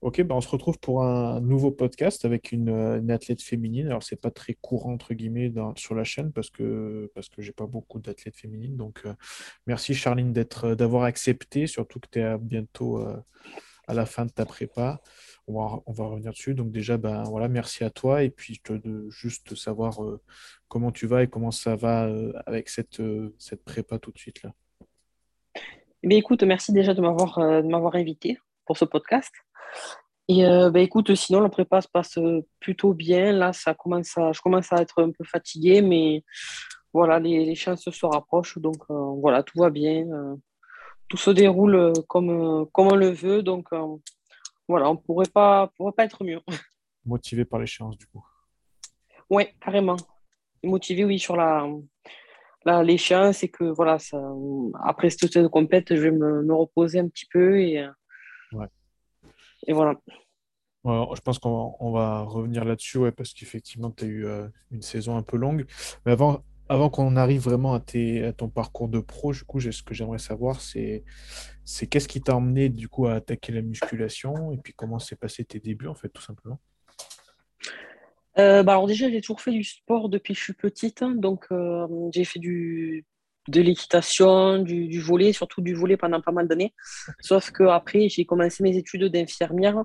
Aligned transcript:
Ok, 0.00 0.22
bah 0.22 0.34
on 0.34 0.40
se 0.40 0.48
retrouve 0.48 0.78
pour 0.78 1.04
un 1.04 1.40
nouveau 1.40 1.70
podcast 1.70 2.24
avec 2.24 2.52
une, 2.52 2.70
euh, 2.70 3.00
une 3.00 3.10
athlète 3.10 3.42
féminine. 3.42 3.88
Alors, 3.88 4.02
c'est 4.02 4.20
pas 4.20 4.30
très 4.30 4.54
courant, 4.54 4.94
entre 4.94 5.12
guillemets, 5.12 5.52
sur 5.76 5.94
la 5.94 6.04
chaîne 6.04 6.32
parce 6.32 6.48
que, 6.48 7.10
parce 7.14 7.28
que 7.28 7.50
pas 7.50 7.66
beaucoup 7.66 7.98
d'athlètes 7.98 8.36
féminines. 8.36 8.76
Donc, 8.76 9.02
euh, 9.04 9.12
merci 9.66 9.94
Charline 9.94 10.32
euh, 10.64 10.74
d'avoir 10.74 11.04
accepté, 11.04 11.66
surtout 11.66 12.00
que 12.00 12.08
tu 12.10 12.20
es 12.20 12.38
bientôt 12.38 13.04
à 13.86 13.94
la 13.94 14.06
fin 14.06 14.24
de 14.24 14.30
ta 14.30 14.46
prépa. 14.46 15.02
On 15.46 15.52
va, 15.52 15.82
on 15.84 15.92
va 15.92 16.06
revenir 16.06 16.32
dessus. 16.32 16.54
Donc, 16.54 16.70
déjà, 16.70 16.96
ben, 16.96 17.24
voilà, 17.24 17.48
merci 17.48 17.84
à 17.84 17.90
toi. 17.90 18.22
Et 18.22 18.30
puis, 18.30 18.58
je 18.64 19.08
juste 19.10 19.54
savoir 19.54 19.98
comment 20.68 20.92
tu 20.92 21.06
vas 21.06 21.24
et 21.24 21.28
comment 21.28 21.50
ça 21.50 21.76
va 21.76 22.08
avec 22.46 22.70
cette, 22.70 23.02
cette 23.38 23.64
prépa 23.64 23.98
tout 23.98 24.12
de 24.12 24.18
suite 24.18 24.42
là. 24.42 24.54
Eh 26.02 26.16
écoute, 26.16 26.42
merci 26.44 26.72
déjà 26.72 26.94
de 26.94 27.02
m'avoir 27.02 27.38
de 27.38 27.68
m'avoir 27.68 27.96
invité 27.96 28.38
pour 28.64 28.78
ce 28.78 28.84
podcast. 28.84 29.34
Et 30.28 30.46
euh, 30.46 30.70
ben, 30.70 30.80
écoute, 30.80 31.12
sinon, 31.16 31.40
la 31.40 31.48
prépa 31.48 31.80
se 31.80 31.88
passe 31.88 32.16
euh, 32.18 32.46
plutôt 32.60 32.94
bien. 32.94 33.32
Là, 33.32 33.52
ça 33.52 33.74
commence 33.74 34.16
à, 34.16 34.30
je 34.30 34.40
commence 34.40 34.72
à 34.72 34.76
être 34.80 35.02
un 35.02 35.10
peu 35.10 35.24
fatiguée, 35.24 35.82
mais 35.82 36.22
voilà, 36.92 37.18
les, 37.18 37.44
les 37.44 37.54
chances 37.56 37.90
se 37.90 38.06
rapprochent. 38.06 38.58
Donc, 38.58 38.76
euh, 38.90 39.14
voilà, 39.20 39.42
tout 39.42 39.58
va 39.58 39.70
bien. 39.70 40.06
euh, 40.08 40.36
tout 41.08 41.16
se 41.16 41.32
déroule 41.32 41.92
comme, 42.06 42.66
comme 42.70 42.86
on 42.92 42.94
le 42.94 43.10
veut. 43.10 43.42
Donc, 43.42 43.66
voilà, 44.68 44.88
on 44.88 44.96
pourrait 44.96 45.26
pas, 45.34 45.72
pourrait 45.76 45.90
pas 45.96 46.04
être 46.04 46.22
mieux. 46.22 46.40
Motivé 47.04 47.44
par 47.44 47.58
l'échéance, 47.58 47.98
du 47.98 48.06
coup. 48.06 48.24
Ouais, 49.28 49.52
carrément. 49.60 49.96
Motivé, 50.62 51.04
oui, 51.04 51.18
sur 51.18 51.34
la, 51.34 51.66
la, 52.64 52.84
l'échéance 52.84 53.42
et 53.42 53.48
que 53.48 53.64
voilà, 53.64 53.98
ça, 53.98 54.22
après 54.84 55.10
cette 55.10 55.48
compète, 55.48 55.96
je 55.96 56.00
vais 56.00 56.10
me, 56.12 56.42
me 56.44 56.54
reposer 56.54 57.00
un 57.00 57.08
petit 57.08 57.26
peu 57.26 57.60
et, 57.60 57.84
Ouais. 58.52 58.66
Et 59.66 59.72
voilà. 59.72 59.94
Je 60.84 61.20
pense 61.20 61.38
qu'on 61.38 61.92
va, 61.92 62.22
revenir 62.22 62.64
là-dessus, 62.64 62.98
ouais, 62.98 63.12
parce 63.12 63.34
qu'effectivement, 63.34 63.90
tu 63.90 64.04
as 64.04 64.06
eu 64.08 64.24
euh, 64.26 64.48
une 64.70 64.82
saison 64.82 65.16
un 65.16 65.22
peu 65.22 65.36
longue. 65.36 65.66
Mais 66.06 66.12
avant, 66.12 66.42
avant 66.68 66.88
qu'on 66.88 67.16
arrive 67.16 67.42
vraiment 67.42 67.74
à, 67.74 67.80
tes, 67.80 68.24
à 68.24 68.32
ton 68.32 68.48
parcours 68.48 68.88
de 68.88 68.98
pro, 69.00 69.32
du 69.32 69.44
coup, 69.44 69.60
j'ai- 69.60 69.72
ce 69.72 69.82
que 69.82 69.92
j'aimerais 69.92 70.18
savoir, 70.18 70.60
c'est, 70.60 71.04
c'est 71.64 71.86
qu'est-ce 71.86 72.08
qui 72.08 72.22
t'a 72.22 72.34
emmené 72.34 72.70
du 72.70 72.88
coup 72.88 73.06
à 73.06 73.14
attaquer 73.14 73.52
la 73.52 73.60
musculation 73.60 74.52
et 74.52 74.56
puis 74.56 74.72
comment 74.72 74.98
s'est 74.98 75.16
passé 75.16 75.44
tes 75.44 75.60
débuts, 75.60 75.88
en 75.88 75.94
fait, 75.94 76.08
tout 76.08 76.22
simplement? 76.22 76.60
Euh, 78.38 78.62
bah 78.62 78.72
alors 78.72 78.86
déjà, 78.86 79.10
j'ai 79.10 79.20
toujours 79.20 79.40
fait 79.40 79.50
du 79.50 79.64
sport 79.64 80.08
depuis 80.08 80.32
que 80.32 80.38
je 80.38 80.44
suis 80.44 80.52
petite. 80.54 81.02
hein. 81.02 81.14
Donc, 81.14 81.46
euh, 81.50 81.86
j'ai 82.14 82.24
fait 82.24 82.38
du, 82.38 83.04
de 83.48 83.60
l'équitation, 83.60 84.58
du, 84.58 84.88
du 84.88 85.00
volley, 85.00 85.32
surtout 85.32 85.60
du 85.60 85.74
volley 85.74 85.96
pendant 85.96 86.20
pas 86.20 86.32
mal 86.32 86.48
d'années. 86.48 86.74
Sauf 87.20 87.50
que 87.50 87.64
après, 87.64 88.08
j'ai 88.08 88.24
commencé 88.24 88.62
mes 88.62 88.76
études 88.76 89.04
d'infirmière. 89.04 89.84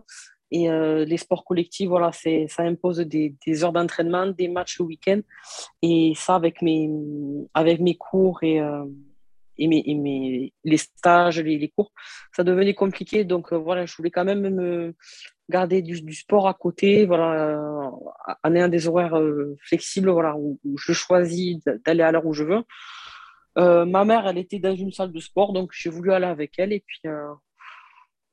Et 0.51 0.69
euh, 0.69 1.05
les 1.05 1.17
sports 1.17 1.43
collectifs, 1.43 1.89
voilà, 1.89 2.11
ça 2.11 2.63
impose 2.63 2.99
des, 2.99 3.35
des 3.45 3.63
heures 3.63 3.73
d'entraînement, 3.73 4.27
des 4.27 4.47
matchs 4.47 4.79
le 4.79 4.85
week-end. 4.85 5.21
Et 5.81 6.13
ça, 6.15 6.35
avec 6.35 6.61
mes, 6.61 6.89
avec 7.53 7.79
mes 7.81 7.95
cours 7.95 8.43
et, 8.43 8.59
euh, 8.59 8.85
et, 9.57 9.67
mes, 9.67 9.83
et 9.85 9.95
mes, 9.95 10.53
les 10.63 10.77
stages, 10.77 11.39
les, 11.39 11.57
les 11.57 11.69
cours, 11.69 11.91
ça 12.35 12.43
devenait 12.43 12.75
compliqué. 12.75 13.23
Donc, 13.23 13.53
euh, 13.53 13.57
voilà, 13.57 13.85
je 13.85 13.95
voulais 13.97 14.11
quand 14.11 14.23
même 14.23 14.47
me 14.47 14.93
garder 15.49 15.81
du, 15.81 16.01
du 16.01 16.13
sport 16.13 16.47
à 16.47 16.53
côté, 16.53 17.05
voilà, 17.05 17.91
en 18.43 18.55
ayant 18.55 18.67
des 18.67 18.87
horaires 18.87 19.19
flexibles, 19.61 20.09
voilà, 20.09 20.35
où, 20.37 20.59
où 20.63 20.77
je 20.77 20.93
choisis 20.93 21.57
d'aller 21.85 22.01
à 22.03 22.11
l'heure 22.11 22.25
où 22.25 22.33
je 22.33 22.43
veux. 22.43 22.63
Euh, 23.57 23.85
ma 23.85 24.03
mère, 24.05 24.27
elle 24.27 24.37
était 24.37 24.59
dans 24.59 24.75
une 24.75 24.91
salle 24.91 25.11
de 25.11 25.19
sport, 25.19 25.53
donc 25.53 25.71
j'ai 25.73 25.89
voulu 25.89 26.11
aller 26.11 26.25
avec 26.25 26.57
elle. 26.59 26.73
Et 26.73 26.83
puis, 26.85 26.99
euh, 27.05 27.33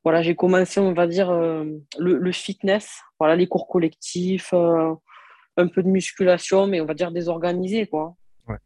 voilà, 0.04 0.20
j'ai 0.22 0.34
commencé, 0.34 0.80
on 0.80 0.92
va 0.94 1.06
dire, 1.06 1.30
euh, 1.30 1.64
le, 1.98 2.18
le 2.18 2.32
fitness, 2.32 3.00
voilà, 3.18 3.36
les 3.36 3.46
cours 3.46 3.68
collectifs, 3.68 4.52
un 4.52 5.66
peu 5.68 5.82
de 5.82 5.88
musculation, 5.88 6.66
mais 6.66 6.80
on 6.80 6.86
va 6.86 6.94
dire 6.94 7.12
désorganisé, 7.12 7.86
quoi. 7.86 8.14
Ouais. 8.48 8.56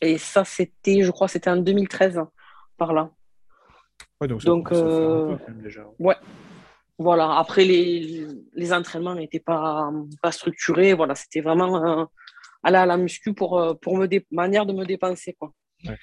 Et 0.00 0.16
ça, 0.18 0.44
c'était, 0.44 1.02
je 1.02 1.10
crois, 1.10 1.26
c'était 1.28 1.50
en 1.50 1.56
2013, 1.56 2.20
par 2.76 2.92
là. 2.92 3.10
Ouais, 4.20 4.28
donc 4.28 4.42
ça 4.42 4.46
Donc, 4.50 4.68
un 4.72 4.74
peu 4.74 5.38
même 5.48 5.62
déjà. 5.62 5.82
ouais, 5.98 6.16
voilà. 6.98 7.36
Après, 7.38 7.64
les, 7.64 8.26
les 8.52 8.72
entraînements 8.72 9.14
n'étaient 9.14 9.40
pas, 9.40 9.90
pas 10.22 10.30
structurés. 10.30 10.92
Voilà, 10.94 11.14
c'était 11.14 11.40
vraiment 11.40 12.06
aller 12.62 12.76
à 12.76 12.84
la 12.86 12.96
muscu 12.98 13.32
pour, 13.34 13.78
pour 13.80 13.96
me 13.96 14.06
dé- 14.06 14.26
manière 14.30 14.66
de 14.66 14.72
me 14.74 14.84
dépenser, 14.84 15.32
quoi. 15.32 15.52
Ouais. 15.84 15.96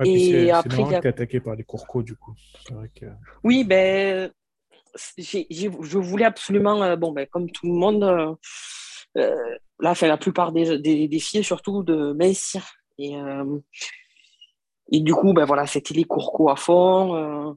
Ouais, 0.00 0.08
Et 0.08 0.50
après, 0.50 0.94
a... 0.94 0.98
attaqué 0.98 1.40
par 1.40 1.54
les 1.54 1.64
cours 1.64 2.02
du 2.02 2.16
coup. 2.16 2.34
C'est 2.66 2.74
vrai 2.74 2.90
que. 2.94 3.06
oui, 3.44 3.64
ben, 3.64 4.32
je 5.18 5.98
voulais 5.98 6.24
absolument, 6.24 6.82
euh, 6.82 6.96
bon, 6.96 7.12
ben, 7.12 7.26
comme 7.26 7.50
tout 7.50 7.66
le 7.66 7.72
monde, 7.72 8.02
euh, 8.04 8.34
euh, 9.18 9.56
là, 9.78 9.90
enfin, 9.90 10.06
la 10.06 10.16
plupart 10.16 10.52
des, 10.52 10.78
des, 10.78 11.06
des 11.06 11.18
filles, 11.18 11.44
surtout, 11.44 11.82
de 11.82 12.12
mincir. 12.12 12.66
Et, 12.98 13.16
euh, 13.16 13.58
et 14.90 15.00
du 15.00 15.14
coup, 15.14 15.32
ben, 15.32 15.44
voilà, 15.44 15.66
c'était 15.66 15.94
les 15.94 16.04
cours 16.04 16.32
co 16.32 16.48
à 16.48 16.56
fond, 16.56 17.56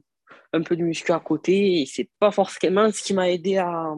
un 0.52 0.62
peu 0.62 0.76
de 0.76 0.82
muscu 0.82 1.12
à 1.12 1.20
côté. 1.20 1.80
Et 1.80 1.86
c'est 1.86 2.10
pas 2.18 2.30
forcément 2.30 2.90
ce 2.92 3.02
qui 3.02 3.14
m'a 3.14 3.30
aidé 3.30 3.56
à, 3.56 3.94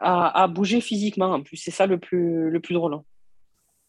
à, 0.00 0.42
à 0.42 0.48
bouger 0.48 0.80
physiquement. 0.80 1.32
En 1.32 1.42
plus, 1.42 1.56
c'est 1.56 1.70
ça 1.70 1.86
le 1.86 1.98
plus, 1.98 2.50
le 2.50 2.60
plus 2.60 2.74
drôle. 2.74 3.00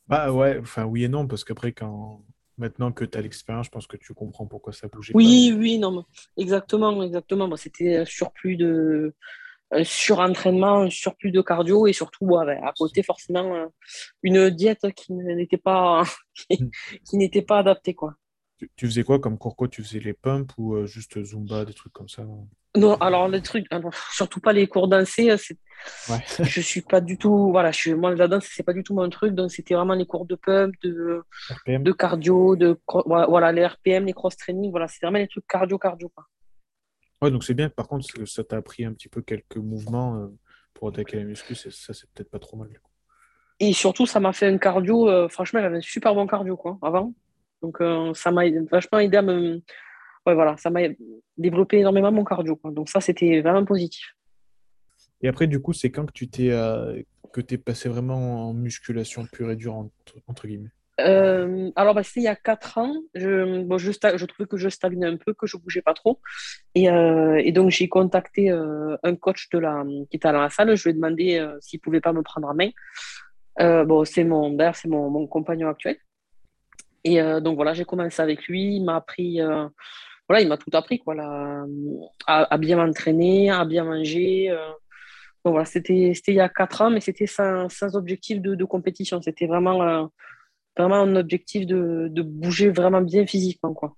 Bah 0.07 0.31
ouais, 0.31 0.57
enfin 0.59 0.85
oui 0.85 1.03
et 1.03 1.07
non, 1.07 1.27
parce 1.27 1.43
qu'après, 1.43 1.71
quand 1.71 2.21
maintenant 2.57 2.91
que 2.91 3.05
tu 3.05 3.17
as 3.17 3.21
l'expérience, 3.21 3.67
je 3.67 3.71
pense 3.71 3.87
que 3.87 3.97
tu 3.97 4.13
comprends 4.13 4.45
pourquoi 4.45 4.73
ça 4.73 4.87
bougeait 4.87 5.13
pas. 5.13 5.17
Oui, 5.17 5.53
oui, 5.57 5.77
non, 5.77 5.91
mais 5.91 6.41
exactement, 6.41 7.03
exactement. 7.03 7.55
C'était 7.55 7.97
un 7.97 8.05
surplus 8.05 8.57
de 8.57 9.13
un 9.71 9.83
surentraînement, 9.83 10.83
un 10.83 10.89
surplus 10.89 11.31
de 11.31 11.41
cardio 11.41 11.87
et 11.87 11.93
surtout 11.93 12.25
ouais, 12.25 12.57
à 12.63 12.71
côté 12.77 13.03
forcément 13.03 13.53
euh, 13.53 13.65
une 14.23 14.49
diète 14.49 14.87
qui 14.95 15.13
n'était 15.13 15.57
pas 15.57 16.03
Hmm. 16.49 16.69
qui 17.03 17.17
n'était 17.17 17.41
pas 17.41 17.57
adaptée 17.59 17.95
quoi. 17.95 18.13
Tu, 18.57 18.69
tu 18.75 18.85
faisais 18.87 19.03
quoi 19.03 19.19
comme 19.19 19.37
cours 19.37 19.55
co? 19.55 19.67
Tu 19.67 19.83
faisais 19.83 19.99
les 19.99 20.13
pumps 20.13 20.53
ou 20.57 20.75
euh, 20.75 20.85
juste 20.85 21.23
Zumba, 21.23 21.65
des 21.65 21.73
trucs 21.73 21.93
comme 21.93 22.09
ça? 22.09 22.23
Non, 22.75 22.95
alors 22.95 23.27
les 23.27 23.41
trucs, 23.41 23.65
alors, 23.71 23.93
surtout 24.11 24.39
pas 24.39 24.53
les 24.53 24.67
cours 24.67 24.87
dansés, 24.87 25.35
c'est- 25.37 25.57
Ouais. 26.09 26.19
je 26.43 26.61
suis 26.61 26.81
pas 26.81 27.01
du 27.01 27.17
tout, 27.17 27.49
voilà, 27.51 27.71
je 27.71 27.77
suis, 27.77 27.93
moi 27.93 28.13
la 28.15 28.27
danse 28.27 28.47
c'est 28.51 28.63
pas 28.63 28.73
du 28.73 28.83
tout 28.83 28.93
mon 28.95 29.09
truc, 29.09 29.33
donc 29.35 29.51
c'était 29.51 29.75
vraiment 29.75 29.93
les 29.93 30.05
cours 30.05 30.25
de 30.25 30.35
pump, 30.35 30.73
de, 30.83 31.23
RPM? 31.49 31.83
de 31.83 31.91
cardio, 31.91 32.55
de 32.55 32.79
voilà 33.05 33.51
les 33.51 33.65
RPM, 33.65 34.05
les 34.05 34.13
cross 34.13 34.35
training, 34.37 34.71
voilà, 34.71 34.87
c'est 34.87 34.99
vraiment 35.05 35.19
les 35.19 35.27
trucs 35.27 35.45
cardio 35.47 35.77
cardio 35.77 36.09
quoi. 36.09 36.25
Ouais, 37.21 37.31
donc 37.31 37.43
c'est 37.43 37.53
bien. 37.55 37.69
Par 37.69 37.87
contre, 37.87 38.05
ça 38.27 38.43
t'a 38.43 38.57
appris 38.57 38.85
un 38.85 38.93
petit 38.93 39.09
peu 39.09 39.21
quelques 39.21 39.57
mouvements 39.57 40.17
euh, 40.17 40.27
pour 40.73 40.89
attaquer 40.89 41.17
la 41.17 41.23
muscu. 41.23 41.55
c'est- 41.55 41.71
Ça, 41.71 41.93
c'est 41.93 42.07
peut-être 42.11 42.29
pas 42.29 42.39
trop 42.39 42.57
mal. 42.57 42.69
Et 43.59 43.73
surtout, 43.73 44.05
ça 44.05 44.19
m'a 44.19 44.33
fait 44.33 44.47
un 44.47 44.57
cardio. 44.59 45.09
euh, 45.09 45.27
franchement, 45.29 45.59
j'avais 45.61 45.77
un 45.77 45.81
super 45.81 46.13
bon 46.13 46.27
cardio, 46.27 46.55
quoi, 46.57 46.77
avant. 46.83 47.13
Donc, 47.61 47.81
euh, 47.81 48.13
ça 48.13 48.31
m'a 48.31 48.43
vachement 48.71 48.99
aidé 48.99 49.17
à 49.17 49.21
me. 49.21 49.61
Ouais, 50.25 50.33
voilà, 50.33 50.57
ça 50.57 50.69
m'a 50.69 50.81
développé 51.37 51.79
énormément 51.79 52.11
mon 52.11 52.23
cardio, 52.23 52.55
quoi. 52.55 52.71
Donc, 52.71 52.89
ça, 52.89 52.99
c'était 53.01 53.41
vraiment 53.41 53.65
positif. 53.65 54.13
Et 55.21 55.27
après, 55.27 55.47
du 55.47 55.59
coup, 55.59 55.73
c'est 55.73 55.89
quand 55.89 56.05
que 56.05 56.11
tu 56.11 56.29
t'es 56.29 56.51
euh, 56.51 57.01
que 57.33 57.41
t'es 57.41 57.57
passé 57.57 57.89
vraiment 57.89 58.49
en 58.49 58.53
musculation 58.53 59.25
pure 59.25 59.51
et 59.51 59.55
dure, 59.55 59.75
entre, 59.75 60.15
entre 60.27 60.47
guillemets? 60.47 60.71
Euh, 60.99 61.71
alors, 61.75 61.93
bah, 61.93 62.03
c'était 62.03 62.21
il 62.21 62.23
y 62.23 62.27
a 62.27 62.35
4 62.35 62.77
ans. 62.79 62.95
Je, 63.13 63.63
bon, 63.63 63.77
je, 63.77 63.91
je 63.91 64.25
trouvais 64.25 64.47
que 64.47 64.57
je 64.57 64.69
stagnais 64.69 65.05
un 65.05 65.17
peu, 65.17 65.33
que 65.33 65.45
je 65.45 65.57
bougeais 65.57 65.81
pas 65.81 65.93
trop. 65.93 66.19
Et, 66.75 66.89
euh, 66.89 67.39
et 67.43 67.51
donc, 67.51 67.69
j'ai 67.69 67.87
contacté 67.87 68.51
euh, 68.51 68.97
un 69.03 69.15
coach 69.15 69.49
de 69.49 69.59
la, 69.59 69.83
qui 70.09 70.17
était 70.17 70.31
dans 70.31 70.41
la 70.41 70.49
salle. 70.49 70.75
Je 70.75 70.83
lui 70.83 70.91
ai 70.91 70.93
demandé 70.93 71.47
s'il 71.61 71.79
pouvait 71.79 72.01
pas 72.01 72.13
me 72.13 72.23
prendre 72.23 72.47
en 72.47 72.55
main. 72.55 72.69
Bon, 73.85 74.05
c'est 74.05 74.23
mon, 74.23 74.51
d'ailleurs, 74.51 74.75
c'est 74.75 74.87
mon, 74.87 75.09
mon 75.09 75.27
compagnon 75.27 75.69
actuel. 75.69 75.97
Et 77.03 77.21
euh, 77.21 77.39
donc 77.39 77.55
voilà, 77.55 77.73
j'ai 77.73 77.85
commencé 77.85 78.21
avec 78.21 78.47
lui. 78.47 78.75
Il 78.77 78.83
m'a 78.83 78.97
appris, 78.97 79.41
euh, 79.41 79.67
voilà, 80.27 80.41
il 80.41 80.47
m'a 80.47 80.57
tout 80.57 80.71
appris, 80.73 80.99
quoi, 80.99 81.15
là, 81.15 81.65
à, 82.25 82.53
à 82.53 82.57
bien 82.57 82.77
m'entraîner, 82.77 83.49
à 83.49 83.65
bien 83.65 83.83
manger. 83.83 84.49
euh. 84.49 84.71
Donc 85.45 85.53
voilà, 85.53 85.65
c'était, 85.65 86.11
il 86.27 86.33
y 86.33 86.39
a 86.41 86.49
quatre 86.49 86.81
ans, 86.81 86.89
mais 86.89 86.99
c'était 86.99 87.27
sans, 87.27 87.69
sans 87.69 87.95
objectif 87.95 88.41
de, 88.41 88.55
de 88.55 88.65
compétition. 88.65 89.21
C'était 89.21 89.47
vraiment, 89.47 89.81
euh, 89.81 90.05
vraiment 90.77 90.97
un 90.97 91.15
objectif 91.15 91.65
de, 91.65 92.07
de 92.11 92.21
bouger 92.21 92.69
vraiment 92.69 93.01
bien 93.01 93.25
physiquement, 93.25 93.73
quoi. 93.73 93.95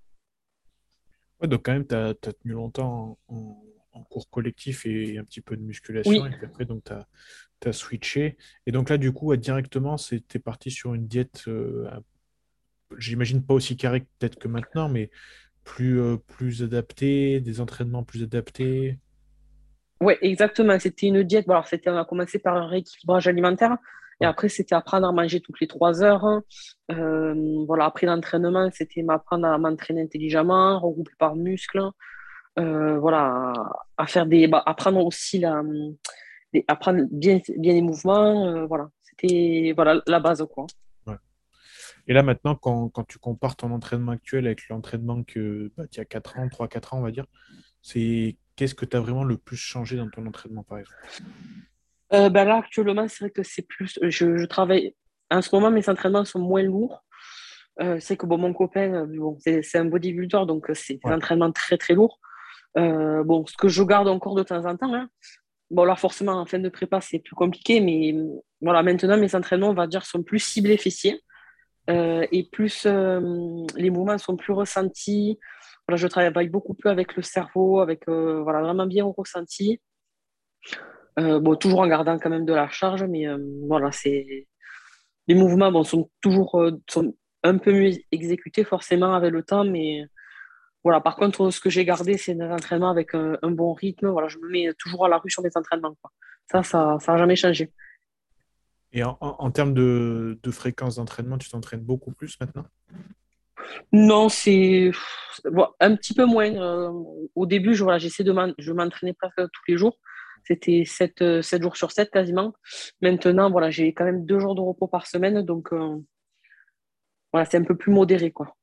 Ouais, 1.41 1.47
donc 1.47 1.65
quand 1.65 1.71
même, 1.71 1.87
tu 1.87 1.95
as, 1.95 2.13
tenu 2.13 2.53
longtemps 2.53 3.17
en, 3.27 3.63
cours 4.09 4.29
collectif 4.29 4.85
et 4.85 5.17
un 5.17 5.23
petit 5.25 5.41
peu 5.41 5.57
de 5.57 5.61
musculation. 5.61 6.11
Oui, 6.11 6.29
Et 6.31 6.37
puis 6.37 6.45
après, 6.45 6.65
donc, 6.65 6.83
tu 6.83 7.67
as, 7.67 7.73
switché. 7.73 8.37
Et 8.65 8.71
donc 8.71 8.89
là, 8.89 8.97
du 8.97 9.11
coup, 9.11 9.35
directement, 9.35 9.97
c'était 9.97 10.39
parti 10.39 10.71
sur 10.71 10.93
une 10.93 11.05
diète, 11.07 11.43
un- 11.47 12.01
j'imagine 12.97 13.43
pas 13.45 13.53
aussi 13.53 13.77
carré 13.77 14.01
peut-être 14.19 14.37
que 14.39 14.47
maintenant, 14.47 14.89
mais 14.89 15.09
plus, 15.63 16.01
euh, 16.01 16.17
plus 16.17 16.63
adaptée, 16.63 17.39
des 17.39 17.61
entraînements 17.61 18.03
plus 18.03 18.23
adaptés. 18.23 18.97
ouais, 20.01 20.17
exactement. 20.21 20.79
C'était 20.79 21.07
une 21.07 21.23
diète. 21.23 21.45
Bon, 21.47 21.53
alors, 21.53 21.67
c'était, 21.67 21.89
on 21.89 21.97
a 21.97 22.05
commencé 22.05 22.39
par 22.39 22.55
un 22.57 22.67
rééquilibrage 22.67 23.27
alimentaire. 23.27 23.77
Et 24.21 24.25
après, 24.25 24.49
c'était 24.49 24.75
apprendre 24.75 25.07
à 25.07 25.11
manger 25.13 25.39
toutes 25.39 25.59
les 25.61 25.67
trois 25.67 26.03
heures. 26.03 26.25
Euh, 26.91 27.63
voilà, 27.65 27.85
après 27.85 28.05
l'entraînement, 28.05 28.69
c'était 28.73 29.01
m'apprendre 29.01 29.47
à 29.47 29.57
m'entraîner 29.57 30.01
intelligemment, 30.01 30.79
regroupé 30.79 31.11
par 31.17 31.35
muscles. 31.35 31.81
voilà, 32.57 33.53
à, 33.97 34.07
faire 34.07 34.25
des, 34.25 34.47
bah, 34.47 34.61
apprendre 34.65 35.05
aussi 35.05 35.39
la, 35.39 35.61
apprendre 36.67 37.03
bien, 37.11 37.39
bien 37.57 37.73
les 37.73 37.81
mouvements. 37.81 38.65
voilà, 38.67 38.89
c'était 39.03 39.71
voilà 39.73 40.01
la 40.05 40.19
base 40.19 40.45
quoi. 40.53 40.67
Et 42.09 42.13
là, 42.13 42.23
maintenant, 42.23 42.55
quand, 42.55 42.89
quand, 42.89 43.03
tu 43.03 43.19
compares 43.19 43.55
ton 43.55 43.71
entraînement 43.71 44.13
actuel 44.13 44.47
avec 44.47 44.67
l'entraînement 44.67 45.23
que 45.23 45.71
bah, 45.77 45.85
tu 45.87 45.99
as 45.99 46.05
4 46.05 46.39
ans, 46.39 46.47
3-4 46.47 46.95
ans, 46.95 46.97
on 46.97 47.01
va 47.03 47.11
dire, 47.11 47.27
c'est 47.83 48.35
qu'est-ce 48.55 48.73
que 48.73 48.85
tu 48.85 48.97
as 48.97 48.99
vraiment 48.99 49.23
le 49.23 49.37
plus 49.37 49.57
changé 49.57 49.95
dans 49.95 50.09
ton 50.09 50.25
entraînement, 50.25 50.63
par 50.63 50.79
exemple? 50.79 50.97
Euh, 52.13 52.29
bah 52.29 52.45
Là, 52.45 52.57
actuellement, 52.57 53.07
c'est 53.07 53.25
vrai 53.25 53.29
que 53.29 53.43
c'est 53.43 53.61
plus. 53.61 53.99
Je, 54.01 54.43
travaille. 54.45 54.95
En 55.29 55.43
ce 55.43 55.55
moment, 55.55 55.69
mes 55.69 55.87
entraînements 55.87 56.25
sont 56.25 56.39
moins 56.39 56.63
lourds. 56.63 57.03
Euh, 57.79 57.99
c'est 57.99 58.17
que 58.17 58.25
bon, 58.25 58.39
mon 58.39 58.53
copain, 58.53 58.91
euh, 58.91 59.05
bon, 59.05 59.37
c'est 59.39 59.77
un 59.77 59.85
bodybuilder, 59.85 60.45
donc 60.47 60.65
c'est 60.73 60.99
un 61.05 61.15
entraînement 61.17 61.51
très 61.51 61.77
très 61.77 61.93
lourd. 61.93 62.19
bon, 62.75 63.45
ce 63.45 63.55
que 63.55 63.67
je 63.67 63.83
garde 63.83 64.07
encore 64.07 64.33
de 64.33 64.41
temps 64.41 64.65
en 64.65 64.75
temps, 64.75 64.95
hein. 64.95 65.09
bon, 65.69 65.83
là, 65.83 65.95
forcément, 65.95 66.41
en 66.41 66.47
fin 66.47 66.57
de 66.57 66.69
prépa, 66.69 67.01
c'est 67.01 67.19
plus 67.19 67.35
compliqué, 67.35 67.81
mais 67.81 68.15
voilà, 68.61 68.81
maintenant, 68.81 69.15
mes 69.15 69.35
entraînements, 69.35 69.69
on 69.69 69.75
va 69.75 69.85
dire, 69.85 70.07
sont 70.07 70.23
plus 70.23 70.39
ciblés 70.39 70.77
fessiers. 70.77 71.21
Euh, 71.89 72.25
et 72.31 72.43
plus 72.43 72.85
euh, 72.85 73.65
les 73.75 73.89
mouvements 73.89 74.17
sont 74.17 74.37
plus 74.37 74.53
ressentis. 74.53 75.39
Voilà, 75.87 75.97
je 75.97 76.07
travaille 76.07 76.49
beaucoup 76.49 76.75
plus 76.75 76.89
avec 76.89 77.15
le 77.15 77.23
cerveau, 77.23 77.79
avec 77.79 78.07
euh, 78.07 78.41
voilà, 78.43 78.61
vraiment 78.61 78.85
bien 78.85 79.05
au 79.05 79.11
ressenti. 79.11 79.81
bon, 81.17 81.55
toujours 81.55 81.79
en 81.79 81.87
gardant 81.87 82.17
quand 82.19 82.29
même 82.29 82.45
de 82.45 82.53
la 82.53 82.69
charge, 82.69 83.03
mais 83.03 83.25
voilà, 83.67 83.91
c'est 83.91 84.47
les 85.27 85.35
mouvements 85.35 85.83
sont 85.83 86.09
toujours 86.21 86.61
sont 86.89 87.13
un 87.43 87.57
peu 87.57 87.71
mieux 87.73 87.93
exécutés 88.11 88.63
forcément 88.63 89.13
avec 89.13 89.31
le 89.31 89.43
temps, 89.43 89.65
mais 89.65 90.05
voilà, 90.83 91.01
par 91.01 91.15
contre, 91.17 91.49
ce 91.51 91.59
que 91.59 91.69
j'ai 91.69 91.85
gardé, 91.85 92.17
c'est 92.17 92.39
un 92.39 92.51
entraînement 92.51 92.89
avec 92.89 93.13
un, 93.15 93.37
bon 93.43 93.73
rythme. 93.73 94.07
Voilà, 94.09 94.27
je 94.27 94.37
me 94.37 94.49
mets 94.49 94.73
toujours 94.77 95.05
à 95.05 95.09
la 95.09 95.17
rue 95.17 95.29
sur 95.29 95.43
mes 95.43 95.49
entraînements. 95.55 95.95
Ça, 96.51 96.63
ça 96.63 96.97
n'a 97.07 97.17
jamais 97.17 97.35
changé. 97.35 97.73
Et 98.91 99.03
en, 99.03 99.51
termes 99.51 99.73
de, 99.73 100.37
fréquence 100.51 100.95
d'entraînement, 100.95 101.37
tu 101.37 101.49
t'entraînes 101.49 101.81
beaucoup 101.81 102.11
plus 102.11 102.39
maintenant? 102.39 102.65
Non, 103.91 104.29
c'est 104.29 104.91
un 105.79 105.95
petit 105.95 106.15
peu 106.15 106.25
moins. 106.25 106.51
Euh, 106.55 106.91
au 107.35 107.45
début, 107.45 107.75
je, 107.75 107.83
voilà, 107.83 107.99
j'essaie 107.99 108.23
de 108.23 108.33
je 108.57 108.73
m'entraînais 108.73 109.13
presque 109.13 109.35
tous 109.35 109.63
les 109.67 109.77
jours. 109.77 109.99
C'était 110.43 110.85
7, 110.85 111.21
euh, 111.21 111.41
jours 111.61 111.77
sur 111.77 111.91
7 111.91 112.09
quasiment. 112.09 112.53
Maintenant, 113.01 113.51
voilà, 113.51 113.69
j'ai 113.69 113.93
quand 113.93 114.05
même 114.05 114.25
deux 114.25 114.39
jours 114.39 114.55
de 114.55 114.61
repos 114.61 114.87
par 114.87 115.05
semaine. 115.05 115.43
Donc, 115.43 115.71
euh, 115.71 115.97
voilà, 117.31 117.45
c'est 117.45 117.57
un 117.57 117.63
peu 117.63 117.77
plus 117.77 117.91
modéré. 117.91 118.31
Quoi. 118.31 118.55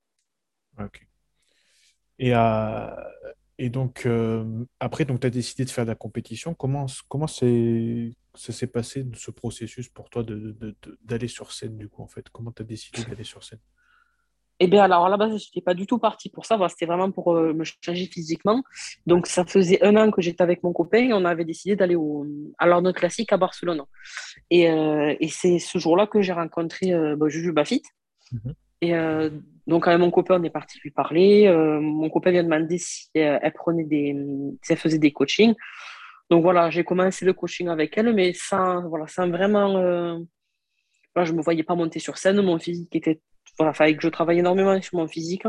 Ok. 0.80 1.06
Et, 2.18 2.32
et 3.58 3.70
donc, 3.70 4.06
après, 4.80 5.06
tu 5.06 5.26
as 5.26 5.30
décidé 5.30 5.64
de 5.64 5.70
faire 5.70 5.84
de 5.84 5.90
la 5.90 5.96
compétition. 5.96 6.54
Comment, 6.54 6.86
comment 7.08 7.26
ça 7.26 7.46
s'est 8.34 8.66
passé 8.66 9.06
ce 9.14 9.30
processus 9.30 9.88
pour 9.88 10.10
toi 10.10 10.24
d'aller 11.02 11.28
sur 11.28 11.52
scène 11.52 11.76
du 11.76 11.88
coup 11.88 12.02
en 12.02 12.08
fait? 12.08 12.28
Comment 12.30 12.52
tu 12.52 12.62
as 12.62 12.66
décidé 12.66 13.02
d'aller 13.04 13.24
sur 13.24 13.42
scène? 13.42 13.60
Eh 14.58 14.68
bien, 14.68 14.84
alors 14.84 15.04
à 15.04 15.10
la 15.10 15.18
base, 15.18 15.36
je 15.36 15.48
n'étais 15.48 15.60
pas 15.60 15.74
du 15.74 15.86
tout 15.86 15.98
partie 15.98 16.30
pour 16.30 16.46
ça. 16.46 16.58
C'était 16.70 16.86
vraiment 16.86 17.10
pour 17.10 17.34
euh, 17.34 17.52
me 17.52 17.62
changer 17.64 18.06
physiquement. 18.06 18.62
Donc, 19.06 19.26
ça 19.26 19.44
faisait 19.44 19.82
un 19.84 19.96
an 19.96 20.10
que 20.10 20.22
j'étais 20.22 20.42
avec 20.42 20.62
mon 20.62 20.72
copain 20.72 21.10
et 21.10 21.12
on 21.12 21.26
avait 21.26 21.44
décidé 21.44 21.76
d'aller 21.76 21.96
à 22.56 22.66
l'ordre 22.66 22.90
classique 22.92 23.34
à 23.34 23.36
Barcelone. 23.36 23.82
Et, 24.48 24.70
euh, 24.70 25.14
et 25.20 25.28
c'est 25.28 25.58
ce 25.58 25.78
jour-là 25.78 26.06
que 26.06 26.22
j'ai 26.22 26.32
rencontré 26.32 26.94
euh, 26.94 27.16
bah, 27.16 27.28
Juju 27.28 27.52
Bafit. 27.52 27.82
Mhm. 28.32 28.54
Et 28.82 28.92
donc, 29.66 29.88
avec 29.88 29.98
mon 29.98 30.10
copain, 30.10 30.38
on 30.38 30.42
est 30.44 30.50
parti 30.50 30.78
lui 30.82 30.90
parler. 30.90 31.50
mon 31.80 32.08
copain 32.10 32.30
vient 32.30 32.44
demander 32.44 32.78
si 32.78 33.08
elle, 33.14 33.52
prenait 33.54 33.84
des, 33.84 34.14
si 34.62 34.72
elle 34.72 34.78
faisait 34.78 34.98
des 34.98 35.12
coachings. 35.12 35.54
Donc 36.30 36.42
voilà, 36.42 36.70
j'ai 36.70 36.84
commencé 36.84 37.24
le 37.24 37.32
coaching 37.32 37.68
avec 37.68 37.96
elle, 37.96 38.12
mais 38.12 38.32
sans, 38.34 38.88
voilà, 38.88 39.06
sans 39.06 39.28
vraiment. 39.28 39.76
Euh... 39.76 40.18
je 41.16 41.32
ne 41.32 41.36
me 41.38 41.42
voyais 41.42 41.62
pas 41.62 41.74
monter 41.74 42.00
sur 42.00 42.18
scène. 42.18 42.40
Mon 42.42 42.58
physique 42.58 42.94
était. 42.96 43.20
Voilà, 43.58 43.72
fallait 43.72 43.96
que 43.96 44.02
je 44.02 44.08
travaille 44.08 44.40
énormément 44.40 44.80
sur 44.82 44.98
mon 44.98 45.06
physique. 45.06 45.44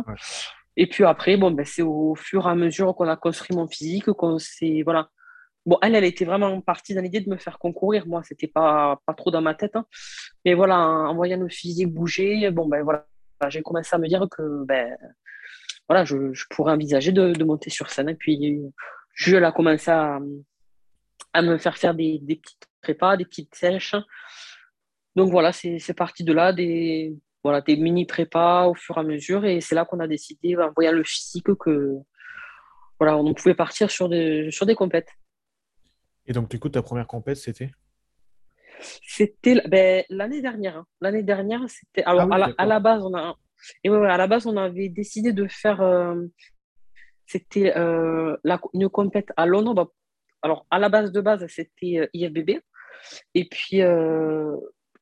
Et 0.77 0.87
puis 0.87 1.03
après, 1.03 1.35
bon, 1.37 1.51
ben, 1.51 1.65
c'est 1.65 1.81
au 1.81 2.15
fur 2.15 2.47
et 2.47 2.51
à 2.51 2.55
mesure 2.55 2.95
qu'on 2.95 3.07
a 3.07 3.17
construit 3.17 3.55
mon 3.55 3.67
physique, 3.67 4.11
qu'on 4.11 4.37
s'est. 4.37 4.83
Voilà. 4.83 5.09
Bon, 5.65 5.77
elle, 5.81 5.95
elle 5.95 6.05
était 6.05 6.23
vraiment 6.25 6.61
partie 6.61 6.93
dans 6.93 7.01
l'idée 7.01 7.19
de 7.21 7.29
me 7.29 7.37
faire 7.37 7.59
concourir. 7.59 8.07
Moi, 8.07 8.21
c'était 8.23 8.47
pas, 8.47 9.01
pas 9.05 9.13
trop 9.13 9.31
dans 9.31 9.41
ma 9.41 9.55
tête. 9.55 9.75
Hein. 9.75 9.85
Mais 10.45 10.53
voilà, 10.53 10.79
en, 10.79 11.15
voyant 11.15 11.37
le 11.39 11.49
physique 11.49 11.91
bouger, 11.91 12.49
bon, 12.51 12.67
ben 12.67 12.83
voilà, 12.83 13.06
j'ai 13.49 13.61
commencé 13.61 13.95
à 13.95 13.99
me 13.99 14.07
dire 14.07 14.25
que 14.29 14.65
ben, 14.65 14.97
voilà, 15.87 16.03
je, 16.05 16.15
pourrais 16.49 16.73
envisager 16.73 17.11
de, 17.11 17.43
monter 17.43 17.69
sur 17.69 17.89
scène. 17.89 18.09
Et 18.09 18.15
puis, 18.15 18.61
je 19.13 19.37
l'ai 19.37 19.51
commencé 19.55 19.91
à, 19.91 20.19
me 21.41 21.57
faire 21.57 21.77
faire 21.77 21.93
des, 21.93 22.19
des 22.19 22.37
petites 22.37 22.67
prépas, 22.81 23.17
des 23.17 23.25
petites 23.25 23.55
sèches. 23.55 23.95
Donc 25.15 25.31
voilà, 25.31 25.51
c'est 25.51 25.93
parti 25.95 26.23
de 26.23 26.33
là, 26.33 26.53
des, 26.53 27.15
voilà, 27.43 27.61
des 27.61 27.75
mini 27.75 28.05
prépas 28.05 28.67
au 28.67 28.73
fur 28.73 28.97
et 28.97 28.99
à 28.99 29.03
mesure. 29.03 29.45
Et 29.45 29.61
c'est 29.61 29.75
là 29.75 29.85
qu'on 29.85 29.99
a 29.99 30.07
décidé, 30.07 30.55
en 30.57 30.71
voyant 30.75 30.91
le 30.91 31.03
physique, 31.03 31.53
que 31.59 31.95
voilà, 32.99 33.17
on 33.17 33.33
pouvait 33.33 33.55
partir 33.55 33.89
sur 33.91 34.09
des, 34.09 34.49
sur 34.51 34.65
des 34.65 34.75
compètes. 34.75 35.09
Et 36.25 36.33
donc, 36.33 36.49
du 36.49 36.59
coup, 36.59 36.69
ta 36.69 36.81
première 36.81 37.07
compète, 37.07 37.37
c'était? 37.37 37.71
C'était 38.79 39.61
ben, 39.67 40.03
l'année 40.09 40.41
dernière. 40.41 40.77
Hein. 40.77 40.85
L'année 41.01 41.23
dernière, 41.23 41.61
c'était. 41.67 42.03
Alors, 42.03 42.27
ah 42.31 42.49
à, 42.57 42.65
la, 42.65 42.79
base, 42.79 43.03
on 43.03 43.13
a. 43.15 43.35
Et 43.83 43.89
à 43.89 44.17
la 44.17 44.27
base, 44.27 44.45
on 44.45 44.57
avait 44.57 44.89
décidé 44.89 45.33
de 45.33 45.47
faire. 45.47 45.81
Euh, 45.81 46.15
c'était 47.27 47.77
euh, 47.77 48.37
une 48.73 48.89
compète 48.89 49.31
à 49.35 49.45
Londres 49.45 49.73
bah, 49.75 49.87
alors, 50.41 50.65
à 50.71 50.79
la 50.79 50.87
base 50.87 51.11
de 51.11 51.19
base, 51.19 51.45
c'était 51.47 51.99
euh, 51.99 52.07
IFBB. 52.13 52.61
Et 53.33 53.45
puis, 53.45 53.79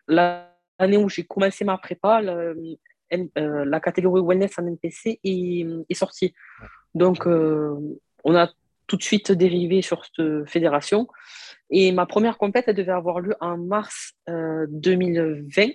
l'année 0.08 0.98
où 0.98 1.10
j'ai 1.10 1.24
commencé 1.24 1.64
ma 1.66 1.78
prépa, 1.78 2.22
euh, 2.22 2.76
la 3.36 3.80
catégorie 3.80 4.22
wellness 4.22 4.58
en 4.58 4.66
NPC 4.66 5.20
est, 5.24 5.94
sortie. 5.94 6.34
Donc, 6.94 7.26
on 7.26 8.36
a 8.36 8.52
tout 8.88 8.98
de 8.98 9.04
suite 9.04 9.32
dérivé 9.32 9.82
sur 9.82 10.04
cette 10.06 10.48
fédération. 10.48 11.08
Et 11.70 11.92
ma 11.92 12.06
première 12.06 12.38
compète, 12.38 12.66
elle 12.68 12.76
devait 12.76 12.92
avoir 12.92 13.20
lieu 13.20 13.36
en 13.40 13.58
mars 13.58 14.14
2020 14.28 15.70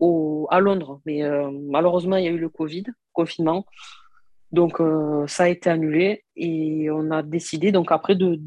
au, 0.00 0.46
à 0.50 0.60
Londres. 0.60 1.00
Mais 1.06 1.22
malheureusement, 1.68 2.16
il 2.16 2.24
y 2.24 2.28
a 2.28 2.32
eu 2.32 2.38
le 2.38 2.48
Covid, 2.48 2.84
confinement. 3.12 3.64
Donc, 4.52 4.80
euh, 4.80 5.26
ça 5.26 5.44
a 5.44 5.48
été 5.48 5.70
annulé 5.70 6.24
et 6.36 6.90
on 6.90 7.10
a 7.10 7.22
décidé, 7.22 7.70
donc 7.70 7.92
après, 7.92 8.16
de, 8.16 8.40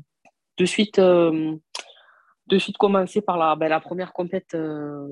de, 0.57 0.65
suite, 0.65 0.99
euh, 0.99 1.55
de 2.47 2.57
suite 2.57 2.77
commencer 2.77 3.21
par 3.21 3.37
la, 3.37 3.55
ben, 3.55 3.79
première 3.79 4.11
compète 4.11 4.53
euh, 4.53 5.07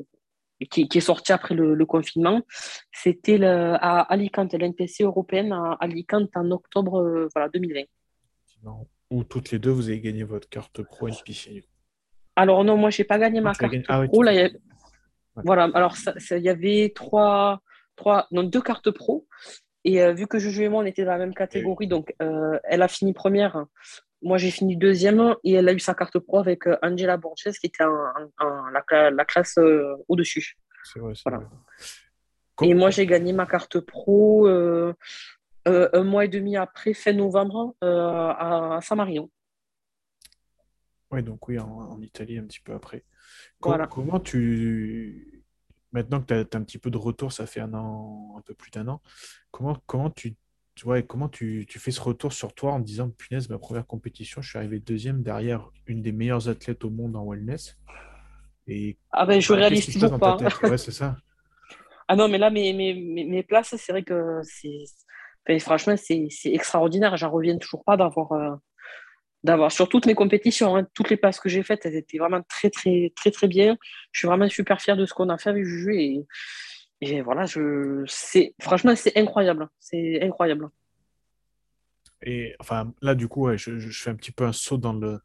qui, 0.70 0.90
qui, 0.90 0.98
est 0.98 1.02
sortie 1.02 1.32
après 1.32 1.56
le, 1.56 1.86
confinement. 1.86 2.42
C'était 2.92 3.42
à 3.44 4.02
Alicante, 4.02 4.54
l'NPC 4.54 5.04
européenne 5.04 5.54
à 5.54 5.78
Alicante 5.80 6.30
en 6.36 6.52
octobre 6.52 7.30
voilà, 7.34 7.50
2020. 7.50 7.84
Où 9.12 9.24
toutes 9.24 9.52
les 9.52 9.60
deux, 9.60 9.70
vous 9.70 9.90
avez 9.90 10.00
gagné 10.00 10.24
votre 10.24 10.50
carte 10.50 10.82
pro 10.82 11.08
NPC. 11.08 11.64
Alors 12.36 12.64
non, 12.64 12.78
moi, 12.78 12.90
je 12.90 13.02
n'ai 13.02 13.06
pas 13.06 13.20
gagné 13.20 13.42
ma 13.42 13.54
carte 13.54 13.76
ah 13.88 14.04
pro. 14.08 14.24
Là, 14.24 14.50
Voilà, 15.36 15.70
alors 15.74 15.96
il 16.32 16.38
y 16.40 16.50
avait 16.50 16.92
trois, 16.96 17.62
trois, 17.96 18.28
non, 18.32 18.44
deux 18.44 18.62
cartes 18.62 18.90
pro 18.90 19.28
et 19.84 20.02
euh, 20.02 20.14
vu 20.14 20.28
que 20.28 20.40
Juju 20.40 20.64
et 20.64 20.70
moi, 20.70 20.84
on 20.84 20.86
était 20.86 21.04
dans 21.04 21.12
la 21.12 21.18
même 21.18 21.34
catégorie, 21.34 21.88
donc 21.88 22.14
euh, 22.22 22.60
elle 22.64 22.82
a 22.82 22.88
fini 22.88 23.14
première. 23.14 23.66
Moi, 24.22 24.38
j'ai 24.38 24.52
fini 24.52 24.78
deuxième 24.78 25.36
et 25.44 25.54
elle 25.54 25.68
a 25.68 25.74
eu 25.74 25.80
sa 25.80 25.96
carte 25.96 26.20
pro 26.20 26.38
avec 26.38 26.68
euh, 26.68 26.78
Angela 26.84 27.18
Borges, 27.18 27.58
qui 27.60 27.68
était 27.68 27.84
en, 27.84 28.70
la, 28.72 29.26
classe 29.26 29.58
au-dessus. 30.08 30.56
C'est 30.84 31.00
vrai, 31.00 31.14
c'est 31.16 31.30
vrai. 31.30 31.46
Et 32.62 32.76
moi, 32.76 32.92
j'ai 32.92 33.08
gagné 33.08 33.34
ma 33.34 33.48
carte 33.48 33.80
pro 33.80 34.48
un 35.66 36.04
mois 36.04 36.26
et 36.26 36.28
demi 36.28 36.58
après, 36.58 36.94
fin 36.94 37.14
novembre, 37.14 37.76
à, 37.82 38.80
San 38.82 38.98
Marino. 38.98 39.32
Oui, 41.12 41.24
donc 41.24 41.48
oui, 41.48 41.60
en, 41.60 42.02
Italie, 42.02 42.38
un 42.38 42.44
petit 42.44 42.62
peu 42.62 42.74
après. 42.74 43.04
voilà. 43.62 43.88
Comment 43.88 44.20
tu 44.20 45.42
maintenant 45.92 46.22
que 46.22 46.26
tu 46.26 46.34
as, 46.34 46.60
un 46.60 46.64
petit 46.64 46.78
peu 46.78 46.90
de 46.90 46.98
retour, 46.98 47.32
ça 47.32 47.46
fait 47.46 47.60
un 47.60 47.74
an, 47.74 48.36
un 48.38 48.42
peu 48.42 48.54
plus 48.54 48.72
d'un 48.72 48.88
an, 48.88 49.02
comment, 49.52 49.78
comment, 49.86 50.10
tu, 50.10 50.36
vois, 50.84 51.02
comment 51.02 51.30
tu, 51.30 51.66
tu, 51.68 51.80
fais 51.80 51.92
ce 51.92 52.02
retour 52.02 52.34
sur 52.34 52.54
toi 52.54 52.74
en 52.74 52.80
disant 52.80 53.10
punaise, 53.10 53.50
ma 53.50 53.58
première 53.58 53.86
compétition, 53.86 54.42
je 54.42 54.50
suis 54.50 54.58
arrivé 54.58 54.80
deuxième 54.80 55.22
derrière 55.22 55.70
une 55.86 56.02
des 56.02 56.12
meilleures 56.12 56.50
athlètes 56.50 56.84
au 56.84 56.90
monde 56.90 57.16
en 57.16 57.26
wellness. 57.26 57.78
Et, 58.68 58.98
ah 59.12 59.26
ben, 59.26 59.42
je 59.42 59.54
réalise 59.54 59.92
toujours 59.92 60.18
pas. 60.20 60.38
Ouais, 60.64 60.78
c'est 60.78 60.92
ça. 60.92 61.18
Ah 62.08 62.18
non, 62.18 62.28
mais 62.28 62.38
là, 62.38 62.50
mes, 62.50 62.74
mes, 62.74 62.94
mes 62.94 63.42
places, 63.42 63.74
c'est 63.78 63.94
vrai 63.94 64.04
que 64.04 64.42
c'est. 64.44 64.84
Franchement, 65.60 65.96
c'est 65.98 66.30
extraordinaire. 66.46 67.18
J'en 67.18 67.32
reviens 67.32 67.58
toujours 67.58 67.84
pas 67.84 67.98
d'avoir. 67.98 68.32
Euh, 68.34 69.70
sur 69.70 69.90
toutes 69.90 70.06
mes 70.06 70.14
compétitions, 70.14 70.76
hein, 70.76 70.88
toutes 70.94 71.10
les 71.10 71.18
passes 71.18 71.40
que 71.40 71.50
j'ai 71.50 71.64
faites, 71.64 71.86
elles 71.86 71.96
étaient 71.96 72.20
vraiment 72.20 72.42
très 72.48 72.70
très 72.70 73.12
très 73.16 73.32
très 73.32 73.48
bien. 73.48 73.78
Je 74.12 74.20
suis 74.20 74.28
vraiment 74.28 74.48
super 74.48 74.80
fier 74.80 74.96
de 74.96 75.06
ce 75.06 75.14
qu'on 75.14 75.30
a 75.30 75.38
fait 75.40 75.50
avec 75.50 75.66
Juju 75.66 76.26
et, 77.02 77.22
voilà, 77.24 77.46
je 77.46 78.04
franchement 78.62 78.96
c'est 78.96 79.18
incroyable, 79.18 79.68
c'est 79.80 80.22
incroyable. 80.22 80.70
Et 82.24 82.56
enfin, 82.60 82.94
là, 83.02 83.16
du 83.16 83.28
coup, 83.28 83.50
je 83.58 83.90
fais 83.92 84.12
un 84.12 84.16
petit 84.16 84.32
peu 84.32 84.44
un 84.44 84.52
saut 84.52 84.78
dans 84.78 84.94
le, 84.94 85.20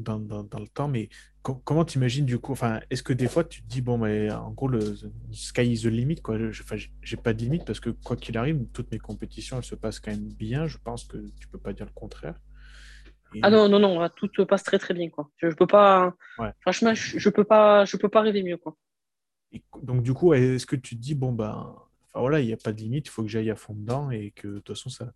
dans, 0.00 0.18
dans, 0.18 0.44
dans 0.44 0.58
le 0.60 0.68
temps, 0.68 0.88
mais 0.88 1.08
co- 1.42 1.56
comment 1.64 1.84
t'imagines 1.84 2.26
du 2.26 2.38
coup, 2.38 2.52
enfin, 2.52 2.80
est-ce 2.90 3.02
que 3.02 3.12
des 3.12 3.28
fois 3.28 3.44
tu 3.44 3.62
te 3.62 3.68
dis, 3.68 3.82
bon, 3.82 3.98
mais 3.98 4.30
en 4.30 4.50
gros, 4.52 4.68
le 4.68 4.94
sky 5.32 5.62
is 5.72 5.82
the 5.82 5.86
limit, 5.86 6.16
quoi. 6.16 6.38
Je- 6.50 6.62
Enfin, 6.62 6.76
j'ai 7.02 7.16
pas 7.16 7.32
de 7.34 7.40
limite 7.42 7.64
parce 7.64 7.80
que 7.80 7.90
quoi 7.90 8.16
qu'il 8.16 8.36
arrive, 8.38 8.66
toutes 8.72 8.90
mes 8.92 8.98
compétitions, 8.98 9.58
elles 9.58 9.64
se 9.64 9.74
passent 9.74 10.00
quand 10.00 10.10
même 10.12 10.28
bien. 10.28 10.66
Je 10.66 10.78
pense 10.78 11.04
que 11.04 11.18
tu 11.38 11.48
peux 11.48 11.58
pas 11.58 11.72
dire 11.72 11.86
le 11.86 11.92
contraire. 11.92 12.34
Ah 13.42 13.50
non, 13.50 13.68
non, 13.68 13.78
non, 13.78 14.08
tout 14.16 14.28
se 14.36 14.42
passe 14.42 14.62
très 14.64 14.78
très 14.78 14.94
bien, 14.94 15.08
quoi. 15.10 15.30
Je, 15.38 15.50
je 15.50 15.54
peux 15.56 15.66
pas, 15.66 16.14
ouais. 16.38 16.52
franchement, 16.60 16.94
je, 16.94 17.18
je 17.18 17.28
peux 17.30 17.44
pas, 17.44 17.84
je 17.84 17.96
peux 17.96 18.08
pas 18.08 18.20
rêver 18.22 18.42
mieux, 18.42 18.56
quoi. 18.56 18.76
Et 19.52 19.62
donc, 19.82 20.02
du 20.02 20.12
coup, 20.14 20.32
est-ce 20.34 20.66
que 20.66 20.76
tu 20.76 20.96
te 20.96 21.00
dis, 21.00 21.14
bon, 21.14 21.32
ben, 21.32 21.74
voilà, 22.14 22.40
il 22.40 22.46
n'y 22.46 22.52
a 22.52 22.56
pas 22.56 22.72
de 22.72 22.78
limite, 22.80 23.06
il 23.06 23.10
faut 23.10 23.22
que 23.22 23.28
j'aille 23.28 23.50
à 23.50 23.56
fond 23.56 23.74
dedans 23.74 24.10
et 24.10 24.32
que 24.32 24.48
de 24.48 24.54
toute 24.60 24.76
façon, 24.76 24.90
ça, 24.90 25.12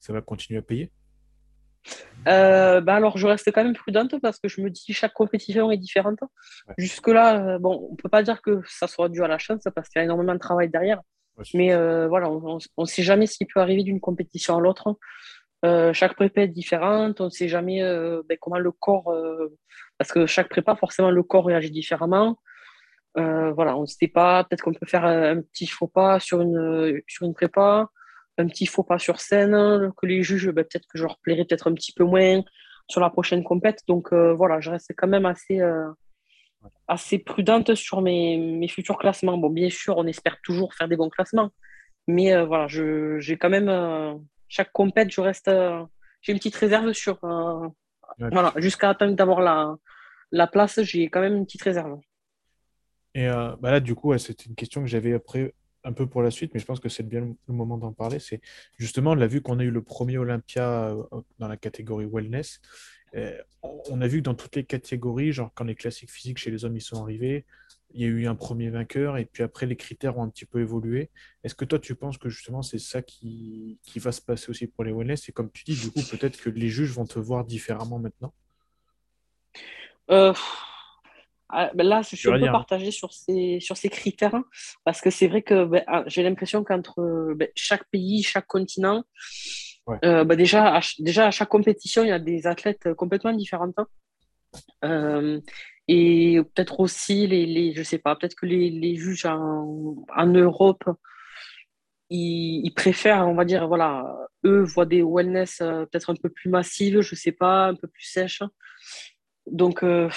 ça 0.00 0.12
va 0.12 0.22
continuer 0.22 0.58
à 0.58 0.62
payer? 0.62 0.90
Euh, 2.26 2.80
bah 2.80 2.94
alors, 2.94 3.18
je 3.18 3.26
reste 3.26 3.50
quand 3.52 3.62
même 3.62 3.74
prudente 3.74 4.18
parce 4.20 4.38
que 4.38 4.48
je 4.48 4.60
me 4.60 4.70
dis 4.70 4.92
chaque 4.92 5.12
compétition 5.12 5.70
est 5.70 5.76
différente. 5.76 6.18
Ouais, 6.22 6.74
Jusque-là, 6.78 7.54
euh, 7.54 7.58
bon, 7.58 7.88
on 7.90 7.96
peut 7.96 8.08
pas 8.08 8.22
dire 8.22 8.40
que 8.40 8.60
ça 8.66 8.86
soit 8.86 9.08
dû 9.08 9.22
à 9.22 9.28
la 9.28 9.38
chance 9.38 9.62
parce 9.74 9.88
qu'il 9.88 9.98
y 9.98 10.02
a 10.02 10.04
énormément 10.04 10.34
de 10.34 10.38
travail 10.38 10.68
derrière. 10.68 11.00
ouais, 11.36 11.44
Mais 11.54 11.72
euh, 11.74 12.08
voilà, 12.08 12.30
on 12.30 12.58
ne 12.78 12.86
sait 12.86 13.02
jamais 13.02 13.26
ce 13.26 13.36
qui 13.36 13.44
peut 13.44 13.60
arriver 13.60 13.82
d'une 13.82 14.00
compétition 14.00 14.56
à 14.56 14.60
l'autre. 14.60 14.96
Euh, 15.64 15.92
chaque 15.92 16.14
prépa 16.14 16.42
est 16.42 16.48
différente, 16.48 17.20
on 17.20 17.26
ne 17.26 17.30
sait 17.30 17.48
jamais 17.48 17.80
ben, 18.28 18.36
comment 18.40 18.58
le 18.58 18.70
corps, 18.72 19.14
parce 19.98 20.12
que 20.12 20.26
chaque 20.26 20.48
prépa, 20.48 20.76
forcément, 20.76 21.10
le 21.10 21.22
corps 21.22 21.46
réagit 21.46 21.70
différemment. 21.70 22.38
Voilà, 23.16 23.76
on 23.76 23.82
ne 23.82 23.86
sait 23.86 24.08
pas, 24.08 24.44
peut-être 24.44 24.62
qu'on 24.62 24.74
peut 24.74 24.86
faire 24.86 25.04
un, 25.04 25.38
un 25.38 25.42
petit 25.42 25.66
faux 25.66 25.86
pas 25.86 26.20
sur 26.20 26.40
une, 26.40 27.00
sur 27.06 27.26
une 27.26 27.34
prépa, 27.34 27.88
un 28.38 28.46
petit 28.46 28.66
faux 28.66 28.82
pas 28.82 28.98
sur 28.98 29.20
scène, 29.20 29.92
que 29.96 30.06
les 30.06 30.22
juges, 30.22 30.50
ben, 30.50 30.64
peut-être 30.64 30.86
que 30.86 30.98
je 30.98 31.04
leur 31.04 31.18
plairai 31.18 31.44
peut-être 31.44 31.68
un 31.70 31.74
petit 31.74 31.92
peu 31.92 32.04
moins 32.04 32.42
sur 32.88 33.00
la 33.00 33.10
prochaine 33.10 33.44
compète. 33.44 33.80
Donc 33.86 34.12
euh, 34.12 34.34
voilà, 34.34 34.60
je 34.60 34.70
reste 34.70 34.92
quand 34.96 35.08
même 35.08 35.26
assez, 35.26 35.60
euh, 35.60 35.88
assez 36.88 37.18
prudente 37.18 37.74
sur 37.74 38.02
mes, 38.02 38.36
mes 38.38 38.68
futurs 38.68 38.98
classements. 38.98 39.38
Bon, 39.38 39.50
bien 39.50 39.70
sûr, 39.70 39.96
on 39.96 40.06
espère 40.06 40.38
toujours 40.42 40.74
faire 40.74 40.88
des 40.88 40.96
bons 40.96 41.10
classements, 41.10 41.50
mais 42.06 42.34
euh, 42.34 42.44
voilà, 42.44 42.66
je, 42.66 43.18
j'ai 43.20 43.36
quand 43.36 43.50
même, 43.50 44.20
chaque 44.48 44.72
compète, 44.72 45.10
je 45.10 45.20
reste, 45.20 45.48
euh, 45.48 45.84
j'ai 46.22 46.32
une 46.32 46.38
petite 46.38 46.56
réserve 46.56 46.92
sur, 46.92 47.22
euh, 47.24 47.68
Ouais, 48.18 48.28
voilà, 48.30 48.52
jusqu'à 48.56 48.90
attendre 48.90 49.14
d'avoir 49.14 49.40
la, 49.40 49.74
la 50.30 50.46
place, 50.46 50.80
j'ai 50.82 51.08
quand 51.08 51.20
même 51.20 51.34
une 51.34 51.46
petite 51.46 51.62
réserve. 51.62 51.98
Et 53.14 53.28
euh, 53.28 53.56
bah 53.60 53.70
là, 53.70 53.80
du 53.80 53.94
coup, 53.94 54.16
c'était 54.18 54.44
une 54.44 54.54
question 54.54 54.82
que 54.82 54.86
j'avais 54.86 55.14
après 55.14 55.52
un 55.84 55.92
peu 55.92 56.06
pour 56.06 56.22
la 56.22 56.30
suite, 56.30 56.52
mais 56.54 56.60
je 56.60 56.66
pense 56.66 56.80
que 56.80 56.88
c'est 56.88 57.02
bien 57.02 57.20
le 57.20 57.54
moment 57.54 57.78
d'en 57.78 57.92
parler. 57.92 58.18
C'est 58.18 58.40
justement, 58.78 59.14
l'a 59.14 59.26
vu 59.26 59.42
qu'on 59.42 59.58
a 59.58 59.64
eu 59.64 59.70
le 59.70 59.82
premier 59.82 60.18
Olympia 60.18 60.88
euh, 60.88 61.02
dans 61.38 61.48
la 61.48 61.56
catégorie 61.56 62.06
wellness. 62.06 62.60
Euh, 63.14 63.38
on 63.62 64.00
a 64.00 64.08
vu 64.08 64.18
que 64.18 64.24
dans 64.24 64.34
toutes 64.34 64.56
les 64.56 64.64
catégories, 64.64 65.32
genre 65.32 65.52
quand 65.54 65.64
les 65.64 65.76
classiques 65.76 66.10
physiques 66.10 66.38
chez 66.38 66.50
les 66.50 66.64
hommes 66.64 66.76
ils 66.76 66.82
sont 66.82 67.00
arrivés, 67.02 67.44
il 67.92 68.00
y 68.00 68.04
a 68.04 68.08
eu 68.08 68.26
un 68.26 68.34
premier 68.34 68.70
vainqueur 68.70 69.18
et 69.18 69.24
puis 69.24 69.44
après 69.44 69.66
les 69.66 69.76
critères 69.76 70.18
ont 70.18 70.24
un 70.24 70.28
petit 70.28 70.46
peu 70.46 70.60
évolué. 70.60 71.10
Est-ce 71.44 71.54
que 71.54 71.64
toi 71.64 71.78
tu 71.78 71.94
penses 71.94 72.18
que 72.18 72.28
justement 72.28 72.62
c'est 72.62 72.80
ça 72.80 73.02
qui, 73.02 73.78
qui 73.82 74.00
va 74.00 74.10
se 74.10 74.20
passer 74.20 74.50
aussi 74.50 74.66
pour 74.66 74.82
les 74.82 74.90
wellness? 74.90 75.28
Et 75.28 75.32
comme 75.32 75.50
tu 75.52 75.62
dis, 75.62 75.80
du 75.80 75.92
coup, 75.92 76.00
peut-être 76.10 76.40
que 76.40 76.50
les 76.50 76.68
juges 76.68 76.90
vont 76.90 77.06
te 77.06 77.20
voir 77.20 77.44
différemment 77.44 78.00
maintenant? 78.00 78.34
Euh, 80.10 80.34
ah, 81.54 81.70
ben 81.74 81.86
là, 81.86 82.02
je 82.02 82.16
suis 82.16 82.28
un 82.30 82.38
peu 82.38 82.46
partagée 82.46 82.90
sur 82.90 83.12
ces, 83.12 83.58
sur 83.60 83.76
ces 83.76 83.88
critères, 83.88 84.34
hein, 84.34 84.44
parce 84.84 85.00
que 85.00 85.10
c'est 85.10 85.28
vrai 85.28 85.42
que 85.42 85.64
ben, 85.64 85.82
ah, 85.86 86.04
j'ai 86.06 86.22
l'impression 86.22 86.64
qu'entre 86.64 87.00
euh, 87.00 87.34
ben, 87.36 87.48
chaque 87.54 87.84
pays, 87.90 88.22
chaque 88.22 88.46
continent, 88.46 89.04
Ouais, 89.86 89.98
euh, 90.06 90.24
déjà, 90.24 90.76
à, 90.76 90.80
déjà 90.98 91.26
à 91.26 91.30
chaque 91.30 91.50
compétition, 91.50 92.04
il 92.04 92.08
y 92.08 92.12
a 92.12 92.18
des 92.18 92.46
athlètes 92.46 92.94
complètement 92.94 93.34
différents. 93.34 93.70
hein. 93.76 93.86
Euh, 94.84 95.40
et 95.88 96.40
peut-être 96.54 96.80
aussi, 96.80 97.26
les, 97.26 97.44
les, 97.44 97.74
je 97.74 97.82
sais 97.82 97.98
pas, 97.98 98.16
peut-être 98.16 98.34
que 98.34 98.46
les, 98.46 98.70
les 98.70 98.96
juges 98.96 99.26
en, 99.26 99.96
en 100.16 100.26
Europe, 100.26 100.84
ils, 102.08 102.62
ils 102.64 102.72
préfèrent, 102.72 103.28
on 103.28 103.34
va 103.34 103.44
dire, 103.44 103.68
voilà, 103.68 104.04
eux 104.46 104.62
voient 104.62 104.86
des 104.86 105.02
wellness 105.02 105.60
euh, 105.60 105.84
peut-être 105.86 106.10
un 106.10 106.16
peu 106.16 106.30
plus 106.30 106.48
massives, 106.48 107.02
je 107.02 107.14
sais 107.14 107.32
pas, 107.32 107.66
un 107.66 107.74
peu 107.74 107.88
plus 107.88 108.04
sèches. 108.04 108.42
Donc, 109.46 109.82
euh, 109.82 110.08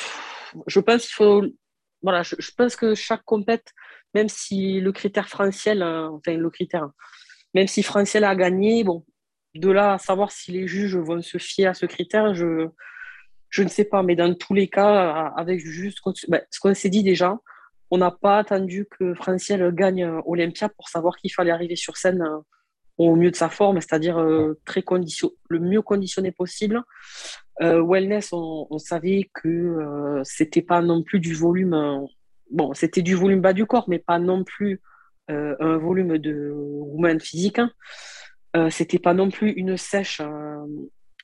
je 0.67 0.79
pense 0.79 2.75
que 2.75 2.95
chaque 2.95 3.23
compète, 3.23 3.73
même 4.13 4.29
si 4.29 4.79
le 4.79 4.91
critère 4.91 5.29
Franciel, 5.29 5.81
euh, 5.81 6.09
enfin 6.09 6.35
le 6.35 6.49
critère, 6.49 6.89
même 7.53 7.67
si 7.67 7.83
Franciel 7.83 8.23
a 8.23 8.35
gagné, 8.35 8.85
de 9.55 9.69
là 9.71 9.93
à 9.93 9.97
savoir 9.97 10.31
si 10.31 10.51
les 10.51 10.67
juges 10.67 10.97
vont 10.97 11.21
se 11.21 11.37
fier 11.37 11.67
à 11.67 11.73
ce 11.73 11.85
critère, 11.85 12.33
je, 12.33 12.69
ne 13.57 13.67
sais 13.67 13.85
pas. 13.85 14.03
Mais 14.03 14.15
dans 14.15 14.33
tous 14.33 14.53
les 14.53 14.67
cas, 14.67 15.33
avec 15.35 15.59
juste 15.65 15.99
ben, 16.27 16.41
ce 16.51 16.59
qu'on 16.59 16.73
s'est 16.73 16.89
dit 16.89 17.03
déjà, 17.03 17.37
on 17.91 17.97
n'a 17.97 18.11
pas 18.11 18.39
attendu 18.39 18.85
que 18.85 19.13
Franciel 19.13 19.73
gagne 19.73 20.03
euh, 20.03 20.21
Olympia 20.25 20.69
pour 20.69 20.89
savoir 20.89 21.15
qu'il 21.17 21.31
fallait 21.31 21.51
arriver 21.51 21.75
sur 21.75 21.97
scène 21.97 22.21
euh, 22.21 22.39
au 22.97 23.15
mieux 23.15 23.31
de 23.31 23.35
sa 23.35 23.49
forme, 23.49 23.79
c'est-à-dire 23.79 24.17
euh, 24.19 24.59
très 24.65 24.83
le 25.49 25.59
mieux 25.59 25.81
conditionné 25.81 26.31
possible. 26.31 26.81
Euh, 27.61 27.81
wellness, 27.83 28.33
on, 28.33 28.77
savait 28.77 29.29
que 29.33 29.47
euh, 29.47 30.21
c'était 30.23 30.61
pas 30.61 30.81
non 30.81 31.01
plus 31.01 31.19
du 31.19 31.33
volume. 31.33 31.73
euh, 31.73 32.05
bon, 32.51 32.73
c'était 32.73 33.01
du 33.01 33.15
volume 33.15 33.41
bas 33.41 33.53
du 33.53 33.65
corps, 33.65 33.85
mais 33.89 33.99
pas 33.99 34.19
non 34.19 34.43
plus 34.43 34.81
euh, 35.31 35.55
un 35.59 35.77
volume 35.77 36.17
de 36.19 36.51
woman 36.53 37.19
physique. 37.19 37.59
hein. 37.59 37.71
C'était 38.71 38.97
pas 38.97 39.13
non 39.13 39.29
plus 39.29 39.51
une 39.51 39.77
sèche 39.77 40.19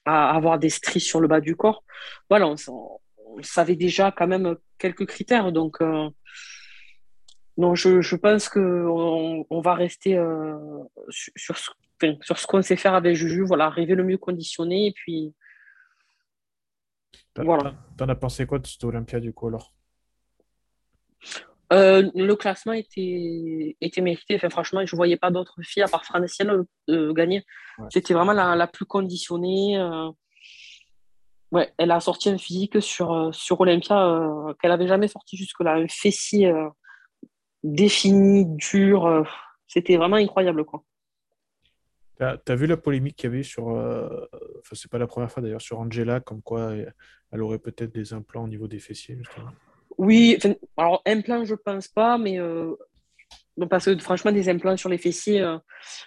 à 0.06 0.36
avoir 0.36 0.60
des 0.60 0.70
stries 0.70 1.00
sur 1.00 1.20
le 1.20 1.28
bas 1.28 1.42
du 1.42 1.56
corps. 1.56 1.84
Voilà, 2.30 2.48
on, 2.48 2.56
savait 3.42 3.76
déjà 3.76 4.12
quand 4.12 4.28
même 4.28 4.56
quelques 4.78 5.08
critères. 5.08 5.52
Donc, 5.52 5.80
non, 7.58 7.74
je, 7.74 8.16
pense 8.18 8.50
que 8.50 8.60
on, 8.60 9.62
va 9.62 9.74
rester 9.74 10.16
sur, 11.10 11.58
ce, 11.58 11.72
sur 12.22 12.38
ce 12.38 12.46
qu'on 12.46 12.62
sait 12.62 12.76
faire 12.76 12.94
avec 12.94 13.16
Juju. 13.16 13.44
Voilà, 13.48 13.66
arriver 13.66 13.96
le 13.96 14.04
mieux 14.04 14.20
conditionné. 14.20 14.88
Et 14.88 14.92
puis, 14.92 15.34
voilà. 17.38 17.74
t'en- 17.98 18.10
as 18.10 18.16
pensé 18.16 18.46
quoi 18.46 18.60
de 18.60 18.68
cette 18.68 18.84
Olympia 18.84 19.20
du 19.20 19.34
coup 19.34 19.48
alors? 19.48 19.74
Euh, 21.72 22.12
le 22.14 22.36
classement 22.36 22.74
était, 22.74 23.76
était 23.82 24.02
mérité. 24.02 24.36
Enfin, 24.36 24.50
franchement, 24.50 24.86
je 24.86 24.96
ne 24.96 24.98
voyais 24.98 25.18
pas 25.18 25.32
d'autres 25.32 25.60
filles 25.64 25.82
à 25.84 25.88
part 25.88 26.06
Francielle 26.06 26.64
euh, 26.90 27.14
gagner. 27.14 27.44
Ouais, 27.80 27.88
C'était 27.92 28.14
vraiment 28.14 28.34
la, 28.34 28.56
la 28.56 28.68
plus 28.68 28.86
conditionnée. 28.86 29.80
euh. 29.80 30.10
Ouais, 31.52 31.72
elle 31.78 31.92
a 31.92 32.00
sorti 32.00 32.30
un 32.30 32.38
physique 32.38 32.82
sur, 32.82 33.12
euh, 33.14 33.32
sur 33.32 33.60
Olympia 33.62 34.08
euh, 34.08 34.54
qu'elle 34.62 34.72
n'avait 34.72 34.88
jamais 34.88 35.08
sorti 35.08 35.36
jusque-là. 35.38 35.76
Un 35.76 35.88
fessier 35.88 36.48
euh, 36.48 36.70
défini, 37.64 38.46
dur. 38.46 39.06
euh, 39.08 39.24
C'était 39.68 39.98
vraiment 39.98 40.18
incroyable, 40.18 40.66
quoi. 40.66 40.84
T'as, 42.18 42.38
t'as 42.38 42.56
vu 42.56 42.68
la 42.68 42.78
polémique 42.78 43.16
qu'il 43.16 43.30
y 43.30 43.34
avait 43.34 43.44
sur, 43.44 43.70
euh, 43.70 44.28
enfin 44.60 44.76
c'est 44.76 44.90
pas 44.90 45.00
la 45.00 45.08
première 45.08 45.32
fois 45.32 45.42
d'ailleurs, 45.42 45.62
sur 45.62 45.80
Angela, 45.80 46.20
comme 46.20 46.42
quoi 46.42 46.74
elle, 47.32 47.42
aurait 47.42 47.60
peut-être 47.60 47.94
des 47.94 48.14
implants 48.14 48.44
au 48.44 48.48
niveau 48.48 48.68
des 48.68 48.80
fessiers, 48.80 49.18
justement. 49.18 49.50
Oui, 49.98 50.38
alors 50.78 51.02
implant, 51.06 51.44
je 51.44 51.56
pense 51.56 51.88
pas, 51.88 52.18
mais 52.18 52.40
euh, 52.40 52.76
non, 53.58 53.68
parce 53.68 53.86
que 53.86 53.98
franchement, 53.98 54.32
des 54.32 54.48
implants 54.50 54.78
sur 54.78 54.90
les 54.90 54.98
fessiers, 54.98 55.42
euh, 55.42 55.58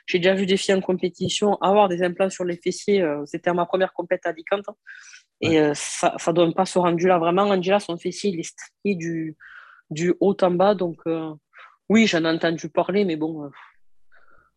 j'ai 0.07 0.19
déjà 0.19 0.35
vu 0.35 0.47
des 0.47 0.57
filles 0.57 0.75
en 0.75 0.81
compétition 0.81 1.57
avoir 1.57 1.89
des 1.89 2.03
implants 2.03 2.31
sur 2.31 2.45
les 2.45 2.57
fessiers. 2.57 3.03
euh, 3.03 3.25
C'était 3.27 3.53
ma 3.53 3.67
première 3.67 3.93
compétition 3.93 4.31
à 4.31 4.33
Alicante. 4.33 4.67
Et 5.41 5.59
ça 5.75 6.17
ne 6.27 6.33
donne 6.33 6.55
pas 6.55 6.65
ce 6.65 6.79
rendu-là. 6.79 7.19
Vraiment, 7.19 7.43
Angela, 7.43 7.79
son 7.79 7.99
fessier, 7.99 8.31
il 8.31 8.41
est 8.41 8.43
strié 8.43 8.95
du, 8.97 9.37
du 9.91 10.15
haut 10.19 10.37
en 10.41 10.51
bas. 10.51 10.75
Donc, 10.75 11.03
oui, 11.91 12.07
j'en 12.07 12.25
ai 12.25 12.29
entendu 12.29 12.71
parler, 12.71 13.05
mais 13.05 13.17
bon, 13.17 13.51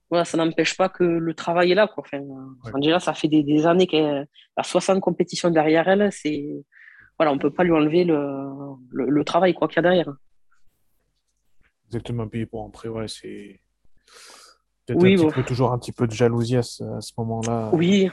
voilà, 0.09 0.25
ça 0.25 0.37
n'empêche 0.37 0.75
pas 0.75 0.89
que 0.89 1.03
le 1.03 1.33
travail 1.33 1.71
est 1.71 1.75
là. 1.75 1.87
Quoi. 1.87 2.03
Enfin, 2.05 2.19
Ouais. 2.19 2.71
Angela, 2.73 2.99
ça 2.99 3.13
fait 3.13 3.27
des, 3.27 3.43
des 3.43 3.65
années 3.67 3.87
qu'elle 3.87 4.27
a 4.57 4.63
60 4.63 4.99
compétitions 5.01 5.49
derrière 5.51 5.87
elle. 5.87 6.11
C'est, 6.11 6.45
voilà, 7.17 7.31
on 7.31 7.35
ne 7.35 7.39
peut 7.39 7.51
pas 7.53 7.63
lui 7.63 7.71
enlever 7.73 8.03
le, 8.05 8.47
le, 8.91 9.05
le 9.09 9.23
travail 9.23 9.53
quoi, 9.53 9.67
qu'il 9.67 9.77
y 9.77 9.79
a 9.79 9.83
derrière. 9.83 10.11
Exactement. 11.87 12.27
Puis 12.27 12.45
bon, 12.45 12.67
après, 12.67 12.87
ouais, 12.89 13.07
c'est 13.07 13.59
peut-être 14.85 14.99
un 14.99 15.15
petit 15.27 15.33
peu, 15.35 15.43
toujours 15.43 15.71
un 15.71 15.79
petit 15.79 15.91
peu 15.91 16.07
de 16.07 16.11
jalousie 16.13 16.57
à 16.57 16.63
ce, 16.63 16.83
moment-là. 17.17 17.71
oui, 17.73 18.09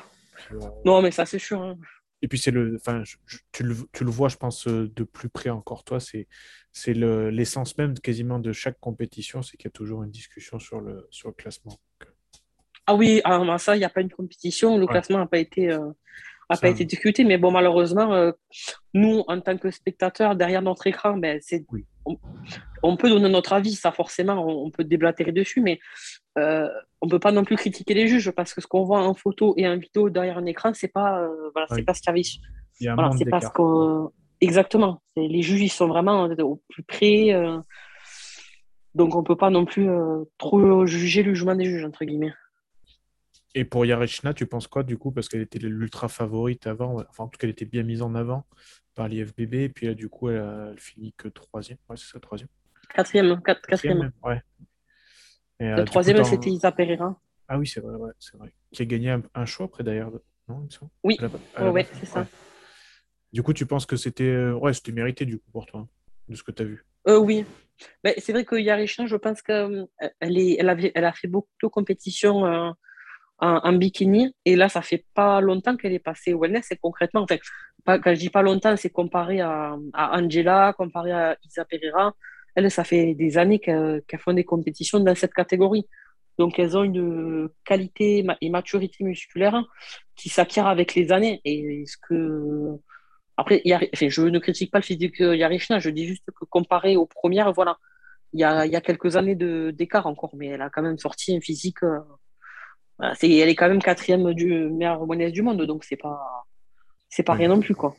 euh, 0.52 0.58
non, 0.84 1.02
mais 1.02 1.10
ça, 1.10 1.24
c'est 1.26 1.38
sûr. 1.38 1.60
hein. 1.62 1.76
Et 2.22 2.28
puis 2.28 2.38
c'est 2.38 2.50
le, 2.50 2.76
enfin, 2.76 3.04
je- 3.04 3.16
je- 3.26 3.38
tu 3.52 3.62
le, 3.62 3.76
tu 3.92 4.02
le 4.04 4.10
vois, 4.10 4.28
je 4.28 4.36
pense, 4.36 4.66
euh, 4.68 4.90
de 4.96 5.04
plus 5.04 5.28
près 5.28 5.50
encore 5.50 5.84
toi, 5.84 6.00
c'est, 6.00 6.26
c'est 6.72 6.94
le, 6.94 7.28
l'essence 7.30 7.76
même 7.76 7.92
quasiment 7.98 8.38
de 8.38 8.52
chaque 8.52 8.80
compétition, 8.80 9.42
c'est 9.42 9.58
qu'il 9.58 9.66
y 9.66 9.68
a 9.68 9.72
toujours 9.72 10.02
une 10.02 10.10
discussion 10.10 10.58
sur 10.58 10.80
le, 10.80 11.06
sur 11.10 11.28
le 11.28 11.34
classement. 11.34 11.76
Ah 12.86 12.94
oui, 12.94 13.20
ah, 13.24 13.58
ça, 13.58 13.76
il 13.76 13.80
n'y 13.80 13.84
a 13.84 13.90
pas 13.90 14.00
une 14.00 14.10
compétition. 14.10 14.76
Le 14.76 14.82
ouais, 14.82 14.88
classement 14.88 15.18
n'a 15.18 15.26
pas 15.26 15.38
été. 15.38 15.70
euh, 15.72 15.90
a 16.48 16.56
pas 16.56 16.68
été 16.68 16.84
discuté, 16.84 17.24
mais 17.24 17.38
bon, 17.38 17.50
malheureusement, 17.50 18.14
euh, 18.14 18.30
nous, 18.94 19.24
en 19.26 19.40
tant 19.40 19.56
que 19.58 19.70
spectateurs, 19.72 20.36
derrière 20.36 20.62
notre 20.62 20.86
écran, 20.86 21.16
ben, 21.16 21.40
c'est, 21.42 21.64
oui, 21.72 21.84
on, 22.04 22.16
on 22.84 22.96
peut 22.96 23.08
donner 23.08 23.28
notre 23.28 23.52
avis, 23.52 23.74
ça 23.74 23.90
forcément, 23.90 24.46
on, 24.46 24.70
peut 24.70 24.84
déblatérer 24.84 25.32
dessus, 25.32 25.60
mais 25.60 25.80
euh, 26.38 26.68
on 27.00 27.06
ne 27.06 27.10
peut 27.10 27.18
pas 27.18 27.32
non 27.32 27.42
plus 27.42 27.56
critiquer 27.56 27.94
les 27.94 28.06
juges 28.06 28.30
parce 28.30 28.54
que 28.54 28.60
ce 28.60 28.68
qu'on 28.68 28.84
voit 28.84 29.02
en 29.02 29.14
photo 29.14 29.54
et 29.56 29.66
en 29.66 29.76
vidéo 29.76 30.08
derrière 30.08 30.38
un 30.38 30.46
écran, 30.46 30.70
c'est 30.72 30.86
pas, 30.86 31.28
voilà, 31.52 31.66
c'est 31.74 31.82
pas 31.82 31.94
ce 31.94 32.00
qu'il 32.00 32.10
y 32.10 32.88
avait. 32.88 33.18
c'est 33.18 33.28
pas 33.28 33.40
ce 33.40 33.48
Exactement. 34.40 35.02
Les 35.16 35.42
juges, 35.42 35.62
ils 35.62 35.68
sont 35.70 35.88
vraiment 35.88 36.24
au 36.24 36.62
plus 36.68 36.82
près. 36.82 37.32
Euh, 37.32 37.58
donc, 38.94 39.14
on 39.14 39.20
ne 39.20 39.24
peut 39.24 39.36
pas 39.36 39.50
non 39.50 39.64
plus 39.64 39.88
trop 40.38 40.86
juger 40.86 41.22
le 41.22 41.34
jugement 41.34 41.54
des 41.54 41.64
juges, 41.64 41.84
entre 41.84 42.04
guillemets. 42.04 42.32
Et 43.58 43.64
pour 43.64 43.86
Yarechna, 43.86 44.34
tu 44.34 44.44
penses 44.44 44.68
quoi 44.68 44.82
du 44.82 44.98
coup 44.98 45.10
Parce 45.10 45.30
qu'elle 45.30 45.40
était 45.40 45.58
l'ultra 45.58 46.08
favorite 46.08 46.66
avant, 46.66 47.02
enfin 47.08 47.24
en 47.24 47.28
tout 47.28 47.38
cas 47.38 47.46
elle 47.46 47.52
était 47.52 47.64
bien 47.64 47.82
mise 47.84 48.02
en 48.02 48.14
avant 48.14 48.44
par 48.94 49.08
l'IFBB, 49.08 49.54
et 49.54 49.68
puis 49.70 49.86
là 49.86 49.94
du 49.94 50.10
coup 50.10 50.28
elle, 50.28 50.74
finit 50.76 51.14
que 51.14 51.28
troisième. 51.28 51.78
Ouais, 51.88 51.96
c'est 51.96 52.12
ça, 52.12 52.20
troisième. 52.20 52.50
Quatrième, 52.94 53.40
quatrième. 53.42 54.12
Ouais. 54.22 54.42
le 55.58 55.80
euh, 55.80 55.84
troisième, 55.84 56.22
c'était 56.22 56.50
Isa 56.50 56.70
Pereira. 56.70 57.18
Ah 57.48 57.58
oui, 57.58 57.66
c'est 57.66 57.80
vrai, 57.80 57.94
ouais, 57.94 58.12
c'est 58.18 58.36
vrai. 58.36 58.52
Qui 58.72 58.82
a 58.82 58.84
gagné 58.84 59.16
un, 59.34 59.46
choix 59.46 59.64
après 59.64 59.82
d'ailleurs. 59.82 60.12
Non, 60.48 60.68
oui, 61.02 61.16
ouais, 61.58 61.86
c'est 61.94 62.06
ça. 62.06 62.26
Du 63.32 63.42
coup, 63.42 63.54
tu 63.54 63.64
penses 63.64 63.86
que 63.86 63.96
c'était 63.96 64.24
euh, 64.24 64.52
ouais, 64.52 64.74
c'était 64.74 64.92
mérité 64.92 65.24
du 65.24 65.38
coup 65.38 65.50
pour 65.50 65.64
toi, 65.64 65.80
hein, 65.80 65.88
de 66.28 66.34
ce 66.34 66.42
que 66.42 66.52
tu 66.52 66.62
as 66.62 66.66
vu? 66.66 66.84
Euh, 67.08 67.18
Oui. 67.18 67.46
C'est 68.18 68.32
vrai 68.32 68.44
que 68.44 68.56
Yarechna, 68.56 69.06
je 69.06 69.16
pense 69.16 69.40
qu'elle 69.40 69.86
elle, 70.20 70.68
avait, 70.68 70.92
elle 70.94 71.04
a 71.06 71.12
fait 71.14 71.28
beaucoup 71.28 71.48
de 71.62 71.68
compétitions 71.68 72.74
en, 73.38 73.72
bikini. 73.72 74.34
Et 74.44 74.56
là, 74.56 74.68
ça 74.68 74.82
fait 74.82 75.04
pas 75.14 75.40
longtemps 75.40 75.76
qu'elle 75.76 75.92
est 75.92 75.98
passée 75.98 76.32
au 76.32 76.40
wellness. 76.40 76.70
Et 76.70 76.76
concrètement, 76.76 77.22
en 77.22 77.26
fait, 77.26 77.40
quand 77.86 78.14
je 78.14 78.18
dis 78.18 78.30
pas 78.30 78.42
longtemps, 78.42 78.76
c'est 78.76 78.90
comparé 78.90 79.40
à, 79.40 79.76
Angela, 79.94 80.74
comparé 80.76 81.12
à 81.12 81.36
Isa 81.44 81.64
Pereira. 81.64 82.14
Elle, 82.54 82.70
ça 82.70 82.84
fait 82.84 83.14
des 83.14 83.38
années 83.38 83.58
qu'elle 83.58 84.02
font 84.18 84.32
des 84.32 84.44
compétitions 84.44 85.00
dans 85.00 85.14
cette 85.14 85.34
catégorie. 85.34 85.86
Donc, 86.38 86.58
elles 86.58 86.76
ont 86.76 86.84
une 86.84 87.48
qualité 87.64 88.26
et 88.40 88.50
maturité 88.50 89.04
musculaire 89.04 89.62
qui 90.16 90.28
s'acquiert 90.28 90.66
avec 90.66 90.94
les 90.94 91.12
années. 91.12 91.40
Et 91.44 91.84
ce 91.86 91.96
que. 91.96 92.78
Après, 93.38 93.62
je 93.64 94.22
ne 94.22 94.38
critique 94.38 94.70
pas 94.70 94.78
le 94.78 94.84
physique 94.84 95.20
Yarishna, 95.20 95.78
je 95.78 95.90
dis 95.90 96.06
juste 96.06 96.24
que 96.30 96.46
comparé 96.46 96.96
aux 96.96 97.04
premières, 97.04 97.52
voilà, 97.52 97.76
il 98.32 98.40
y 98.40 98.44
a, 98.44 98.64
y 98.64 98.76
a 98.76 98.80
quelques 98.80 99.16
années 99.16 99.34
d'écart 99.34 100.06
encore, 100.06 100.34
mais 100.34 100.46
elle 100.46 100.62
a 100.62 100.70
quand 100.70 100.80
même 100.80 100.96
sorti 100.96 101.36
un 101.36 101.40
physique 101.42 101.82
elle 102.98 103.48
est 103.48 103.54
quand 103.54 103.68
même 103.68 103.82
quatrième 103.82 104.32
du 104.32 104.68
meilleur 104.68 105.06
monnaie 105.06 105.30
du 105.30 105.42
monde, 105.42 105.62
donc 105.62 105.84
c'est 105.84 105.96
pas 105.96 106.46
c'est 107.08 107.22
pas 107.22 107.34
rien 107.34 107.48
non 107.48 107.60
plus 107.60 107.74
quoi. 107.74 107.94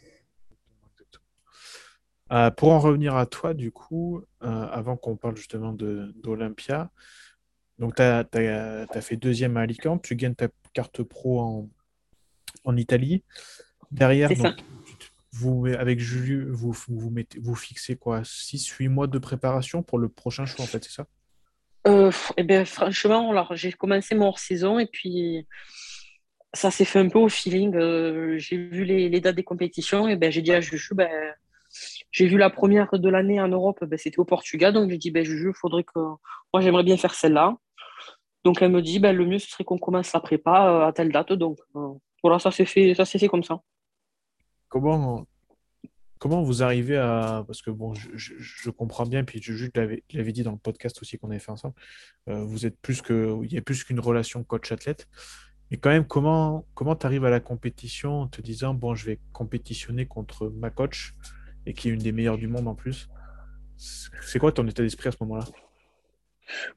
Euh, 2.32 2.52
pour 2.52 2.72
en 2.72 2.80
revenir 2.80 3.16
à 3.16 3.26
toi, 3.26 3.54
du 3.54 3.72
coup, 3.72 4.22
euh, 4.44 4.48
avant 4.48 4.98
qu'on 4.98 5.16
parle 5.16 5.38
justement 5.38 5.72
d'Olympia, 5.72 6.92
donc 7.80 7.96
tu 7.96 8.02
as, 8.02 8.88
fait 9.02 9.16
deuxième 9.16 9.56
à 9.56 9.62
Alicante, 9.62 10.04
tu 10.04 10.16
gagnes 10.16 10.36
ta 10.36 10.50
carte 10.74 11.04
pro 11.04 11.40
en, 11.40 11.70
en 12.66 12.76
Italie. 12.76 13.24
Derrière, 13.92 14.30
vous, 15.32 15.68
avec 15.68 16.00
Julius, 16.00 16.48
vous, 16.50 16.74
vous, 16.88 17.10
mettez, 17.10 17.40
vous 17.40 17.56
fixez 17.56 17.96
quoi 17.96 18.22
6-8 18.22 18.90
mois 18.90 19.08
de 19.08 19.20
préparation 19.20 19.84
pour 19.84 20.00
le 20.00 20.10
prochain 20.10 20.46
choix, 20.46 20.66
en 20.66 20.68
fait, 20.68 20.84
c'est 20.84 20.92
ça? 20.92 21.08
Euh, 21.88 22.12
eh 22.36 22.44
bien, 22.44 22.66
franchement, 22.66 23.32
alors, 23.32 23.56
j'ai 23.56 23.72
commencé 23.72 24.16
mon 24.16 24.28
hors-saison 24.28 24.80
et 24.80 24.88
puis 24.88 25.48
ça 26.54 26.72
s'est 26.72 26.86
fait 26.86 27.00
un 27.00 27.10
peu 27.10 27.20
au 27.20 27.30
feeling. 27.30 27.76
Euh, 27.76 28.38
j'ai 28.38 28.58
vu 28.58 28.84
les, 28.84 29.22
dates 29.22 29.36
des 29.36 29.44
compétitions 29.44 30.08
et 30.08 30.16
ben, 30.16 30.32
j'ai 30.32 30.42
dit 30.42 30.52
à 30.52 30.62
Juju, 30.62 30.96
ben, 30.96 31.10
j'ai 32.12 32.28
vu 32.28 32.38
la 32.38 32.50
première 32.50 32.90
de 32.92 33.10
l'année 33.10 33.40
en 33.40 33.48
Europe, 33.48 33.84
ben, 33.86 33.98
c'était 33.98 34.20
au 34.20 34.26
Portugal. 34.26 34.74
Donc, 34.74 34.90
j'ai 34.90 34.98
dit, 34.98 35.12
ben, 35.12 35.24
Juju, 35.24 35.50
il 35.50 35.58
faudrait 35.58 35.84
que. 35.84 36.00
Moi, 36.54 36.62
j'aimerais 36.62 36.84
bien 36.84 36.98
faire 36.98 37.14
celle-là. 37.14 37.56
Donc, 38.44 38.62
elle 38.62 38.72
me 38.72 38.82
dit, 38.82 39.00
ben, 39.00 39.16
le 39.16 39.26
mieux, 39.26 39.40
ce 39.40 39.50
serait 39.50 39.64
qu'on 39.64 39.78
commence 39.78 40.14
la 40.14 40.20
prépa 40.20 40.70
euh, 40.70 40.88
à 40.88 40.94
telle 40.94 41.12
date. 41.12 41.34
Donc, 41.34 41.60
voilà, 42.24 42.40
ça 42.40 42.52
s'est 42.52 42.66
fait, 42.66 42.96
ça 42.96 43.06
s'est 43.06 43.20
fait 43.20 43.28
comme 43.28 43.44
ça. 43.44 43.60
Comment, 44.70 45.26
Comment 46.20 46.42
vous 46.42 46.64
arrivez 46.64 46.98
à. 46.98 47.44
Parce 47.48 47.62
que 47.62 47.70
bon, 47.72 47.94
je, 47.94 48.70
comprends 48.70 49.06
bien, 49.06 49.24
puis 49.24 49.42
je, 49.42 49.54
je 49.54 49.70
l'avais 49.76 50.32
dit 50.32 50.44
dans 50.44 50.52
le 50.52 50.58
podcast 50.58 51.02
aussi 51.02 51.18
qu'on 51.18 51.30
avait 51.30 51.40
fait 51.40 51.52
ensemble, 51.52 51.76
euh, 52.30 52.44
vous 52.44 52.66
êtes 52.66 52.80
plus 52.80 53.02
que. 53.02 53.38
Il 53.44 53.54
y 53.54 53.58
a 53.58 53.62
plus 53.62 53.84
qu'une 53.84 54.00
relation 54.00 54.44
coach-athlète. 54.44 55.08
Mais 55.70 55.78
quand 55.78 55.90
même, 55.90 56.06
comment 56.06 56.66
comment 56.74 56.96
tu 56.96 57.06
arrives 57.06 57.26
à 57.26 57.30
la 57.30 57.40
compétition 57.40 58.22
en 58.22 58.28
te 58.28 58.42
disant, 58.42 58.74
bon, 58.74 58.96
je 58.96 59.06
vais 59.06 59.20
compétitionner 59.34 60.06
contre 60.06 60.50
ma 60.50 60.70
coach, 60.70 61.14
et 61.66 61.74
qui 61.74 61.90
est 61.90 61.92
une 61.92 62.00
des 62.00 62.12
meilleures 62.12 62.38
du 62.38 62.48
monde 62.48 62.68
en 62.68 62.76
plus? 62.76 63.10
C'est 63.78 64.40
quoi 64.40 64.52
ton 64.52 64.68
état 64.68 64.82
d'esprit 64.82 65.10
à 65.10 65.12
ce 65.12 65.18
moment-là? 65.22 65.46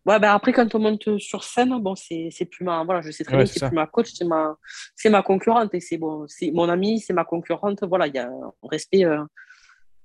Ouais, 0.07 0.19
ben 0.19 0.33
après, 0.33 0.53
quand 0.53 0.75
on 0.75 0.79
monte 0.79 1.19
sur 1.19 1.45
scène, 1.45 1.79
bon, 1.81 1.95
c'est 1.95 2.45
plus 2.51 2.65
ma. 2.65 2.85
Voilà, 2.85 3.01
je 3.01 3.11
sais 3.11 3.25
très 3.25 3.37
bien 3.37 3.45
que 3.45 3.51
c'est 3.51 3.67
plus 3.67 3.75
ma 3.75 3.87
coach, 3.87 4.11
c'est 4.13 4.25
ma, 4.25 4.57
ma 5.07 5.23
concurrente. 5.23 5.75
Et 5.75 5.81
c'est 5.81 5.99
bon, 5.99 6.27
mon 6.53 6.69
amie, 6.69 7.01
c'est 7.01 7.13
ma 7.13 7.25
concurrente. 7.25 7.85
Voilà, 7.85 8.07
il 8.07 8.15
y 8.15 8.19
a 8.19 8.27
un 8.27 8.53
respect 8.63 9.05
euh, 9.05 9.23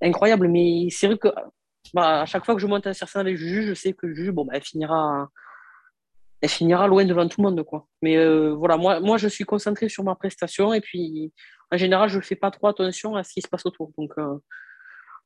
incroyable. 0.02 0.48
Mais 0.48 0.88
c'est 0.92 1.08
vrai 1.08 1.18
que 1.18 1.30
bah, 1.94 2.22
à 2.22 2.26
chaque 2.26 2.46
fois 2.46 2.56
que 2.56 2.62
je 2.62 2.68
monte 2.68 2.92
sur 2.94 3.08
scène 3.08 3.22
avec 3.22 3.38
Juju, 3.38 3.64
je 3.64 3.74
sais 3.74 3.94
que 3.94 4.14
Juju, 4.14 4.32
bon, 4.32 4.46
bah, 4.46 4.54
elle, 4.56 4.64
finira, 4.64 5.30
elle 6.42 6.50
finira 6.50 6.88
loin 6.88 7.06
devant 7.06 7.28
tout 7.28 7.42
le 7.42 7.50
monde. 7.50 7.64
Quoi. 7.64 7.88
Mais 8.02 8.18
euh, 8.18 8.54
voilà, 8.54 8.78
moi, 8.78 9.00
moi, 9.00 9.18
je 9.18 9.28
suis 9.28 9.46
concentré 9.46 9.90
sur 9.90 10.04
ma 10.04 10.16
prestation. 10.16 10.74
Et 10.74 10.82
puis, 10.82 11.34
en 11.72 11.78
général, 11.78 12.10
je 12.10 12.18
ne 12.18 12.24
fais 12.24 12.36
pas 12.36 12.52
trop 12.52 12.68
attention 12.68 13.16
à 13.16 13.24
ce 13.24 13.34
qui 13.34 13.42
se 13.42 13.48
passe 13.48 13.66
autour. 13.66 13.92
Donc, 13.98 14.12
euh, 14.18 14.38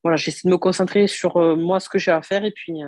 voilà, 0.04 0.16
j'essaie 0.16 0.48
de 0.48 0.52
me 0.52 0.58
concentrer 0.58 1.08
sur 1.08 1.38
moi, 1.58 1.80
ce 1.80 1.90
que 1.90 2.00
j'ai 2.00 2.12
à 2.12 2.22
faire. 2.22 2.46
Et 2.46 2.52
puis 2.52 2.82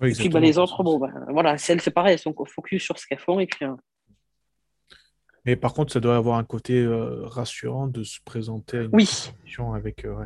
et 0.00 0.12
puis 0.12 0.28
bah, 0.28 0.40
les 0.40 0.58
autres, 0.58 0.82
bon, 0.82 0.98
bah, 0.98 1.10
voilà, 1.28 1.58
celles, 1.58 1.80
c'est 1.80 1.90
pareil, 1.90 2.14
elles 2.14 2.18
sont 2.18 2.34
focus 2.46 2.82
sur 2.82 2.98
ce 2.98 3.06
qu'elles 3.06 3.18
font. 3.18 3.38
Et 3.40 3.46
puis, 3.46 3.64
euh, 3.64 3.74
Mais 5.44 5.56
par 5.56 5.74
contre, 5.74 5.92
ça 5.92 6.00
doit 6.00 6.16
avoir 6.16 6.38
un 6.38 6.44
côté 6.44 6.80
euh, 6.80 7.26
rassurant 7.26 7.86
de 7.86 8.02
se 8.02 8.18
présenter 8.24 8.78
à 8.78 8.82
une 8.82 8.90
oui. 8.92 9.06
compétition 9.06 9.74
avec. 9.74 10.04
Euh, 10.04 10.24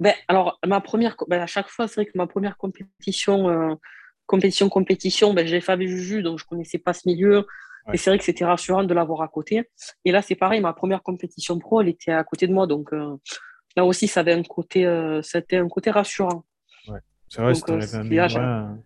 ben, 0.00 0.14
alors, 0.26 0.58
ma 0.66 0.80
première, 0.80 1.16
ben, 1.28 1.40
à 1.40 1.46
chaque 1.46 1.68
fois, 1.68 1.86
c'est 1.86 2.02
vrai 2.02 2.06
que 2.06 2.16
ma 2.16 2.26
première 2.26 2.56
compétition, 2.56 3.78
compétition, 4.26 4.68
compétition, 4.68 5.34
ben, 5.34 5.46
j'ai 5.46 5.60
fait 5.60 5.72
avec 5.72 5.88
Juju, 5.88 6.22
donc 6.22 6.38
je 6.38 6.44
ne 6.44 6.48
connaissais 6.48 6.78
pas 6.78 6.92
ce 6.92 7.02
milieu. 7.06 7.46
Et 7.94 7.96
c'est 7.96 8.10
vrai 8.10 8.18
que 8.18 8.24
c'était 8.24 8.44
rassurant 8.44 8.84
de 8.84 8.92
l'avoir 8.92 9.22
à 9.22 9.28
côté. 9.28 9.70
Et 10.04 10.12
là, 10.12 10.20
c'est 10.20 10.34
pareil, 10.34 10.60
ma 10.60 10.74
première 10.74 11.02
compétition 11.02 11.58
pro, 11.58 11.80
elle 11.80 11.88
était 11.88 12.12
à 12.12 12.22
côté 12.22 12.46
de 12.46 12.52
moi. 12.52 12.66
Donc 12.66 12.90
là 13.76 13.84
aussi, 13.86 14.08
ça 14.08 14.20
avait 14.20 14.34
un 14.34 14.42
côté, 14.42 14.84
c'était 15.22 15.56
un 15.56 15.68
côté 15.68 15.90
rassurant. 15.90 16.44
C'est 17.28 17.42
vrai, 17.42 17.54
c'est 17.54 17.96
un, 18.38 18.78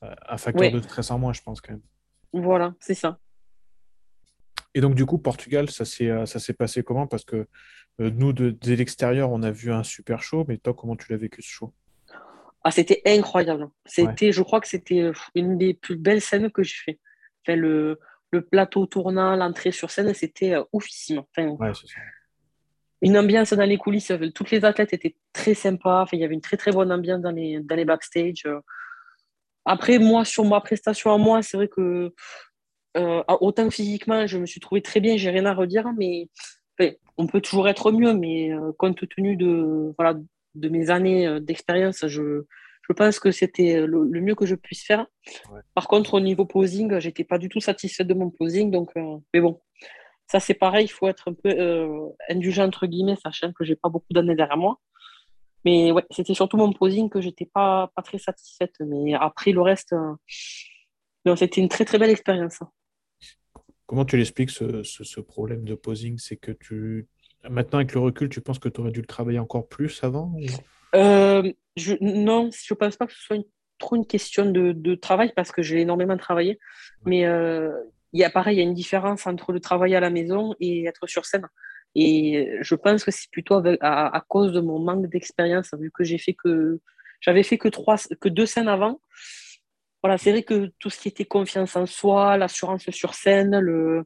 un, 0.00 0.36
facteur 0.36 0.70
de 0.70 0.80
stress 0.80 1.10
en 1.10 1.18
moins, 1.18 1.32
je 1.32 1.42
pense, 1.42 1.60
quand 1.60 1.72
même. 1.72 1.82
Voilà, 2.32 2.74
c'est 2.80 2.94
ça. 2.94 3.18
Et 4.74 4.80
donc, 4.80 4.94
du 4.94 5.06
coup, 5.06 5.18
Portugal, 5.18 5.70
ça 5.70 5.84
s'est 5.84 6.10
euh, 6.10 6.24
passé 6.58 6.82
comment? 6.82 7.06
Parce 7.06 7.24
que 7.24 7.46
euh, 8.00 8.10
nous, 8.10 8.32
de, 8.32 8.56
l'extérieur, 8.74 9.30
on 9.30 9.42
a 9.42 9.50
vu 9.50 9.72
un 9.72 9.84
super 9.84 10.22
show, 10.22 10.44
mais 10.48 10.58
toi, 10.58 10.74
comment 10.74 10.96
tu 10.96 11.10
l'as 11.12 11.18
vécu 11.18 11.42
ce 11.42 11.48
show? 11.48 11.74
Ah, 12.64 12.70
C'était 12.70 13.02
incroyable. 13.06 13.68
C'était, 13.86 14.32
Je 14.32 14.42
crois 14.42 14.60
que 14.60 14.68
c'était 14.68 15.00
euh, 15.00 15.12
une 15.34 15.58
des 15.58 15.74
plus 15.74 15.96
belles 15.96 16.20
scènes 16.20 16.50
que 16.50 16.62
j'ai 16.62 16.76
fait. 16.84 17.00
Enfin, 17.46 17.56
le, 17.56 18.00
le 18.32 18.42
plateau 18.42 18.86
tournant, 18.86 19.36
l'entrée 19.36 19.70
sur 19.70 19.90
scène, 19.90 20.12
c'était 20.12 20.56
oufissime. 20.72 21.22
Enfin, 21.30 21.48
ouais, 21.50 21.72
c'est 21.74 21.86
ça 21.86 22.00
une 23.04 23.16
ambiance 23.18 23.52
dans 23.52 23.64
les 23.64 23.76
coulisses. 23.76 24.12
Toutes 24.34 24.50
les 24.50 24.64
athlètes 24.64 24.92
étaient 24.94 25.14
très 25.32 25.54
sympas. 25.54 26.06
il 26.12 26.18
y 26.18 26.24
avait 26.24 26.34
une 26.34 26.40
très 26.40 26.56
très 26.56 26.72
bonne 26.72 26.90
ambiance 26.90 27.20
dans 27.20 27.30
les, 27.30 27.60
dans 27.60 27.76
les 27.76 27.84
backstage. 27.84 28.44
Après, 29.64 29.98
moi, 29.98 30.24
sur 30.24 30.44
ma 30.44 30.60
prestation 30.60 31.12
à 31.12 31.18
moi, 31.18 31.42
c'est 31.42 31.56
vrai 31.56 31.68
que 31.68 32.12
euh, 32.96 33.22
autant 33.40 33.70
physiquement, 33.70 34.26
je 34.26 34.38
me 34.38 34.46
suis 34.46 34.60
trouvé 34.60 34.82
très 34.82 35.00
bien, 35.00 35.16
j'ai 35.16 35.30
rien 35.30 35.46
à 35.46 35.54
redire, 35.54 35.92
mais 35.96 36.28
on 37.16 37.26
peut 37.26 37.40
toujours 37.40 37.68
être 37.68 37.92
mieux, 37.92 38.14
mais 38.14 38.52
euh, 38.52 38.72
compte 38.76 39.08
tenu 39.08 39.36
de, 39.36 39.92
voilà, 39.96 40.18
de 40.54 40.68
mes 40.68 40.90
années 40.90 41.26
euh, 41.26 41.40
d'expérience, 41.40 42.06
je, 42.06 42.42
je 42.88 42.92
pense 42.92 43.18
que 43.18 43.30
c'était 43.30 43.86
le, 43.86 44.04
mieux 44.20 44.34
que 44.34 44.46
je 44.46 44.54
puisse 44.54 44.84
faire. 44.84 45.06
Par 45.74 45.88
contre, 45.88 46.14
au 46.14 46.20
niveau 46.20 46.44
posing, 46.44 46.98
j'étais 46.98 47.24
pas 47.24 47.38
du 47.38 47.48
tout 47.48 47.60
satisfaite 47.60 48.06
de 48.06 48.14
mon 48.14 48.30
posing, 48.30 48.70
donc, 48.70 48.92
mais 49.32 49.40
bon, 49.40 49.60
ça, 50.34 50.40
c'est 50.40 50.54
pareil, 50.54 50.86
il 50.86 50.88
faut 50.88 51.06
être 51.06 51.30
un 51.30 51.32
peu 51.32 51.48
euh, 51.48 52.08
indulgent, 52.28 52.64
entre 52.64 52.86
guillemets, 52.86 53.14
sachant 53.22 53.52
que 53.52 53.64
j'ai 53.64 53.76
pas 53.76 53.88
beaucoup 53.88 54.12
d'années 54.12 54.34
derrière 54.34 54.56
moi. 54.56 54.80
Mais 55.64 55.92
ouais, 55.92 56.04
c'était 56.10 56.34
surtout 56.34 56.56
mon 56.56 56.72
posing 56.72 57.08
que 57.08 57.20
j'étais 57.20 57.46
pas, 57.46 57.92
pas 57.94 58.02
très 58.02 58.18
satisfaite. 58.18 58.74
Mais 58.80 59.14
après, 59.14 59.52
le 59.52 59.62
reste, 59.62 59.92
euh, 59.92 61.36
c'était 61.36 61.60
une 61.60 61.68
très, 61.68 61.84
très 61.84 61.98
belle 61.98 62.10
expérience. 62.10 62.58
Comment 63.86 64.04
tu 64.04 64.16
l'expliques, 64.16 64.50
ce, 64.50 64.82
ce, 64.82 65.20
problème 65.20 65.64
de 65.64 65.76
posing? 65.76 66.18
C'est 66.18 66.36
que 66.36 66.50
tu. 66.50 67.06
Maintenant, 67.48 67.78
avec 67.78 67.94
le 67.94 68.00
recul, 68.00 68.28
tu 68.28 68.40
penses 68.40 68.58
que 68.58 68.68
tu 68.68 68.80
aurais 68.80 68.90
dû 68.90 69.02
le 69.02 69.06
travailler 69.06 69.38
encore 69.38 69.68
plus 69.68 70.02
avant 70.02 70.34
euh, 70.96 71.52
je, 71.76 71.94
Non, 72.00 72.50
je 72.50 72.74
ne 72.74 72.76
pense 72.76 72.96
pas 72.96 73.06
que 73.06 73.12
ce 73.12 73.20
soit 73.20 73.36
trop 73.78 73.94
une 73.94 74.06
question 74.06 74.50
de, 74.50 74.72
de 74.72 74.94
travail 74.96 75.32
parce 75.36 75.52
que 75.52 75.62
j'ai 75.62 75.80
énormément 75.80 76.16
travaillé. 76.16 76.58
Mais 77.04 77.24
euh, 77.24 77.70
il 78.14 78.20
y 78.20 78.24
a 78.24 78.30
pareil, 78.30 78.56
il 78.56 78.58
y 78.60 78.62
a 78.62 78.64
une 78.64 78.74
différence 78.74 79.26
entre 79.26 79.52
le 79.52 79.60
travail 79.60 79.94
à 79.96 80.00
la 80.00 80.08
maison 80.08 80.54
et 80.60 80.86
être 80.86 81.06
sur 81.08 81.26
scène. 81.26 81.48
Et 81.96 82.48
je 82.60 82.74
pense 82.76 83.04
que 83.04 83.10
c'est 83.10 83.30
plutôt 83.30 83.60
à, 83.80 84.24
cause 84.28 84.52
de 84.52 84.60
mon 84.60 84.78
manque 84.78 85.08
d'expérience, 85.08 85.70
vu 85.78 85.90
que 85.90 86.04
j'ai 86.04 86.18
fait 86.18 86.34
que, 86.34 86.80
j'avais 87.20 87.42
fait 87.42 87.58
que, 87.58 87.68
trois, 87.68 87.96
que 88.20 88.28
deux 88.28 88.46
scènes 88.46 88.68
avant. 88.68 89.00
Voilà, 90.02 90.16
c'est 90.16 90.30
vrai 90.30 90.44
que 90.44 90.70
tout 90.78 90.90
ce 90.90 91.00
qui 91.00 91.08
était 91.08 91.24
confiance 91.24 91.74
en 91.76 91.86
soi, 91.86 92.36
l'assurance 92.36 92.88
sur 92.90 93.14
scène, 93.14 93.58
le, 93.58 94.04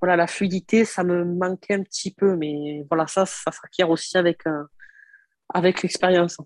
voilà, 0.00 0.16
la 0.16 0.26
fluidité, 0.26 0.84
ça 0.84 1.04
me 1.04 1.24
manquait 1.24 1.74
un 1.74 1.82
petit 1.82 2.12
peu. 2.12 2.36
Mais 2.36 2.84
voilà, 2.88 3.06
ça, 3.06 3.26
ça 3.26 3.52
s'acquiert 3.52 3.90
aussi 3.90 4.18
avec, 4.18 4.44
euh, 4.48 4.64
avec 5.54 5.82
l'expérience. 5.82 6.38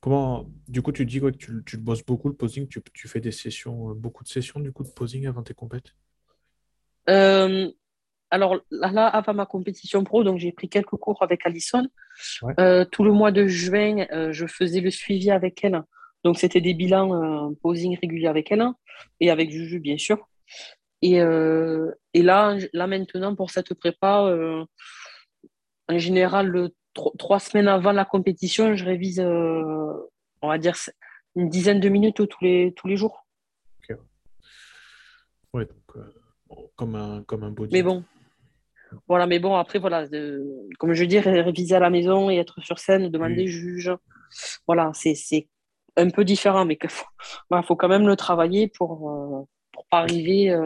Comment, 0.00 0.50
du 0.68 0.82
coup, 0.82 0.92
tu 0.92 1.04
dis 1.04 1.20
quoi, 1.20 1.32
que 1.32 1.36
tu, 1.36 1.62
tu 1.66 1.76
bosses 1.76 2.04
beaucoup 2.04 2.28
le 2.28 2.34
posing, 2.34 2.68
tu, 2.68 2.80
tu, 2.92 3.08
fais 3.08 3.20
des 3.20 3.32
sessions, 3.32 3.90
euh, 3.90 3.94
beaucoup 3.94 4.24
de 4.24 4.28
sessions 4.28 4.60
du 4.60 4.72
coup 4.72 4.84
de 4.84 4.90
posing 4.90 5.26
avant 5.26 5.42
tes 5.42 5.54
compètes? 5.54 5.94
Euh, 7.08 7.70
Alors 8.30 8.60
là, 8.70 9.06
avant 9.06 9.34
ma 9.34 9.46
compétition 9.46 10.04
pro, 10.04 10.24
donc 10.24 10.38
j'ai 10.38 10.52
pris 10.52 10.68
quelques 10.68 10.96
cours 10.96 11.22
avec 11.22 11.46
Alison. 11.46 11.86
Euh, 12.60 12.84
tout 12.84 13.04
le 13.04 13.12
mois 13.12 13.32
de 13.32 13.46
juin, 13.46 14.06
je 14.30 14.46
faisais 14.46 14.80
le 14.80 14.90
suivi 14.90 15.30
avec 15.30 15.64
elle. 15.64 15.82
Donc 16.24 16.38
c'était 16.38 16.60
des 16.60 16.74
bilans 16.74 17.54
posing 17.62 17.96
réguliers 17.98 18.26
avec 18.26 18.50
elle 18.52 18.66
et 19.20 19.30
avec 19.30 19.50
Juju 19.50 19.78
bien 19.80 19.96
sûr. 19.96 20.28
Et, 21.00 21.14
et 21.14 22.22
là, 22.22 22.56
là 22.72 22.86
maintenant 22.86 23.34
pour 23.34 23.50
cette 23.50 23.72
prépa, 23.74 24.66
en 25.88 25.98
général 25.98 26.48
le 26.48 26.74
trois 27.18 27.40
semaines 27.40 27.68
avant 27.68 27.92
la 27.92 28.04
compétition, 28.04 28.74
je 28.74 28.84
révise, 28.84 29.20
euh, 29.20 29.92
on 30.42 30.48
va 30.48 30.58
dire, 30.58 30.76
une 31.36 31.48
dizaine 31.48 31.80
de 31.80 31.88
minutes 31.88 32.26
tous 32.28 32.44
les, 32.44 32.72
tous 32.76 32.88
les 32.88 32.96
jours. 32.96 33.26
Ok. 33.82 33.96
Ouais, 35.52 35.64
donc, 35.64 35.96
euh, 35.96 36.54
comme, 36.76 36.94
un, 36.94 37.22
comme 37.22 37.44
un 37.44 37.50
body. 37.50 37.72
Mais 37.72 37.82
bon. 37.82 38.04
Voilà, 39.06 39.26
mais 39.26 39.38
bon, 39.38 39.54
après, 39.54 39.78
voilà, 39.78 40.06
comme 40.78 40.94
je 40.94 41.04
dis, 41.04 41.18
réviser 41.18 41.74
à 41.74 41.80
la 41.80 41.90
maison 41.90 42.30
et 42.30 42.36
être 42.36 42.62
sur 42.62 42.78
scène, 42.78 43.10
demander 43.10 43.46
juge, 43.46 43.92
voilà, 44.66 44.92
c'est 44.94 45.48
un 45.96 46.08
peu 46.08 46.24
différent, 46.24 46.64
mais 46.64 46.78
il 46.82 46.88
faut, 46.88 47.06
faut, 47.66 47.76
quand 47.76 47.88
même 47.88 48.06
le 48.06 48.16
travailler 48.16 48.68
pour 48.68 49.10
ne 49.10 49.40
euh, 49.40 49.82
pas 49.90 49.98
arriver. 49.98 50.56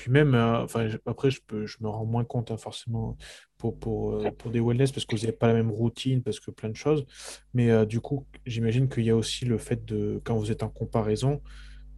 Puis 0.00 0.10
même, 0.10 0.34
enfin, 0.34 0.88
après, 1.04 1.30
je, 1.30 1.42
peux, 1.46 1.66
je 1.66 1.76
me 1.82 1.88
rends 1.88 2.06
moins 2.06 2.24
compte, 2.24 2.50
hein, 2.50 2.56
forcément, 2.56 3.18
pour, 3.58 3.78
pour, 3.78 4.14
euh, 4.14 4.30
pour, 4.30 4.50
des 4.50 4.58
wellness 4.58 4.92
parce 4.92 5.04
que 5.04 5.14
vous 5.14 5.20
n'avez 5.20 5.36
pas 5.36 5.46
la 5.46 5.52
même 5.52 5.70
routine, 5.70 6.22
parce 6.22 6.40
que 6.40 6.50
plein 6.50 6.70
de 6.70 6.76
choses. 6.76 7.04
Mais 7.52 7.70
euh, 7.70 7.84
du 7.84 8.00
coup, 8.00 8.26
j'imagine 8.46 8.88
qu'il 8.88 9.04
y 9.04 9.10
a 9.10 9.16
aussi 9.16 9.44
le 9.44 9.58
fait 9.58 9.84
de, 9.84 10.18
quand 10.24 10.36
vous 10.36 10.50
êtes 10.50 10.62
en 10.62 10.70
comparaison, 10.70 11.42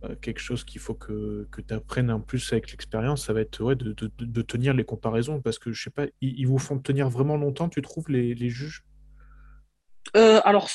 euh, 0.03 0.17
quelque 0.21 0.41
chose 0.41 0.65
qu'il 0.65 0.81
faut 0.81 0.95
que, 0.95 1.47
que 1.53 1.61
tu 1.61 1.73
apprennes 1.73 2.11
en 2.11 2.19
plus 2.19 2.53
avec 2.53 2.73
l'expérience, 2.73 3.25
ça 3.25 3.33
va 3.33 3.41
être 3.41 3.61
ouais, 3.61 3.77
de, 3.77 3.93
de, 3.93 4.11
de, 4.19 4.43
tenir 4.43 4.75
les 4.75 4.83
comparaisons. 4.83 5.41
Parce 5.41 5.61
que 5.61 5.71
je 5.71 5.81
sais 5.81 5.91
pas, 5.91 6.07
ils, 6.21 6.45
vous 6.45 6.59
font 6.59 6.81
tenir 6.81 7.09
vraiment 7.09 7.37
longtemps, 7.37 7.69
tu 7.69 7.83
trouves, 7.83 8.09
les, 8.09 8.35
les 8.35 8.49
juges? 8.49 8.83
Alors, 10.15 10.69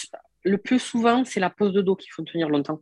le 0.45 0.57
plus 0.57 0.79
souvent, 0.79 1.25
c'est 1.25 1.41
la 1.41 1.49
pose 1.49 1.73
de 1.73 1.81
dos 1.81 1.97
qui 1.97 2.07
font 2.07 2.23
tenir 2.23 2.47
longtemps. 2.47 2.79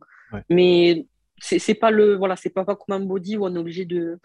Mais 0.48 1.04
c'est 1.38 1.74
pas 1.74 1.90
le 1.90 2.16
voilà 2.16 2.36
c'est 2.36 2.50
pas, 2.50 2.64
pas 2.64 2.76
comme 2.76 2.94
un 2.94 3.04
body 3.04 3.36
où 3.36 3.44
on 3.44 3.54
est 3.54 3.58
obligé 3.58 3.84
de, 3.84 4.18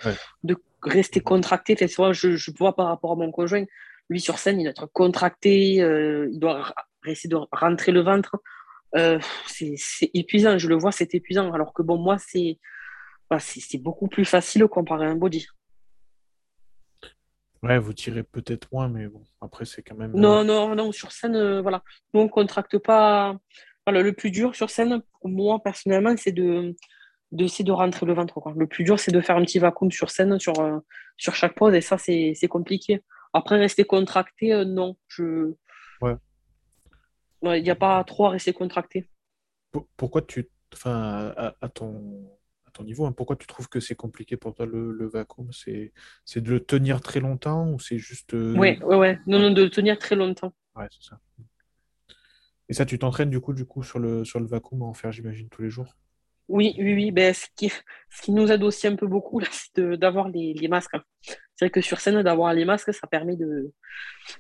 de 0.43 0.55
rester 0.81 1.19
contracté. 1.19 1.77
Enfin, 1.81 2.13
je, 2.13 2.35
je 2.35 2.51
vois 2.57 2.75
par 2.75 2.87
rapport 2.87 3.11
à 3.11 3.15
mon 3.15 3.31
conjoint, 3.31 3.65
lui 4.09 4.19
sur 4.19 4.37
scène, 4.39 4.59
il 4.59 4.63
doit 4.63 4.71
être 4.71 4.87
contracté, 4.87 5.81
euh, 5.81 6.27
il 6.31 6.39
doit 6.39 6.73
essayer 7.05 7.29
de 7.29 7.37
rentrer 7.51 7.91
le 7.91 8.01
ventre. 8.01 8.37
Euh, 8.95 9.19
c'est 9.47 9.75
épuisant, 10.13 10.57
je 10.57 10.67
le 10.67 10.75
vois, 10.75 10.91
c'est 10.91 11.13
épuisant. 11.15 11.51
Alors 11.53 11.73
que 11.73 11.81
bon, 11.81 11.97
moi, 11.97 12.17
c'est 12.17 12.59
c'est 13.39 13.77
beaucoup 13.77 14.09
plus 14.09 14.25
facile 14.25 14.67
comparé 14.67 15.05
à 15.05 15.09
un 15.09 15.15
body. 15.15 15.47
Ouais, 17.63 17.77
vous 17.77 17.93
tirez 17.93 18.23
peut-être 18.23 18.67
moins, 18.71 18.89
mais 18.89 19.07
bon, 19.07 19.23
après, 19.39 19.65
c'est 19.65 19.83
quand 19.83 19.95
même. 19.95 20.11
Non, 20.13 20.43
non, 20.43 20.75
non, 20.75 20.91
sur 20.91 21.11
scène, 21.11 21.35
euh, 21.35 21.61
voilà. 21.61 21.83
Nous, 22.13 22.21
on 22.21 22.27
contracte 22.27 22.77
pas. 22.79 23.37
Voilà, 23.85 24.01
le 24.01 24.13
plus 24.13 24.31
dur 24.31 24.55
sur 24.55 24.69
scène, 24.69 25.01
pour 25.19 25.29
moi, 25.29 25.61
personnellement, 25.63 26.15
c'est 26.17 26.31
de 26.31 26.75
d'essayer 27.31 27.65
de 27.65 27.71
rentrer 27.71 28.05
le 28.05 28.13
ventre. 28.13 28.39
Quoi. 28.39 28.53
Le 28.55 28.67
plus 28.67 28.83
dur, 28.83 28.99
c'est 28.99 29.11
de 29.11 29.21
faire 29.21 29.37
un 29.37 29.43
petit 29.43 29.59
vacuum 29.59 29.91
sur 29.91 30.09
scène 30.09 30.39
sur, 30.39 30.59
euh, 30.59 30.79
sur 31.17 31.35
chaque 31.35 31.55
pause, 31.55 31.73
et 31.73 31.81
ça, 31.81 31.97
c'est 31.97 32.47
compliqué. 32.49 33.03
Après, 33.33 33.57
rester 33.57 33.85
contracté, 33.85 34.53
euh, 34.53 34.65
non. 34.65 34.97
Je... 35.07 35.53
Ouais. 36.01 36.15
Il 37.43 37.63
n'y 37.63 37.69
a 37.69 37.75
pas 37.75 38.03
trop 38.03 38.27
à 38.27 38.31
rester 38.31 38.53
contracté. 38.53 39.09
Pourquoi 39.97 40.21
tu. 40.21 40.49
Enfin, 40.73 41.33
à, 41.59 41.69
ton, 41.69 42.29
à 42.65 42.71
ton 42.71 42.83
niveau, 42.83 43.05
hein, 43.05 43.11
pourquoi 43.11 43.35
tu 43.35 43.47
trouves 43.47 43.67
que 43.67 43.79
c'est 43.79 43.95
compliqué 43.95 44.37
pour 44.37 44.53
toi 44.53 44.65
le, 44.65 44.91
le 44.91 45.07
vacuum? 45.07 45.49
C'est 45.51 45.91
de 46.35 46.49
le 46.49 46.59
tenir 46.59 47.01
très 47.01 47.19
longtemps 47.19 47.69
ou 47.71 47.79
c'est 47.79 47.97
juste. 47.97 48.33
Oui, 48.33 48.79
euh, 48.81 48.85
ouais, 48.85 48.95
ouais. 48.95 49.19
Non, 49.27 49.39
non, 49.39 49.51
de 49.51 49.63
le 49.63 49.69
tenir 49.69 49.97
très 49.97 50.15
longtemps. 50.15 50.53
Ouais, 50.75 50.87
c'est 50.91 51.09
ça. 51.09 51.19
Et 52.69 52.73
ça, 52.73 52.85
tu 52.85 52.97
t'entraînes 52.99 53.29
du 53.29 53.41
coup, 53.41 53.53
du 53.53 53.65
coup 53.65 53.83
sur, 53.83 53.99
le, 53.99 54.23
sur 54.23 54.39
le 54.39 54.45
vacuum 54.45 54.81
à 54.83 54.85
en 54.85 54.93
faire, 54.93 55.11
j'imagine, 55.11 55.49
tous 55.49 55.61
les 55.61 55.69
jours? 55.69 55.93
Oui, 56.47 56.75
oui, 56.77 56.93
oui. 56.93 57.11
Ben, 57.11 57.33
ce, 57.33 57.47
qui, 57.55 57.69
ce 57.69 58.21
qui 58.21 58.31
nous 58.31 58.51
aide 58.51 58.63
aussi 58.63 58.87
un 58.87 58.95
peu 58.95 59.07
beaucoup, 59.07 59.41
c'est 59.51 59.81
d'avoir 59.97 60.29
les, 60.29 60.53
les, 60.53 60.67
masques. 60.67 60.95
C'est 61.21 61.65
vrai 61.65 61.69
que 61.69 61.81
sur 61.81 61.99
scène, 61.99 62.21
d'avoir 62.23 62.53
les 62.53 62.65
masques, 62.65 62.93
ça 62.93 63.07
permet 63.07 63.35
de. 63.35 63.71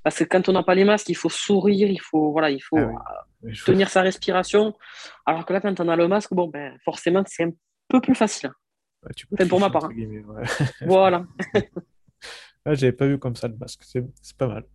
Parce 0.03 0.17
que 0.17 0.23
quand 0.23 0.49
on 0.49 0.53
n'a 0.53 0.63
pas 0.63 0.75
les 0.75 0.83
masques, 0.83 1.09
il 1.09 1.15
faut 1.15 1.29
sourire, 1.29 1.89
il 1.89 2.01
faut, 2.01 2.31
voilà, 2.31 2.51
il 2.51 2.61
faut, 2.61 2.77
ah 2.77 3.25
euh, 3.45 3.51
tenir 3.65 3.89
sa 3.89 4.01
respiration. 4.01 4.73
Alors 5.25 5.45
que 5.45 5.53
là, 5.53 5.61
quand 5.61 5.79
on 5.79 5.87
a 5.87 5.95
le 5.95 6.07
masque, 6.07 6.33
bon, 6.33 6.47
ben, 6.47 6.77
forcément, 6.83 7.23
c'est 7.27 7.43
un 7.43 7.51
peu 7.87 8.01
plus 8.01 8.15
facile. 8.15 8.51
tu 9.15 9.27
peux 9.27 9.47
pour 9.47 9.59
ma 9.59 9.69
part. 9.69 9.85
Hein. 9.85 9.91
voilà. 10.85 11.25
ah, 12.65 12.73
J'avais 12.73 12.93
pas 12.93 13.07
vu 13.07 13.17
comme 13.17 13.35
ça 13.35 13.47
le 13.47 13.55
masque. 13.55 13.83
C'est 13.83 14.03
pas 14.37 14.47
mal. 14.47 14.65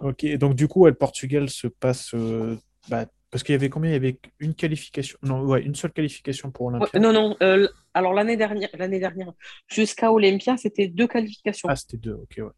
ok, 0.00 0.26
donc 0.36 0.54
du 0.54 0.68
coup, 0.68 0.86
le 0.86 0.94
Portugal 0.94 1.48
se 1.48 1.66
passe. 1.66 2.12
Euh, 2.14 2.56
bah, 2.88 3.06
parce 3.30 3.44
qu'il 3.44 3.52
y 3.52 3.56
avait 3.56 3.68
combien? 3.68 3.90
Il 3.90 3.94
y 3.94 3.96
avait 3.96 4.18
une 4.38 4.54
qualification 4.54 5.18
Non, 5.22 5.42
ouais, 5.42 5.62
une 5.62 5.74
seule 5.74 5.92
qualification 5.92 6.50
pour 6.50 6.66
Olympia. 6.66 6.98
non, 6.98 7.12
non. 7.12 7.36
Euh, 7.42 7.68
alors 7.92 8.14
l'année 8.14 8.36
dernière, 8.36 8.70
l'année 8.74 9.00
dernière, 9.00 9.32
jusqu'à 9.66 10.12
Olympia, 10.12 10.56
c'était 10.56 10.88
deux 10.88 11.06
qualifications. 11.06 11.68
Ah, 11.70 11.76
c'était 11.76 11.98
deux, 11.98 12.14
ok, 12.14 12.34
ouais. 12.38 12.52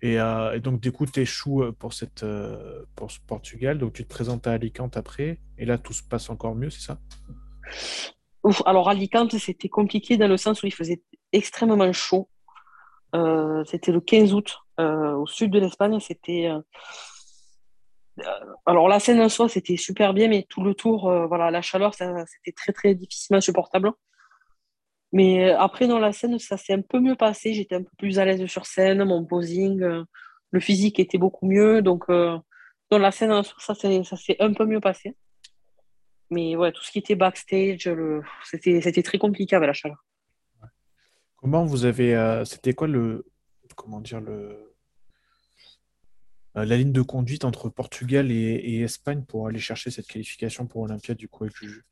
Et, 0.00 0.20
euh, 0.20 0.60
donc, 0.60 0.80
du 0.80 0.92
coup, 0.92 1.06
tu 1.06 1.20
échoues 1.20 1.64
euh, 1.64 1.72
pour, 1.72 1.92
cette, 1.92 2.24
pour 2.94 3.10
ce 3.10 3.18
Portugal. 3.26 3.78
Donc, 3.78 3.94
tu 3.94 4.04
te 4.04 4.08
présentes 4.08 4.46
à 4.46 4.52
Alicante 4.52 4.96
après. 4.96 5.38
Et 5.58 5.64
là, 5.64 5.76
tout 5.76 5.92
se 5.92 6.04
passe 6.04 6.30
encore 6.30 6.54
mieux, 6.54 6.70
c'est 6.70 6.86
ça? 6.86 7.00
Ouf, 8.44 8.62
alors, 8.66 8.88
Alicante, 8.88 9.36
c'était 9.38 9.68
compliqué 9.68 10.16
dans 10.16 10.28
le 10.28 10.36
sens 10.36 10.62
où 10.62 10.66
il 10.66 10.74
faisait 10.74 11.02
extrêmement 11.32 11.92
chaud. 11.92 12.28
c'était 13.66 13.90
le 13.90 14.00
15 14.00 14.32
août, 14.34 14.58
au 14.78 15.26
sud 15.26 15.50
de 15.50 15.58
l'Espagne. 15.58 15.98
C'était 15.98 16.46
euh, 16.46 16.60
alors 18.66 18.88
la 18.88 19.00
scène 19.00 19.20
en 19.20 19.28
soi, 19.28 19.48
c'était 19.48 19.76
super 19.76 20.14
bien, 20.14 20.28
mais 20.28 20.46
tout 20.48 20.62
le 20.62 20.74
tour, 20.74 21.08
euh, 21.08 21.26
voilà, 21.26 21.50
la 21.50 21.62
chaleur, 21.62 21.94
c'était 21.94 22.52
très 22.56 22.72
très 22.72 22.94
difficilement 22.94 23.40
supportable. 23.40 23.92
Mais 25.12 25.50
euh, 25.50 25.58
après, 25.58 25.86
dans 25.86 25.98
la 25.98 26.12
scène, 26.12 26.38
ça 26.38 26.56
s'est 26.56 26.74
un 26.74 26.82
peu 26.82 27.00
mieux 27.00 27.16
passé. 27.16 27.54
J'étais 27.54 27.76
un 27.76 27.82
peu 27.82 27.90
plus 27.98 28.18
à 28.18 28.24
l'aise 28.24 28.44
sur 28.46 28.66
scène, 28.66 29.04
mon 29.04 29.24
posing, 29.24 29.80
le 30.50 30.60
physique 30.60 30.98
était 31.00 31.18
beaucoup 31.18 31.46
mieux. 31.46 31.82
Donc, 31.82 32.06
dans 32.08 32.98
la 32.98 33.10
scène, 33.10 33.42
ça 33.58 33.74
s'est 33.74 34.36
un 34.40 34.52
peu 34.52 34.64
mieux 34.66 34.80
passé. 34.80 35.16
Mais 36.30 36.56
ouais, 36.56 36.72
tout 36.72 36.82
ce 36.82 36.90
qui 36.90 36.98
était 36.98 37.14
backstage, 37.14 37.88
c'était 38.44 39.02
très 39.02 39.18
compliqué 39.18 39.56
avec 39.56 39.66
la 39.66 39.72
chaleur. 39.72 40.04
Comment 41.36 41.64
vous 41.64 41.84
avez. 41.84 42.42
c'était 42.44 42.74
quoi 42.74 42.88
le. 42.88 43.24
Comment 43.76 44.00
dire 44.00 44.20
le 44.20 44.32
euh, 44.32 44.74
la 46.54 46.76
ligne 46.76 46.92
de 46.92 47.02
conduite 47.02 47.44
entre 47.44 47.68
Portugal 47.68 48.30
et, 48.32 48.80
Espagne 48.80 49.22
pour 49.22 49.46
aller 49.46 49.58
chercher 49.58 49.90
cette 49.90 50.06
qualification 50.06 50.66
pour 50.66 50.82
Olympia 50.82 51.14
du 51.14 51.28
coup 51.28 51.44
avec 51.44 51.56
Juju 51.56 51.84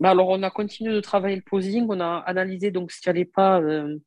bah 0.00 0.10
alors 0.10 0.30
on 0.30 0.42
a 0.42 0.50
continué 0.50 0.92
de 0.92 1.00
travailler 1.00 1.36
le 1.36 1.42
posing, 1.42 1.86
on 1.88 2.00
a 2.00 2.24
analysé 2.26 2.72
donc 2.72 2.90
ce 2.90 3.00
qui 3.00 3.08
n'allait 3.08 3.24
pas 3.24 3.60
euh, 3.60 3.98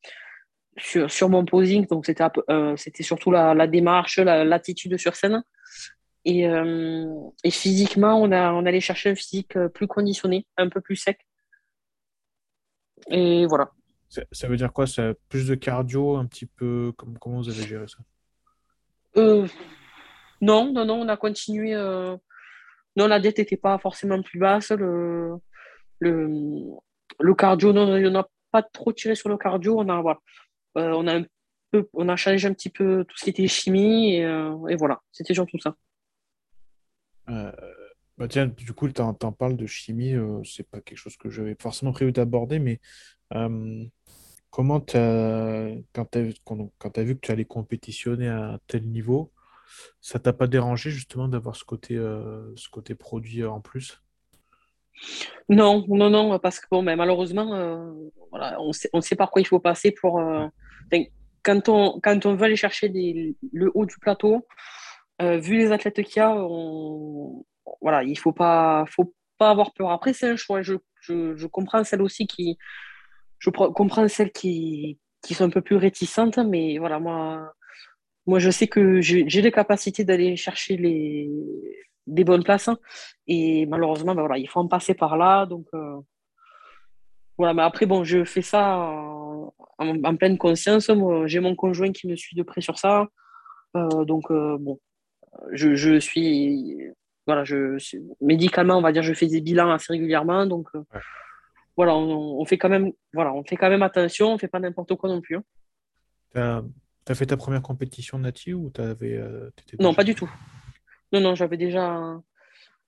sur, 0.78 1.30
mon 1.30 1.46
posing, 1.46 1.88
donc 1.88 2.06
c'était 2.06 2.26
euh, 2.50 2.76
c'était 2.76 3.04
surtout 3.04 3.32
la, 3.32 3.68
démarche, 3.68 4.20
l'attitude 4.20 4.98
sur 4.98 5.16
scène. 5.16 5.42
Et, 6.26 6.50
physiquement, 7.50 8.22
on 8.22 8.34
a 8.34 8.52
on 8.52 8.66
allait 8.66 8.82
chercher 8.82 9.12
un 9.12 9.16
physique 9.16 9.58
plus 9.74 9.88
conditionné, 9.88 10.46
un 10.58 10.68
peu 10.68 10.82
plus 10.82 10.98
sec. 10.98 11.20
Et 13.10 13.46
voilà. 13.46 13.72
Ça, 14.10 14.48
veut 14.48 14.58
dire 14.58 14.74
quoi? 14.74 14.88
Ça, 14.88 15.14
Plus 15.30 15.48
de 15.48 15.56
cardio, 15.56 16.18
un 16.18 16.26
petit 16.26 16.46
peu 16.46 16.94
Comment 16.98 17.38
vous 17.38 17.50
avez 17.50 17.66
géré 17.66 17.88
ça? 17.88 18.00
Euh, 19.18 19.48
non, 20.42 20.72
non, 20.72 20.86
non, 20.86 21.02
on 21.02 21.08
a 21.08 21.18
continué. 21.18 21.74
Euh, 21.74 22.16
non, 22.96 23.08
la 23.08 23.20
dette 23.20 23.40
n'était 23.40 23.58
pas 23.58 23.78
forcément 23.78 24.22
plus 24.22 24.40
basse. 24.40 24.72
Le, 24.72 25.36
le, 26.00 27.34
cardio, 27.36 27.74
non, 27.74 27.88
on 27.88 28.12
n'a 28.12 28.28
pas 28.52 28.64
trop 28.64 28.94
tiré 28.94 29.16
sur 29.16 29.30
le 29.30 29.38
cardio. 29.38 29.80
On 29.80 29.90
a, 29.90 30.02
euh, 30.78 30.92
on, 30.94 31.08
a 31.08 31.16
un 31.20 31.26
peu, 31.72 31.88
on 31.94 32.10
a 32.10 32.16
changé 32.16 32.48
un 32.48 32.54
petit 32.54 32.70
peu 32.70 33.06
tout 33.08 33.18
ce 33.18 33.24
qui 33.26 33.30
était 33.32 33.48
chimie 33.48 34.16
et, 34.16 34.76
voilà, 34.78 35.02
c'était 35.12 35.34
surtout 35.34 35.60
ça. 35.60 35.76
bah 37.28 38.28
tiens, 38.30 38.48
du 38.48 38.74
coup, 38.74 38.90
tu 38.90 39.02
en, 39.02 39.14
parles 39.14 39.58
de 39.58 39.66
chimie, 39.66 40.14
c'est 40.44 40.70
pas 40.70 40.82
quelque 40.82 40.98
chose 40.98 41.18
que 41.18 41.30
j'avais 41.30 41.56
forcément 41.60 41.92
prévu 41.92 42.12
d'aborder, 42.12 42.60
mais 42.60 42.80
Comment 44.56 44.82
as, 44.94 45.68
quand 45.92 46.06
tu 46.06 46.18
as, 46.18 47.04
vu 47.04 47.16
que 47.16 47.20
tu 47.20 47.30
allais 47.30 47.44
compétitionner 47.44 48.30
à 48.30 48.58
tel 48.68 48.88
niveau, 48.88 49.34
ça 50.00 50.18
t'a 50.18 50.32
pas 50.32 50.48
dérangé 50.48 50.92
justement 50.92 51.28
d'avoir 51.28 51.58
ce 51.58 51.66
côté, 51.66 51.96
ce 51.98 52.70
côté 52.70 52.96
produit 52.96 53.44
en 53.44 53.60
plus? 53.60 54.02
Non, 55.50 55.84
non, 55.90 56.10
non, 56.10 56.40
parce 56.40 56.62
que 56.62 56.68
bon, 56.72 56.84
mais 56.84 56.96
malheureusement, 56.96 57.94
voilà, 58.32 58.56
on 58.62 58.72
sait, 58.72 58.90
on 58.94 59.02
sait 59.02 59.18
par 59.18 59.30
quoi 59.30 59.42
il 59.42 59.46
faut 59.46 59.60
passer 59.60 59.92
pour. 59.92 60.22
quand, 61.44 61.68
on, 61.68 62.00
quand 62.02 62.26
on 62.26 62.36
veut 62.36 62.46
aller 62.46 62.56
chercher 62.56 62.88
le 63.52 63.72
haut 63.74 63.86
du 63.86 64.00
plateau, 64.00 64.48
vu 65.20 65.58
les 65.58 65.74
athlètes 65.74 66.02
qu'il 66.02 66.16
y 66.16 66.20
a, 66.22 66.34
on, 66.34 67.44
voilà, 67.82 68.04
il 68.04 68.18
faut 68.18 68.32
pas, 68.32 68.86
faut 68.88 69.14
pas 69.38 69.50
avoir 69.50 69.74
peur. 69.74 69.92
Après, 69.92 70.14
c'est 70.14 70.30
un 70.30 70.38
choix. 70.38 70.62
Je, 70.62 70.76
je, 71.02 71.36
je, 71.36 71.46
comprends 71.46 71.84
celles 71.84 72.02
aussi 72.02 72.26
qui, 72.26 72.58
je 73.46 73.50
comprends 73.50 74.08
celles 74.08 74.32
qui, 74.32 75.00
sont 75.24 75.46
un 75.46 75.50
peu 75.50 75.62
plus 75.62 75.76
réticentes, 75.76 76.38
mais 76.38 76.78
voilà, 76.78 77.00
moi, 77.00 77.54
moi, 78.26 78.40
je 78.40 78.50
sais 78.50 78.68
que 78.68 79.02
j'ai 79.02 79.42
les 79.42 79.52
capacités 79.52 80.04
d'aller 80.04 80.36
chercher 80.36 80.78
les, 80.78 81.30
des 82.08 82.24
bonnes 82.24 82.44
places, 82.44 82.68
hein. 82.68 82.78
et 83.28 83.66
malheureusement, 83.68 84.16
ben 84.16 84.22
voilà, 84.22 84.38
il 84.38 84.50
faut 84.50 84.60
en 84.60 84.68
passer 84.68 84.94
par 84.94 85.18
là, 85.18 85.46
donc. 85.46 85.68
Euh, 85.74 86.00
voilà, 87.38 87.54
mais 87.54 87.64
après, 87.64 87.86
bon, 87.86 88.06
je 88.06 88.24
fais 88.24 88.42
ça 88.42 88.78
en, 88.78 90.16
pleine 90.16 90.38
conscience. 90.38 90.90
J'ai 91.26 91.42
mon 91.42 91.54
conjoint 91.54 91.92
qui 91.92 92.08
me 92.08 92.16
suit 92.16 92.38
de 92.38 92.44
près 92.44 92.62
sur 92.62 92.80
ça. 92.80 93.10
Euh, 93.76 94.06
donc, 94.06 94.32
euh, 94.32 94.58
bon, 94.58 94.80
je, 95.52 96.00
suis 96.00 96.78
voilà, 97.28 97.44
je, 97.44 97.78
médicalement, 98.22 98.78
on 98.78 98.82
va 98.82 98.94
dire, 98.94 99.04
je 99.04 99.14
fais 99.14 99.28
des 99.28 99.42
bilans 99.42 99.70
assez 99.70 99.92
régulièrement. 99.92 100.46
Donc, 100.46 100.70
voilà, 101.78 101.96
on, 101.96 102.46
fait 102.46 102.58
quand 102.58 102.70
même, 102.70 102.92
voilà, 103.14 103.34
on 103.34 103.44
fait 103.44 103.58
quand 103.58 103.70
même 103.70 103.84
attention, 103.84 104.34
on 104.34 104.38
fait 104.38 104.48
pas 104.48 104.60
n'importe 104.60 104.96
quoi 104.96 105.10
non 105.10 105.22
plus. 105.22 105.38
Hein. 106.36 106.64
Tu 107.06 107.12
as, 107.12 107.16
fait 107.16 107.26
ta 107.26 107.38
première 107.38 107.62
compétition 107.62 108.18
native 108.18 108.58
ou 108.58 108.72
avais, 108.78 109.18
euh, 109.18 109.50
Non, 109.80 109.94
pas 109.94 110.04
du 110.04 110.16
tout. 110.16 110.30
Non, 111.12 111.20
non, 111.20 111.36
j'avais 111.36 111.58
déjà, 111.58 112.18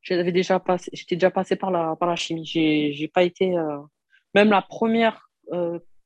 j'avais 0.02 0.32
déjà 0.32 0.60
passé, 0.60 0.90
j'étais 0.94 1.16
déjà 1.16 1.32
passé 1.32 1.56
par 1.56 1.70
la, 1.70 1.96
par 1.98 2.08
la 2.08 2.16
chimie. 2.16 2.46
J'ai 2.46 3.12
pas 3.14 3.24
été, 3.24 3.58
euh, 3.58 3.78
même 4.34 4.50
la 4.50 4.62
première 4.62 5.30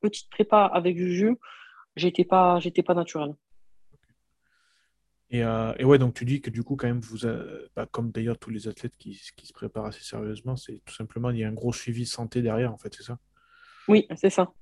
petite 0.00 0.30
prépa 0.30 0.64
avec 0.66 0.96
Juju, 0.96 1.36
j'étais 1.96 2.24
pas, 2.24 2.58
j'étais 2.60 2.82
pas 2.82 2.94
Euh, 5.34 5.74
et, 5.78 5.84
ouais, 5.84 5.98
donc 5.98 6.14
tu 6.14 6.24
dis 6.24 6.40
que 6.40 6.50
du 6.50 6.62
coup, 6.62 6.76
quand 6.76 6.86
même, 6.86 7.00
vous, 7.00 7.26
bah, 7.74 7.86
comme 7.90 8.10
d'ailleurs 8.10 8.38
tous 8.38 8.50
les 8.50 8.68
athlètes 8.68 8.96
qui, 8.98 9.14
se 9.14 9.52
préparent 9.52 9.86
assez 9.86 10.02
sérieusement, 10.02 10.56
c'est 10.56 10.82
tout 10.84 10.94
simplement, 10.94 11.30
il 11.30 11.38
y 11.38 11.44
a 11.44 11.48
un 11.48 11.52
gros 11.52 11.72
suivi 11.72 12.04
santé 12.04 12.42
derrière, 12.42 12.72
en 12.72 12.78
fait, 12.78 12.94
c'est 12.94 13.02
ça? 13.02 13.18
Oui, 13.88 14.06
c'est 14.16 14.30
ça. 14.30 14.52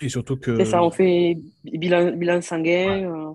Et 0.00 0.08
surtout 0.08 0.36
que. 0.38 0.56
C'est 0.56 0.64
ça, 0.64 0.82
on 0.82 0.90
fait 0.90 1.36
bilan, 1.64 2.12
bilan 2.12 2.40
sanguin. 2.40 3.04
Euh. 3.04 3.34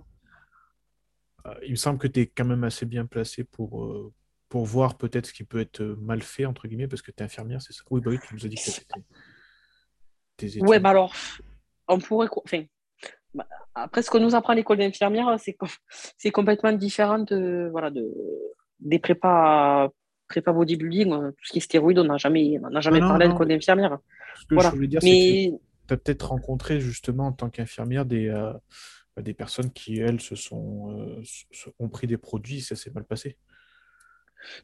Euh, 1.46 1.54
il 1.64 1.72
me 1.72 1.76
semble 1.76 2.00
que 2.00 2.08
tu 2.08 2.22
es 2.22 2.26
quand 2.26 2.46
même 2.46 2.64
assez 2.64 2.88
bien 2.88 3.06
placé 3.06 3.44
pour, 3.44 4.12
pour 4.50 4.66
voir 4.66 4.98
peut-être 4.98 5.28
ce 5.28 5.34
qui 5.34 5.44
peut 5.44 5.60
être 5.60 5.84
mal 5.84 6.24
fait, 6.24 6.46
entre 6.46 6.68
guillemets, 6.68 6.88
parce 6.88 7.04
que 7.04 7.12
tu 7.12 7.22
es 7.22 7.26
infirmière, 7.26 7.62
c'est 7.62 7.74
ça? 7.74 7.84
Oui, 7.92 8.02
bah 8.02 8.10
oui, 8.10 8.18
tu 8.28 8.34
nous 8.34 8.44
as 8.46 8.50
dit 8.50 8.56
que 8.56 8.62
c'était 8.62 9.00
tes 10.38 10.48
études. 10.48 10.68
Ouais, 10.68 10.80
bah 10.80 10.90
alors, 10.90 11.14
on 11.88 12.00
pourrait. 12.00 12.30
Enfin, 12.44 12.64
bah, 13.36 13.48
après, 13.76 14.02
ce 14.02 14.10
que 14.10 14.18
nous 14.18 14.36
apprend 14.36 14.54
l'école 14.54 14.78
d'infirmière, 14.78 15.36
c'est, 15.38 15.58
c'est 16.18 16.32
complètement 16.32 16.72
différent 16.72 17.20
de, 17.20 17.68
voilà, 17.72 17.92
de, 17.92 18.10
des 18.80 19.00
prépas, 19.00 19.90
prépa 20.28 20.54
bodybuilding. 20.54 21.12
Euh, 21.12 21.32
tout 21.32 21.46
ce 21.46 21.52
qui 21.52 21.58
est 21.60 21.62
stéroïdes, 21.62 22.00
on 22.00 22.06
n'a 22.06 22.18
jamais, 22.18 22.58
on 22.64 22.80
jamais 22.80 23.00
parlé 23.00 23.28
d'école 23.28 23.50
d'infirmière. 23.50 24.00
Ce 24.36 24.46
que 24.46 24.60
je 24.60 24.70
voulais 24.70 24.88
dire, 24.88 25.02
Mais... 25.04 25.10
c'est 25.10 25.52
que 25.52 25.88
tu 25.88 25.94
as 25.94 25.98
peut-être 25.98 26.30
rencontré 26.30 26.80
justement 26.80 27.28
en 27.28 27.32
tant 27.34 27.50
qu'infirmière 27.50 28.06
des, 28.06 28.30
euh, 28.30 28.54
des 29.18 29.34
personnes 29.34 29.72
qui, 29.72 30.00
elles, 30.00 30.22
se 30.22 30.36
sont, 30.36 30.98
euh, 30.98 31.22
ont 31.80 31.90
pris 31.90 32.08
des 32.08 32.18
produits, 32.18 32.62
ça 32.62 32.76
s'est 32.76 32.92
mal 32.92 33.04
passé. 33.04 33.38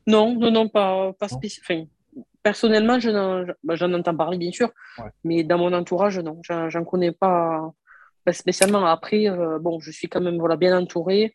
Non, 0.07 0.37
non, 0.37 0.51
non, 0.51 0.69
pas, 0.69 1.11
pas 1.13 1.27
spécifiquement. 1.27 1.87
personnellement, 2.43 2.99
je 2.99 3.09
n'en, 3.09 3.45
bah, 3.63 3.75
j'en 3.75 3.91
entends 3.93 4.15
parler, 4.15 4.37
bien 4.37 4.51
sûr, 4.51 4.71
mais 5.23 5.43
dans 5.43 5.57
mon 5.57 5.73
entourage, 5.73 6.19
non, 6.19 6.39
j'en, 6.43 6.69
j'en 6.69 6.85
connais 6.85 7.11
pas 7.11 7.73
spécialement 8.31 8.85
après, 8.85 9.27
euh, 9.29 9.59
bon, 9.59 9.79
je 9.79 9.91
suis 9.91 10.07
quand 10.07 10.21
même 10.21 10.37
voilà, 10.37 10.55
bien 10.55 10.77
entourée. 10.77 11.33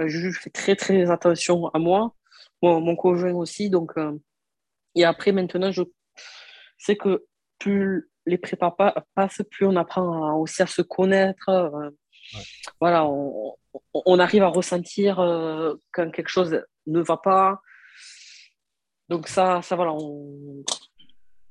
Euh, 0.00 0.08
je 0.08 0.30
fais 0.30 0.50
très, 0.50 0.76
très 0.76 1.10
attention 1.10 1.68
à 1.68 1.78
moi. 1.78 2.14
mon 2.62 2.96
conjoint 2.96 3.34
aussi. 3.34 3.70
Donc, 3.70 3.92
euh, 3.96 4.12
et 4.94 5.04
après, 5.04 5.32
maintenant, 5.32 5.72
je 5.72 5.82
sais 6.78 6.96
que 6.96 7.26
plus 7.58 8.10
les 8.26 8.38
prépas 8.38 8.74
passent, 9.14 9.42
plus 9.50 9.66
on 9.66 9.76
apprend 9.76 10.38
aussi 10.40 10.62
à 10.62 10.66
se 10.66 10.82
connaître. 10.82 11.92
Voilà, 12.80 13.06
on, 13.06 14.18
arrive 14.18 14.42
à 14.42 14.48
ressentir 14.48 15.16
quand 15.92 16.10
quelque 16.10 16.28
chose 16.28 16.60
ne 16.86 17.00
va 17.00 17.16
pas. 17.16 17.60
Donc 19.08 19.28
ça, 19.28 19.62
ça 19.62 19.76
voilà, 19.76 19.96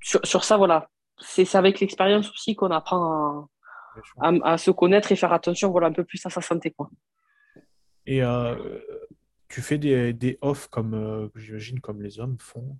sur, 0.01 0.25
sur, 0.25 0.43
ça, 0.43 0.57
voilà, 0.57 0.89
c'est 1.19 1.55
avec 1.55 1.79
l'expérience 1.79 2.29
aussi 2.29 2.55
qu'on 2.55 2.71
apprend 2.71 3.47
à, 4.19 4.31
à, 4.43 4.57
se 4.57 4.71
connaître 4.71 5.11
et 5.11 5.15
faire 5.15 5.33
attention 5.33 5.71
voilà, 5.71 5.87
un 5.87 5.93
peu 5.93 6.03
plus 6.03 6.25
à 6.25 6.29
sa 6.29 6.41
santé. 6.41 6.71
Quoi. 6.71 6.89
Et 8.05 8.23
euh, 8.23 8.79
tu 9.47 9.61
fais 9.61 9.77
des, 9.77 10.13
des 10.13 10.37
off 10.41 10.67
comme 10.67 10.93
euh, 10.93 11.27
j'imagine 11.35 11.79
comme 11.79 12.01
les 12.01 12.19
hommes 12.19 12.37
font. 12.39 12.77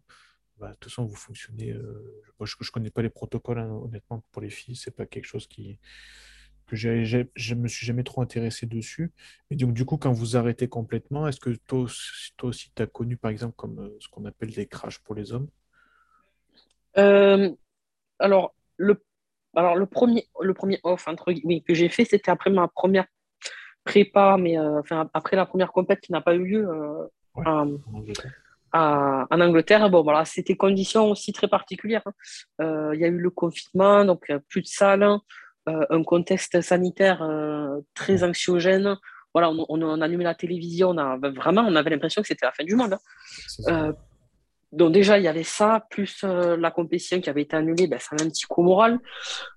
Bah, 0.58 0.70
de 0.70 0.74
toute 0.76 0.92
façon, 0.92 1.06
vous 1.06 1.16
fonctionnez. 1.16 1.72
Euh, 1.72 2.24
je 2.42 2.56
ne 2.60 2.72
connais 2.72 2.90
pas 2.90 3.02
les 3.02 3.10
protocoles, 3.10 3.60
hein, 3.60 3.70
honnêtement, 3.70 4.24
pour 4.32 4.42
les 4.42 4.50
filles. 4.50 4.76
C'est 4.76 4.96
pas 4.96 5.06
quelque 5.06 5.26
chose 5.26 5.48
qui 5.48 5.80
que 6.68 6.76
je 6.76 6.88
ne 6.88 7.60
me 7.60 7.68
suis 7.68 7.86
jamais 7.86 8.02
trop 8.02 8.24
intéressé 8.24 8.66
dessus. 8.66 9.12
Et 9.52 9.56
donc, 9.56 9.76
du 9.76 9.86
coup, 9.86 9.98
quand 9.98 10.12
vous 10.12 10.36
arrêtez 10.36 10.68
complètement, 10.68 11.28
est-ce 11.28 11.40
que 11.40 11.52
toi, 11.68 11.86
toi 12.38 12.50
aussi, 12.50 12.72
tu 12.76 12.82
as 12.82 12.88
connu, 12.88 13.18
par 13.18 13.30
exemple, 13.30 13.54
comme 13.56 13.92
ce 14.00 14.08
qu'on 14.08 14.26
appelle 14.26 14.52
des 14.52 14.66
crashs 14.66 14.98
pour 14.98 15.14
les 15.14 15.32
hommes? 15.32 15.48
Alors, 16.96 18.56
le 18.78 19.04
alors, 19.56 19.76
le 19.76 19.86
premier, 19.86 20.28
le 20.42 20.54
premier 20.54 20.80
off 20.84 21.08
entre, 21.08 21.34
oui, 21.44 21.64
que 21.64 21.74
j'ai 21.74 21.90
fait, 21.90 22.06
c'était 22.06 22.32
après 22.32 22.50
ma 22.50 22.68
première 22.68 23.06
prépa, 23.84 24.36
mais 24.38 24.58
euh, 24.58 24.80
enfin, 24.80 25.10
après 25.14 25.36
la 25.36 25.46
première 25.46 25.72
compète 25.72 26.02
qui 26.02 26.12
n'a 26.12 26.22
pas 26.22 26.36
eu 26.36 26.46
lieu 26.46 26.68
euh, 26.68 27.08
en, 27.46 27.78
Angleterre. 29.32 29.90
Bon, 29.90 30.04
voilà, 30.04 30.26
c'était 30.26 30.56
conditions 30.56 31.12
aussi 31.12 31.32
très 31.32 31.48
particulières. 31.48 32.02
Hein. 32.06 32.12
Euh, 32.62 32.96
il 32.96 33.00
y 33.00 33.06
a 33.06 33.08
eu 33.08 33.18
le 33.18 33.30
confinement, 33.30 34.04
donc 34.04 34.32
plus 34.50 34.62
de 34.62 34.68
salles, 34.68 35.08
un 35.68 36.04
contexte 36.04 36.62
sanitaire 36.62 37.28
très 37.96 38.24
anxiogène. 38.24 38.98
Voilà, 39.34 39.50
on, 39.50 39.66
on, 39.68 40.02
a 40.02 40.06
allumé 40.06 40.24
la 40.24 40.36
télévision, 40.36 40.90
on 40.90 40.98
a, 40.98 41.18
vraiment, 41.18 41.66
on 41.68 41.76
avait 41.76 41.90
l'impression 41.90 42.22
que 42.22 42.28
c'était 42.28 42.46
la 42.46 42.52
fin 42.52 42.64
du 42.64 42.76
monde. 42.76 42.98
Hein. 43.68 43.94
Donc 44.76 44.92
déjà, 44.92 45.18
il 45.18 45.24
y 45.24 45.28
avait 45.28 45.44
ça, 45.44 45.86
plus 45.90 46.24
euh, 46.24 46.58
la 46.58 46.70
compétition 46.70 47.22
qui 47.22 47.30
avait 47.30 47.44
été 47.44 47.56
annulée, 47.56 47.88
ben, 47.88 47.98
ça 47.98 48.10
avait 48.12 48.26
un 48.26 48.30
petit 48.30 48.46
coup 48.46 48.62
moral, 48.62 49.00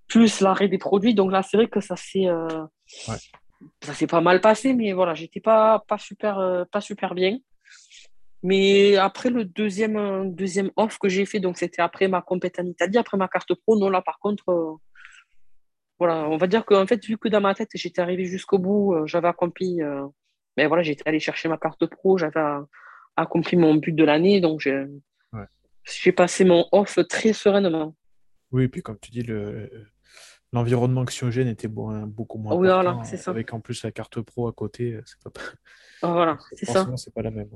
plus 0.07 0.41
l'arrêt 0.41 0.69
des 0.69 0.79
produits. 0.79 1.15
Donc 1.15 1.33
là, 1.33 1.43
c'est 1.43 1.57
vrai 1.57 1.67
que 1.67 1.81
ça 1.81 1.97
s'est 1.97 2.29
euh, 2.29 2.47
ça 3.83 3.95
s'est 3.95 4.07
pas 4.07 4.21
mal 4.21 4.41
passé, 4.41 4.75
mais 4.75 4.93
voilà, 4.93 5.15
j'étais 5.15 5.41
pas, 5.41 5.85
pas, 5.89 5.99
super, 5.99 6.39
euh, 6.39 6.65
pas 6.71 6.81
super 6.81 7.15
bien. 7.15 7.39
Mais 8.45 8.97
après 8.97 9.31
le 9.31 9.45
deuxième, 9.45 10.33
deuxième 10.33 10.71
off 10.77 10.99
que 10.99 11.09
j'ai 11.09 11.27
fait, 11.27 11.41
donc 11.41 11.59
c'était 11.59 11.83
après 11.83 12.07
ma 12.07 12.23
compétition 12.23 12.65
en 12.65 12.69
Italie, 12.69 12.97
après 12.97 13.17
ma 13.17 13.27
carte 13.27 13.53
pro, 13.55 13.77
non, 13.77 13.91
là 13.91 14.01
par 14.01 14.21
contre, 14.21 14.79
voilà, 15.99 16.29
on 16.29 16.37
va 16.37 16.47
dire 16.47 16.65
qu'en 16.65 16.87
fait, 16.87 17.05
vu 17.05 17.19
que 17.19 17.29
dans 17.29 17.41
ma 17.41 17.57
tête, 17.57 17.71
j'étais 17.75 18.01
arrivé 18.01 18.27
jusqu'au 18.27 18.59
bout, 18.59 18.95
j'avais 19.07 19.27
accompli, 19.27 19.79
mais 20.57 20.65
ben 20.65 20.69
voilà, 20.69 20.85
j'étais 20.85 21.09
allé 21.09 21.19
chercher 21.19 21.49
ma 21.49 21.59
carte 21.59 21.85
pro, 21.87 22.17
j'avais 22.17 22.41
accompli 23.19 23.57
mon 23.57 23.75
but 23.75 23.93
de 23.93 24.05
l'année, 24.05 24.41
donc 24.41 24.61
j'ai 24.61 24.87
j'ai 25.85 26.13
passé 26.13 26.45
mon 26.45 26.67
off 26.73 26.99
très 27.09 27.33
sereinement. 27.33 27.95
Oui, 28.53 28.65
et 28.65 28.69
puis 28.69 28.83
comme 28.83 28.99
tu 28.99 29.11
dis, 29.11 29.23
le, 29.23 29.71
l'environnement 30.53 31.03
anxiogène 31.03 31.49
était 31.49 31.69
beaucoup 31.69 32.39
moins 32.39 32.57
oui, 32.57 32.69
important. 32.69 32.93
Voilà, 32.95 33.05
ça. 33.05 33.31
Avec 33.31 33.53
en 33.53 33.61
plus 33.61 33.83
la 33.85 33.91
carte 33.91 34.21
pro 34.21 34.49
à 34.49 34.53
côté, 34.53 34.99
c'est 35.07 35.19
pas. 35.23 35.31
Oh, 36.03 36.09
voilà, 36.13 36.39
c'est 36.53 36.67
ça. 36.67 36.87
C'est 36.97 37.13
pas 37.15 37.23
la 37.23 37.31
même. 37.31 37.49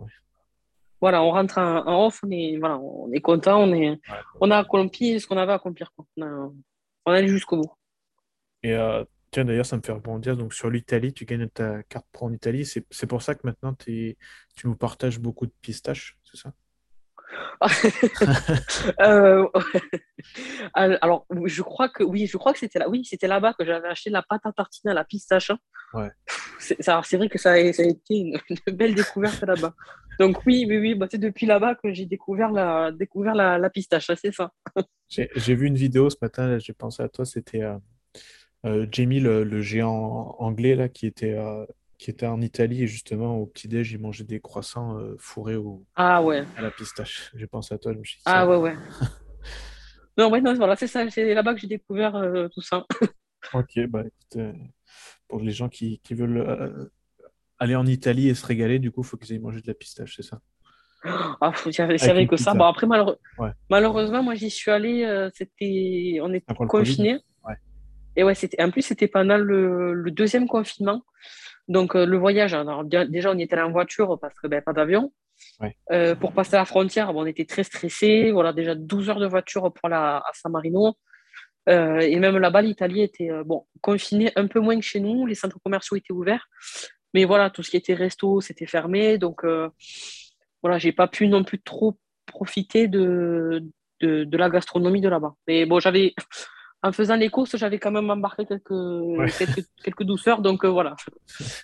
Voilà, 1.00 1.22
on 1.22 1.32
rentre 1.32 1.58
en, 1.58 2.06
off, 2.06 2.20
on 2.24 2.30
est, 2.30 2.56
voilà, 2.58 2.78
on 2.78 3.10
est 3.12 3.20
content, 3.20 3.60
on, 3.60 3.74
est, 3.74 4.00
on 4.40 4.50
a 4.50 4.58
accompli 4.58 5.20
ce 5.20 5.26
qu'on 5.26 5.36
avait 5.36 5.52
à 5.52 5.56
accomplir. 5.56 5.92
On, 6.16 6.22
a, 6.22 6.52
on 7.06 7.12
allé 7.12 7.26
jusqu'au 7.26 7.56
bout. 7.56 7.72
Et 8.62 8.72
euh, 8.74 9.04
tiens, 9.32 9.44
d'ailleurs, 9.44 9.66
ça 9.66 9.76
me 9.76 9.82
fait 9.82 9.92
rebondir. 9.92 10.36
Donc, 10.36 10.54
sur 10.54 10.70
l'Italie, 10.70 11.12
tu 11.12 11.24
gagnes 11.24 11.48
ta 11.48 11.82
carte 11.84 12.06
pro 12.12 12.26
en 12.26 12.32
Italie. 12.32 12.64
C'est, 12.64 13.06
pour 13.06 13.22
ça 13.22 13.34
que 13.34 13.40
maintenant, 13.44 13.74
tu 13.74 14.16
nous 14.64 14.76
partages 14.76 15.18
beaucoup 15.18 15.46
de 15.46 15.52
pistaches, 15.60 16.16
c'est 16.22 16.36
ça? 16.36 16.52
Euh, 19.00 19.48
alors, 20.74 21.26
je 21.44 21.62
crois 21.62 21.88
que 21.88 22.02
oui, 22.02 22.26
je 22.26 22.36
crois 22.36 22.52
que 22.52 22.58
c'était 22.58 22.78
là. 22.78 22.88
Oui, 22.88 23.04
c'était 23.04 23.26
là-bas 23.26 23.54
que 23.58 23.64
j'avais 23.64 23.88
acheté 23.88 24.10
la 24.10 24.22
pâte 24.22 24.42
à 24.44 24.52
tartiner 24.52 24.90
à 24.92 24.94
la 24.94 25.04
pistache. 25.04 25.50
Hein. 25.50 25.58
Ouais. 25.94 26.10
C'est, 26.58 27.16
vrai 27.16 27.28
que 27.28 27.38
ça 27.38 27.52
a, 27.52 27.58
été 27.58 28.02
une, 28.10 28.38
belle 28.74 28.94
découverte 28.94 29.42
là-bas. 29.42 29.74
Donc 30.20 30.44
oui, 30.46 30.66
oui, 30.68 30.78
oui, 30.78 30.94
bah, 30.94 31.06
c'est 31.10 31.18
depuis 31.18 31.46
là-bas 31.46 31.74
que 31.76 31.92
j'ai 31.92 32.06
découvert 32.06 32.50
la, 32.50 32.92
découvert 32.92 33.34
la, 33.34 33.70
pistache, 33.70 34.10
c'est 34.20 34.32
ça. 34.32 34.52
j'ai, 35.08 35.54
vu 35.54 35.66
une 35.66 35.76
vidéo 35.76 36.10
ce 36.10 36.16
matin, 36.20 36.58
j'ai 36.58 36.74
pensé 36.74 37.02
à 37.02 37.08
toi, 37.08 37.24
c'était 37.24 37.62
euh, 37.62 37.78
Jamie, 38.90 39.20
le, 39.20 39.60
géant 39.60 40.36
anglais 40.38 40.74
là, 40.74 40.88
qui 40.88 41.06
était 41.06 41.36
qui 41.98 42.10
était 42.10 42.26
en 42.26 42.40
Italie 42.40 42.82
et 42.82 42.86
justement 42.88 43.36
au 43.38 43.46
petit-déj, 43.46 43.92
il 43.92 44.00
mangeait 44.00 44.24
des 44.24 44.40
croissants 44.40 44.98
euh, 44.98 45.14
fourrés 45.20 45.54
au, 45.54 45.84
Ah 45.94 46.20
ouais. 46.20 46.44
à 46.56 46.62
la 46.62 46.72
pistache. 46.72 47.30
J'ai 47.36 47.46
pensé 47.46 47.74
à 47.74 47.78
toi, 47.78 47.92
je 47.92 47.98
me 47.98 48.04
suis 48.04 48.16
dit, 48.16 48.22
Ah 48.26 48.40
ça- 48.42 48.48
ouais, 48.48 48.56
ouais. 48.56 48.74
Non, 50.18 50.30
ouais, 50.30 50.40
non, 50.40 50.52
voilà, 50.54 50.74
c'est 50.76 50.88
ça. 50.88 51.08
C'est 51.10 51.32
là-bas 51.32 51.54
que 51.54 51.60
j'ai 51.60 51.68
découvert 51.68 52.16
euh, 52.16 52.48
tout 52.48 52.60
ça. 52.60 52.84
Ok, 53.54 53.86
bah 53.88 54.00
écoute, 54.00 54.36
euh, 54.36 54.52
pour 55.28 55.40
les 55.40 55.52
gens 55.52 55.68
qui, 55.68 56.00
qui 56.00 56.14
veulent 56.14 56.38
euh, 56.38 56.86
aller 57.58 57.76
en 57.76 57.86
Italie 57.86 58.28
et 58.28 58.34
se 58.34 58.44
régaler, 58.44 58.78
du 58.78 58.90
coup, 58.90 59.02
il 59.02 59.06
faut 59.06 59.16
qu'ils 59.16 59.36
aient 59.36 59.38
mangé 59.38 59.60
de 59.60 59.66
la 59.66 59.74
pistache, 59.74 60.16
c'est 60.16 60.22
ça? 60.22 60.40
Ah, 61.04 61.52
une 62.18 62.28
que 62.28 62.36
ça. 62.36 62.54
Bon, 62.54 62.64
après, 62.64 62.86
Ouais. 62.86 63.50
malheureusement, 63.70 64.22
moi, 64.22 64.34
j'y 64.34 64.50
suis 64.50 64.70
allée. 64.70 65.04
euh, 65.04 65.30
c'était... 65.34 66.18
On 66.22 66.32
était 66.32 66.54
confinés. 66.54 67.18
Et 68.16 68.24
ouais, 68.24 68.34
c'était... 68.34 68.62
en 68.62 68.70
plus, 68.70 68.82
c'était 68.82 69.08
pendant 69.08 69.36
le, 69.38 69.94
le 69.94 70.10
deuxième 70.10 70.46
confinement. 70.46 71.02
Donc, 71.68 71.94
euh, 71.94 72.04
le 72.04 72.18
voyage, 72.18 72.54
alors, 72.54 72.84
bien- 72.84 73.06
déjà, 73.06 73.30
on 73.30 73.38
y 73.38 73.42
était 73.42 73.54
allé 73.54 73.62
en 73.62 73.70
voiture 73.72 74.18
parce 74.20 74.34
que 74.38 74.46
ben, 74.46 74.60
pas 74.62 74.72
d'avion. 74.72 75.12
Ouais. 75.60 75.76
Euh, 75.90 76.14
pour 76.14 76.32
passer 76.32 76.56
la 76.56 76.64
frontière, 76.64 77.12
bon, 77.12 77.22
on 77.22 77.26
était 77.26 77.44
très 77.44 77.64
stressés. 77.64 78.30
Voilà, 78.32 78.52
déjà 78.52 78.74
12 78.74 79.10
heures 79.10 79.20
de 79.20 79.26
voiture 79.26 79.72
pour 79.72 79.88
la, 79.88 80.18
à 80.18 80.30
San 80.34 80.52
Marino. 80.52 80.94
Euh, 81.68 82.00
et 82.00 82.16
même 82.18 82.38
là-bas, 82.38 82.62
l'Italie 82.62 83.02
était 83.02 83.30
bon, 83.44 83.66
confinée 83.80 84.32
un 84.36 84.46
peu 84.48 84.60
moins 84.60 84.76
que 84.76 84.84
chez 84.84 85.00
nous. 85.00 85.26
Les 85.26 85.34
centres 85.36 85.58
commerciaux 85.64 85.96
étaient 85.96 86.12
ouverts. 86.12 86.48
Mais 87.14 87.24
voilà, 87.24 87.50
tout 87.50 87.62
ce 87.62 87.70
qui 87.70 87.76
était 87.76 87.94
resto, 87.94 88.40
c'était 88.40 88.66
fermé. 88.66 89.18
Donc, 89.18 89.44
voilà, 90.62 90.78
j'ai 90.78 90.92
pas 90.92 91.08
pu 91.08 91.28
non 91.28 91.44
plus 91.44 91.60
trop 91.60 91.96
profiter 92.26 92.88
de, 92.88 93.64
de, 94.00 94.24
de 94.24 94.36
la 94.36 94.48
gastronomie 94.48 95.00
de 95.00 95.08
là-bas. 95.08 95.34
Mais 95.46 95.66
bon, 95.66 95.78
j'avais, 95.80 96.14
en 96.82 96.92
faisant 96.92 97.16
les 97.16 97.28
courses, 97.28 97.56
j'avais 97.56 97.78
quand 97.78 97.90
même 97.92 98.10
embarqué 98.10 98.44
quelques, 98.44 98.72
quelques, 99.38 99.66
quelques 99.84 100.02
douceurs. 100.02 100.42
Donc, 100.42 100.64
euh, 100.64 100.68
voilà. 100.68 100.96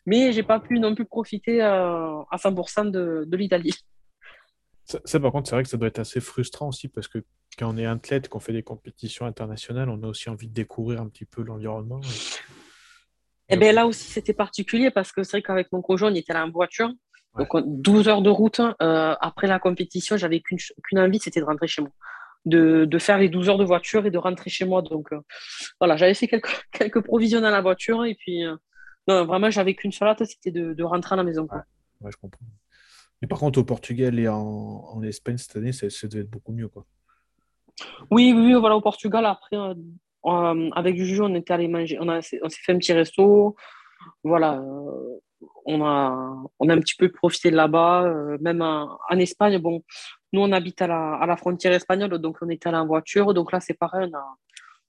Mais 0.07 0.33
j'ai 0.33 0.43
pas 0.45 0.61
pu 0.61 0.79
non 0.79 0.95
plus 0.95 1.05
profiter 1.07 1.63
euh, 1.63 2.21
à 2.31 2.37
100% 2.37 2.91
de, 2.91 3.25
de 3.27 3.37
l'Italie. 3.37 3.75
Ça, 4.85 5.01
ça, 5.05 5.21
par 5.21 5.33
contre, 5.33 5.49
c'est 5.49 5.57
vrai 5.57 5.65
que 5.65 5.69
ça 5.69 5.77
doit 5.77 5.89
être 5.89 5.99
assez 5.99 6.21
frustrant 6.21 6.69
aussi 6.69 6.89
parce 6.89 7.09
que 7.09 7.19
quand 7.59 7.75
on 7.75 7.77
est 7.77 7.85
athlète, 7.87 8.29
qu'on 8.29 8.41
fait 8.41 8.53
des 8.53 8.63
compétitions 8.63 9.27
internationales, 9.27 9.89
on 9.91 10.03
a 10.03 10.07
aussi 10.07 10.31
envie 10.31 10.49
de 10.49 10.55
découvrir 10.55 11.01
un 11.03 11.09
petit 11.09 11.25
peu 11.27 11.43
l'environnement. 11.43 12.01
Et 13.51 13.57
bien 13.57 13.73
là 13.73 13.87
aussi, 13.87 14.09
c'était 14.11 14.35
particulier 14.35 14.91
parce 14.91 15.11
que 15.13 15.23
c'est 15.23 15.39
vrai 15.39 15.43
qu'avec 15.43 15.73
mon 15.73 15.83
conjoint, 15.83 16.13
on 16.13 16.15
était 16.15 16.33
là 16.33 16.45
en 16.47 16.51
voiture. 16.51 16.89
Ouais. 17.35 17.45
Donc, 17.45 17.55
on- 17.55 17.63
12 17.67 18.09
heures 18.09 18.23
de 18.23 18.31
route. 18.31 18.61
euh, 18.61 19.15
après 19.21 19.47
la 19.47 19.59
compétition, 19.59 20.17
j'avais 20.17 20.41
qu'une 20.41 20.59
qu'une 20.85 20.99
envie, 21.01 21.19
c'était 21.19 21.41
de 21.41 21.45
rentrer 21.45 21.67
chez 21.67 21.83
moi. 21.83 21.91
De, 22.49 22.87
de 22.87 22.99
faire 22.99 23.19
les 23.19 23.29
12 23.29 23.49
heures 23.51 23.59
de 23.59 23.65
voiture 23.65 24.07
et 24.07 24.11
de 24.11 24.19
rentrer 24.19 24.49
chez 24.49 24.65
moi. 24.65 24.81
Donc, 24.83 25.13
euh, 25.13 25.21
voilà, 25.81 25.97
j'avais 25.97 26.15
fait 26.15 26.29
quelques, 26.29 26.49
quelques 26.73 27.03
provisions 27.03 27.41
dans 27.41 27.51
la 27.51 27.61
voiture. 27.61 28.05
Et 28.05 28.15
puis, 28.15 28.45
euh, 28.45 28.57
non, 29.07 29.27
vraiment, 29.27 29.51
j'avais 29.51 29.75
qu'une 29.75 29.93
seule 29.93 30.09
hâte, 30.09 30.25
c'était 30.25 30.51
de, 30.51 30.73
de 30.73 30.85
rentrer 30.85 31.15
à 31.15 31.17
la 31.17 31.25
maison. 31.25 31.47
Quoi. 31.47 31.65
Ouais, 32.01 32.11
je 32.11 32.17
comprends. 32.17 32.47
Mais 33.21 33.29
par 33.29 33.39
contre, 33.39 33.59
au 33.59 33.65
Portugal 33.65 34.19
et 34.19 34.29
en, 34.29 34.37
en 34.37 35.03
Espagne 35.03 35.37
cette 35.37 35.57
année, 35.57 35.73
ça, 35.73 35.91
ça 35.91 36.07
devait 36.09 36.23
être 36.23 36.31
beaucoup 36.31 36.53
mieux, 36.53 36.69
quoi. 36.69 36.87
Oui, 38.11 38.33
oui, 38.35 38.55
voilà, 38.55 38.77
au 38.77 38.81
Portugal, 38.81 39.25
après, 39.27 39.57
euh, 39.57 40.71
avec 40.73 40.97
Juju, 40.97 41.23
on 41.23 41.35
était 41.35 41.53
allé 41.53 41.69
manger, 41.69 41.99
on 42.01 42.09
a, 42.09 42.19
on 42.19 42.49
s'est 42.49 42.61
fait 42.65 42.73
un 42.73 42.79
petit 42.79 42.93
resto. 42.93 43.57
Voilà, 44.25 44.61
on 45.65 45.85
a, 45.85 46.37
on 46.59 46.69
a 46.69 46.75
un 46.75 46.81
petit 46.81 46.97
peu 46.97 47.11
profité 47.11 47.51
là-bas, 47.51 48.05
euh, 48.05 48.39
même 48.41 48.63
en, 48.63 48.99
en 49.09 49.19
Espagne. 49.19 49.59
Bon, 49.59 49.85
nous, 50.33 50.41
on 50.41 50.53
habite 50.53 50.81
à 50.83 50.87
la, 50.87 51.15
à 51.15 51.27
la 51.27 51.37
frontière 51.37 51.73
espagnole, 51.73 52.19
donc 52.19 52.39
on 52.43 52.49
était 52.49 52.69
allé 52.69 52.79
en 52.79 52.87
voiture. 52.87 53.33
Donc 53.35 53.53
là, 53.53 53.61
c'est 53.61 53.75
pareil, 53.75 54.11
on 54.13 54.17
a, 54.17 54.37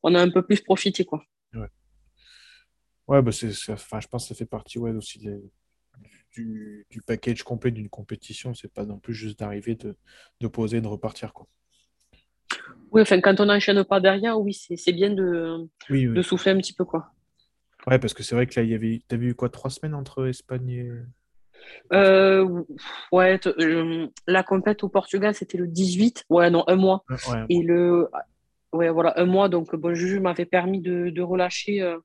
on 0.03 0.15
a 0.15 0.21
un 0.21 0.29
peu 0.29 0.41
plus 0.45 0.61
profité, 0.61 1.05
quoi. 1.05 1.23
Ouais, 3.07 3.23
bah 3.23 3.31
c'est, 3.31 3.49
enfin, 3.71 3.99
je 3.99 4.07
pense 4.07 4.25
que 4.25 4.29
ça 4.29 4.35
fait 4.35 4.45
partie 4.45 4.77
ouais, 4.77 4.91
aussi 4.91 5.17
des- 5.17 5.41
du, 6.31 6.85
du 6.91 7.01
package 7.01 7.41
complet 7.41 7.71
d'une 7.71 7.89
compétition. 7.89 8.53
C'est 8.53 8.71
pas 8.71 8.85
non 8.85 8.99
plus 8.99 9.15
juste 9.15 9.39
d'arriver, 9.39 9.73
de, 9.73 9.97
de 10.39 10.47
poser, 10.47 10.79
de 10.79 10.87
repartir, 10.87 11.33
quoi. 11.33 11.47
Oui, 12.91 13.01
enfin, 13.01 13.19
quand 13.19 13.39
on 13.39 13.45
n'enchaîne 13.45 13.83
pas 13.83 13.99
derrière, 13.99 14.39
oui, 14.39 14.53
c'est 14.53 14.91
bien 14.93 15.09
de, 15.11 15.67
Oui, 15.89 16.05
oui. 16.07 16.13
de 16.13 16.21
souffler 16.21 16.51
un 16.51 16.57
petit 16.57 16.73
peu, 16.73 16.85
quoi. 16.85 17.11
Ouais, 17.87 17.97
parce 17.97 18.13
que 18.13 18.21
c'est 18.21 18.35
vrai 18.35 18.45
que 18.45 18.59
là, 18.59 18.63
il 18.63 18.69
y 18.69 18.75
avait. 18.75 19.01
T'avais 19.07 19.27
eu 19.27 19.33
quoi, 19.35 19.49
trois 19.49 19.71
semaines 19.71 19.95
entre 19.95 20.27
Espagne 20.27 20.69
et. 20.69 20.91
Euh, 21.93 22.63
ouais, 23.11 23.39
euh, 23.47 24.07
la 24.27 24.43
compète 24.43 24.83
au 24.83 24.89
Portugal, 24.89 25.33
c'était 25.33 25.57
le 25.57 25.67
18. 25.67 26.25
Ouais, 26.29 26.49
non, 26.49 26.63
un 26.67 26.75
mois. 26.75 27.03
Ouais, 27.09 27.15
ouais, 27.31 27.45
Et 27.49 27.61
le, 27.61 28.09
ouais, 28.73 28.89
voilà, 28.89 29.13
un 29.19 29.25
mois. 29.25 29.49
Donc, 29.49 29.75
bon, 29.75 29.93
Juju 29.93 30.19
m'avait 30.19 30.45
permis 30.45 30.81
de, 30.81 31.09
de 31.09 31.21
relâcher 31.21 31.81
euh, 31.81 31.97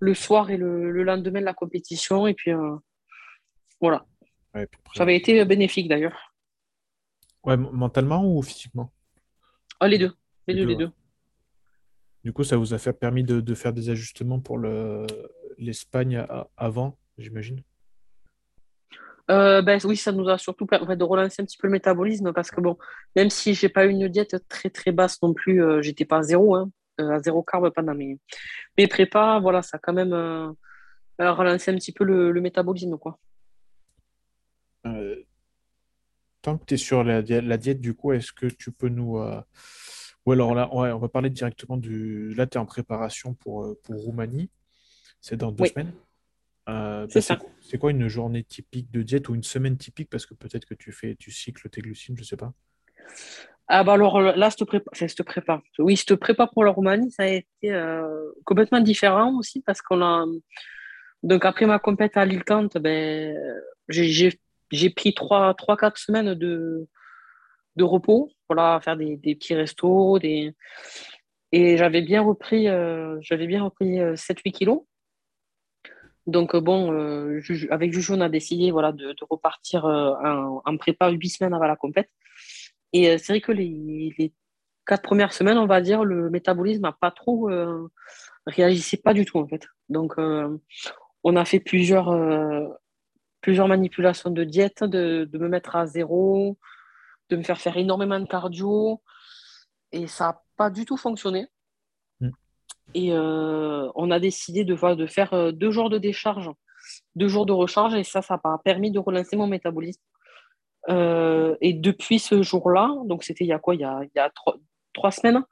le 0.00 0.14
soir 0.14 0.50
et 0.50 0.56
le, 0.56 0.90
le 0.90 1.02
lendemain 1.04 1.40
de 1.40 1.44
la 1.44 1.54
compétition. 1.54 2.26
Et 2.26 2.34
puis, 2.34 2.50
voilà. 3.80 4.04
ouais, 4.54 4.66
puis 4.66 4.80
après- 4.84 4.96
Ça 4.98 5.02
avait 5.04 5.16
été 5.16 5.44
bénéfique 5.44 5.88
d'ailleurs. 5.88 6.34
Ouais, 7.44 7.56
mentalement 7.56 8.24
ou 8.26 8.42
physiquement? 8.42 8.92
Ah, 9.78 9.88
les 9.88 9.98
deux. 9.98 10.12
Les 10.46 10.54
Les 10.54 10.60
deux, 10.60 10.66
deux, 10.66 10.70
les 10.70 10.76
deux. 10.76 10.90
Du 12.22 12.32
coup, 12.34 12.44
ça 12.44 12.56
vous 12.58 12.74
a 12.74 12.78
fait 12.78 12.92
permis 12.92 13.24
de, 13.24 13.40
de 13.40 13.54
faire 13.54 13.72
des 13.72 13.88
ajustements 13.88 14.40
pour 14.40 14.58
le, 14.58 15.06
l'Espagne 15.56 16.22
avant, 16.58 16.98
j'imagine? 17.16 17.62
Euh, 19.30 19.62
ben, 19.62 19.78
oui, 19.84 19.96
ça 19.96 20.10
nous 20.12 20.28
a 20.28 20.38
surtout 20.38 20.66
permis 20.66 20.96
de 20.96 21.04
relancer 21.04 21.40
un 21.40 21.44
petit 21.44 21.56
peu 21.56 21.68
le 21.68 21.72
métabolisme 21.72 22.32
parce 22.32 22.50
que, 22.50 22.60
bon, 22.60 22.76
même 23.14 23.30
si 23.30 23.54
j'ai 23.54 23.68
pas 23.68 23.86
eu 23.86 23.90
une 23.90 24.08
diète 24.08 24.36
très, 24.48 24.70
très 24.70 24.90
basse 24.92 25.22
non 25.22 25.32
plus, 25.34 25.62
euh, 25.62 25.80
j'étais 25.82 26.04
pas 26.04 26.18
à 26.18 26.22
zéro, 26.22 26.56
hein, 26.56 26.70
euh, 27.00 27.12
à 27.12 27.18
zéro 27.20 27.42
carbe 27.42 27.70
pendant 27.70 27.94
mes, 27.94 28.18
mes 28.76 28.88
prépas. 28.88 29.38
Voilà, 29.38 29.62
ça 29.62 29.76
a 29.76 29.80
quand 29.80 29.92
même 29.92 30.12
euh, 30.12 30.50
relancé 31.18 31.70
un 31.70 31.76
petit 31.76 31.92
peu 31.92 32.02
le, 32.04 32.32
le 32.32 32.40
métabolisme, 32.40 32.98
quoi. 32.98 33.18
Tant 36.42 36.56
que 36.58 36.64
tu 36.64 36.74
es 36.74 36.76
sur 36.78 37.04
la, 37.04 37.22
di- 37.22 37.40
la 37.40 37.56
diète, 37.58 37.80
du 37.80 37.94
coup, 37.94 38.12
est-ce 38.12 38.32
que 38.32 38.46
tu 38.46 38.72
peux 38.72 38.88
nous. 38.88 39.22
Ou 40.26 40.32
alors 40.32 40.54
là, 40.54 40.74
ouais, 40.74 40.90
on 40.90 40.98
va 40.98 41.08
parler 41.08 41.30
directement 41.30 41.76
du. 41.76 42.34
Là, 42.34 42.46
tu 42.46 42.56
es 42.56 42.60
en 42.60 42.66
préparation 42.66 43.34
pour, 43.34 43.76
pour 43.82 43.96
Roumanie. 44.02 44.50
C'est 45.20 45.36
dans 45.36 45.52
deux 45.52 45.64
Oui. 45.64 45.68
semaines. 45.68 45.92
Euh, 46.68 47.06
C'est 47.08 47.26
bah, 47.28 47.38
c'est 47.60 47.78
quoi 47.78 47.90
une 47.90 48.08
journée 48.08 48.44
typique 48.44 48.90
de 48.90 49.02
diète 49.02 49.28
ou 49.28 49.34
une 49.34 49.42
semaine 49.42 49.76
typique? 49.76 50.10
Parce 50.10 50.26
que 50.26 50.34
peut-être 50.34 50.66
que 50.66 50.74
tu 50.74 50.92
fais, 50.92 51.16
tu 51.16 51.30
cycles 51.30 51.68
tes 51.68 51.80
glucides, 51.80 52.18
je 52.18 52.24
sais 52.24 52.36
pas. 52.36 52.52
Ah 53.68 53.84
bah 53.84 53.92
alors 53.92 54.20
là, 54.20 54.50
cette 54.50 54.64
prépa, 54.64 54.90
enfin, 54.92 55.06
cette 55.06 55.22
prépa. 55.22 55.62
Oui, 55.78 55.96
cette 55.96 56.16
prépa 56.16 56.48
pour 56.48 56.64
la 56.64 56.72
Roumanie, 56.72 57.12
ça 57.12 57.22
a 57.22 57.26
été 57.28 57.72
euh, 57.72 58.32
complètement 58.44 58.80
différent 58.80 59.38
aussi 59.38 59.62
parce 59.62 59.80
qu'on 59.80 60.02
a... 60.02 60.26
Donc 61.22 61.44
après 61.44 61.66
ma 61.66 61.78
compète 61.78 62.16
à 62.16 62.22
Alicante, 62.22 62.78
ben, 62.78 63.36
j'ai 63.88 64.90
pris 64.90 65.14
trois, 65.14 65.54
trois, 65.54 65.76
quatre 65.76 65.98
semaines 65.98 66.34
de, 66.34 66.88
de 67.76 67.84
repos, 67.84 68.30
voilà, 68.48 68.80
faire 68.82 68.96
des, 68.96 69.16
des 69.16 69.34
petits 69.36 69.54
restos, 69.54 70.18
des... 70.18 70.52
et 71.52 71.76
j'avais 71.76 72.02
bien 72.02 72.22
repris, 72.22 72.68
euh, 72.68 73.18
j'avais 73.20 73.46
bien 73.46 73.62
repris 73.62 74.00
euh, 74.00 74.14
7-8 74.14 74.52
kilos. 74.52 74.82
Donc 76.26 76.54
euh, 76.54 76.60
bon, 76.60 76.92
euh, 76.92 77.40
avec 77.70 77.92
Juju, 77.92 78.12
on 78.12 78.20
a 78.20 78.28
décidé 78.28 78.70
voilà, 78.70 78.92
de, 78.92 79.14
repartir 79.28 79.84
euh, 79.86 80.14
en, 80.22 80.62
en 80.64 80.76
prépa 80.76 81.10
8 81.10 81.28
semaines 81.28 81.54
avant 81.54 81.66
la 81.66 81.76
compète. 81.76 82.10
Et 82.92 83.08
euh, 83.10 83.18
c'est 83.18 83.32
vrai 83.32 83.40
que 83.40 83.52
les, 83.52 84.32
quatre 84.86 85.02
premières 85.02 85.32
semaines, 85.32 85.58
on 85.58 85.66
va 85.66 85.80
dire, 85.80 86.04
le 86.04 86.30
métabolisme 86.30 86.82
n'a 86.82 86.92
pas 86.92 87.10
trop 87.10 87.50
euh, 87.50 87.90
réagissait 88.46 88.96
pas 88.96 89.14
du 89.14 89.24
tout 89.24 89.38
en 89.38 89.46
fait. 89.46 89.66
Donc 89.88 90.14
euh, 90.18 90.58
on 91.24 91.36
a 91.36 91.44
fait 91.44 91.60
plusieurs, 91.60 92.10
euh, 92.10 92.66
plusieurs 93.40 93.68
manipulations 93.68 94.30
de 94.30 94.44
diète, 94.44 94.84
de, 94.84 95.28
de 95.30 95.38
me 95.38 95.48
mettre 95.48 95.76
à 95.76 95.86
zéro, 95.86 96.58
de 97.28 97.36
me 97.36 97.42
faire 97.42 97.60
faire 97.60 97.76
énormément 97.76 98.18
de 98.18 98.26
cardio, 98.26 99.00
et 99.92 100.06
ça 100.06 100.24
n'a 100.24 100.42
pas 100.56 100.70
du 100.70 100.84
tout 100.84 100.96
fonctionné. 100.96 101.46
Et 102.94 103.12
euh, 103.12 103.88
on 103.94 104.10
a 104.10 104.18
décidé 104.18 104.64
de, 104.64 104.76
faire 105.06 105.32
euh, 105.32 105.52
deux 105.52 105.70
jours 105.70 105.90
de 105.90 105.98
décharge, 105.98 106.50
deux 107.14 107.28
jours 107.28 107.46
de 107.46 107.52
recharge, 107.52 107.94
et 107.94 108.04
ça, 108.04 108.22
ça 108.22 108.40
m'a 108.42 108.58
permis 108.64 108.90
de 108.90 108.98
relancer 108.98 109.36
mon 109.36 109.46
métabolisme. 109.46 110.02
Euh, 110.88 111.56
et 111.60 111.72
depuis 111.72 112.18
ce 112.18 112.42
jour-là, 112.42 112.94
donc 113.04 113.22
c'était 113.22 113.44
il 113.44 113.48
y 113.48 113.52
a 113.52 113.58
quoi? 113.58 113.74
Il 113.74 113.80
y 113.80 113.84
a, 113.84 114.30
trois, 114.34 114.56
trois 114.92 115.10
semaines, 115.10 115.44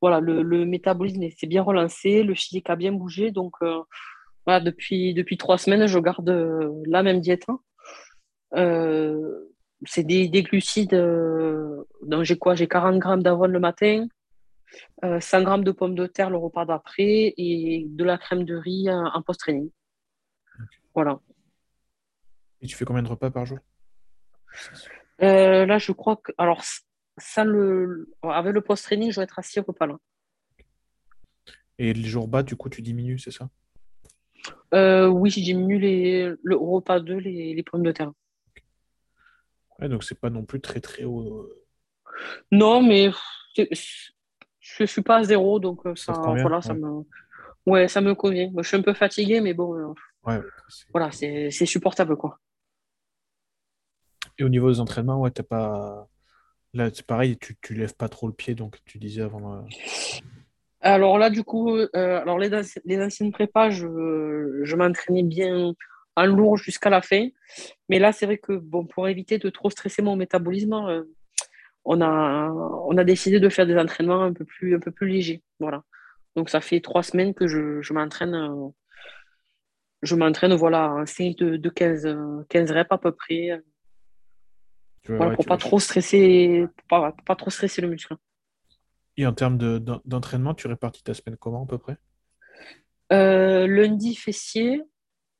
voilà, 0.00 0.20
le, 0.20 0.64
métabolisme 0.64 1.28
s'est 1.36 1.46
bien 1.46 1.62
relancé, 1.62 2.22
le 2.22 2.34
physique 2.34 2.70
a 2.70 2.76
bien 2.76 2.92
bougé. 2.92 3.32
Donc, 3.32 3.54
voilà, 4.46 4.60
depuis, 4.60 5.12
depuis 5.12 5.36
trois 5.36 5.58
semaines, 5.58 5.86
je 5.86 5.98
garde 5.98 6.30
la 6.86 7.02
même 7.02 7.20
diète. 7.20 7.44
hein. 7.48 7.60
C'est 9.84 10.04
des, 10.04 10.28
des 10.28 10.42
glucides. 10.42 10.94
donc, 12.02 12.22
j'ai 12.22 12.38
quoi? 12.38 12.54
J'ai 12.54 12.68
40 12.68 12.98
grammes 12.98 13.22
d'avoine 13.22 13.52
le 13.52 13.60
matin, 13.60 14.06
100 15.02 15.42
grammes 15.42 15.64
de 15.64 15.72
pommes 15.72 15.94
de 15.94 16.06
terre 16.06 16.30
le 16.30 16.36
repas 16.36 16.64
d'après 16.64 17.34
et 17.36 17.84
de 17.88 18.04
la 18.04 18.18
crème 18.18 18.44
de 18.44 18.56
riz 18.56 18.88
euh, 18.88 19.04
en 19.14 19.22
post-training. 19.22 19.70
Voilà. 20.94 21.20
Et 22.60 22.66
tu 22.66 22.76
fais 22.76 22.84
combien 22.84 23.02
de 23.02 23.08
repas 23.08 23.30
par 23.30 23.46
jour? 23.46 23.58
Euh, 25.22 25.66
là, 25.66 25.78
je 25.78 25.92
crois 25.92 26.16
que. 26.16 26.32
Alors, 26.38 26.62
ça, 27.16 27.44
le, 27.44 28.12
avec 28.22 28.52
le 28.52 28.60
post-training, 28.60 29.10
je 29.10 29.16
dois 29.16 29.24
être 29.24 29.38
à 29.38 29.42
6 29.42 29.60
repas 29.60 29.86
là. 29.86 29.96
Et 31.78 31.92
les 31.92 32.08
jours 32.08 32.26
bas, 32.26 32.42
du 32.42 32.56
coup, 32.56 32.68
tu 32.68 32.82
diminues, 32.82 33.18
c'est 33.18 33.30
ça? 33.30 33.48
Euh, 34.74 35.06
oui, 35.06 35.30
j'ai 35.30 35.42
diminué 35.42 35.78
les, 35.78 36.34
le 36.42 36.56
repas 36.56 36.98
2, 37.00 37.16
les, 37.18 37.54
les 37.54 37.62
pommes 37.62 37.84
de 37.84 37.92
terre. 37.92 38.12
Ouais, 39.78 39.88
donc 39.88 40.02
c'est 40.02 40.18
pas 40.18 40.30
non 40.30 40.44
plus 40.44 40.60
très 40.60 40.80
très 40.80 41.04
haut. 41.04 41.42
euh, 41.42 41.64
Non, 42.50 42.82
mais 42.82 43.10
je 44.78 44.84
suis 44.84 45.02
pas 45.02 45.16
à 45.18 45.24
zéro, 45.24 45.58
donc 45.60 45.86
euh, 45.86 45.94
Ça 46.06 46.12
ça, 46.12 46.12
te 46.12 46.18
convient? 46.18 46.42
voilà, 46.42 46.62
ça 46.62 46.74
me, 46.74 47.04
ouais, 47.66 47.88
ça 47.88 48.00
me 48.02 48.14
convient. 48.14 48.50
Je 48.58 48.62
suis 48.68 48.76
un 48.76 48.82
peu 48.82 48.94
fatiguée, 48.94 49.40
mais 49.40 49.54
bon, 49.54 49.74
euh, 49.76 49.94
Ouais, 50.24 50.40
voilà, 50.92 51.10
c'est 51.12 51.50
supportable, 51.66 52.16
quoi. 52.16 52.38
Et 54.38 54.44
au 54.44 54.48
niveau 54.48 54.70
des 54.70 54.80
entraînements, 54.80 55.20
ouais, 55.20 55.30
t'as 55.30 55.42
pas. 55.42 56.08
Là, 56.74 56.90
c'est 56.94 57.06
pareil, 57.06 57.38
tu, 57.38 57.56
tu 57.62 57.74
lèves 57.74 57.94
pas 57.96 58.08
trop 58.08 58.26
le 58.28 58.32
pied, 58.34 58.54
donc 58.54 58.78
tu 58.84 58.98
disais 58.98 59.22
avant. 59.22 59.54
euh, 59.56 59.62
Alors 60.80 61.18
là, 61.18 61.30
du 61.30 61.42
coup, 61.44 61.76
euh, 61.76 61.86
alors 61.94 62.38
les, 62.38 62.50
les 62.84 63.02
anciennes 63.02 63.32
prépas, 63.32 63.70
je, 63.70 63.86
je 64.62 64.76
m'entraînais 64.76 65.24
bien 65.24 65.74
en 66.16 66.26
lourd 66.26 66.56
jusqu'à 66.56 66.90
la 66.90 67.02
fin. 67.02 67.28
Mais 67.88 67.98
là, 67.98 68.12
c'est 68.12 68.26
vrai 68.26 68.38
que 68.38 68.52
bon, 68.54 68.86
pour 68.86 69.08
éviter 69.08 69.38
de 69.38 69.50
trop 69.50 69.70
stresser 69.70 70.02
mon 70.02 70.16
métabolisme, 70.16 70.74
euh, 70.74 71.04
on 71.90 72.00
a, 72.02 72.50
on 72.50 72.96
a 72.98 73.04
décidé 73.04 73.40
de 73.40 73.48
faire 73.48 73.66
des 73.66 73.76
entraînements 73.78 74.22
un 74.22 74.32
peu 74.32 74.44
plus, 74.44 74.76
un 74.76 74.80
peu 74.80 74.90
plus 74.92 75.08
légers. 75.08 75.42
Voilà. 75.58 75.82
Donc 76.36 76.50
ça 76.50 76.60
fait 76.60 76.80
trois 76.80 77.02
semaines 77.02 77.34
que 77.34 77.46
je, 77.48 77.80
je 77.80 77.92
m'entraîne, 77.94 78.34
euh, 78.34 78.68
je 80.02 80.14
m'entraîne 80.14 80.54
voilà, 80.54 80.92
en 80.92 81.06
série 81.06 81.34
de, 81.34 81.56
de 81.56 81.68
15, 81.70 82.06
euh, 82.06 82.44
15 82.50 82.70
reps 82.70 82.92
à 82.92 82.98
peu 82.98 83.12
près. 83.12 83.60
tu 85.02 85.08
vois, 85.08 85.16
Voilà, 85.16 85.30
ouais, 85.30 85.34
pour 85.36 85.44
tu 85.44 85.48
pas 85.48 85.56
trop 85.56 85.80
stresser, 85.80 86.66
pour 86.76 86.86
pas, 86.88 87.12
pour 87.12 87.24
pas 87.24 87.36
trop 87.36 87.50
stresser 87.50 87.80
le 87.80 87.88
muscle. 87.88 88.14
Et 89.16 89.26
en 89.26 89.32
termes 89.32 89.58
de- 89.58 89.78
d'en- 89.78 90.00
d'entraînement, 90.04 90.54
tu 90.54 90.68
répartis 90.68 91.02
ta 91.02 91.14
semaine 91.14 91.36
comment 91.36 91.64
à 91.64 91.66
peu 91.66 91.78
près? 91.78 91.96
Euh, 93.12 93.66
lundi, 93.66 94.14
fessier, 94.14 94.82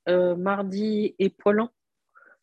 euh, 0.08 0.34
mardi, 0.34 1.14
épaule, 1.18 1.64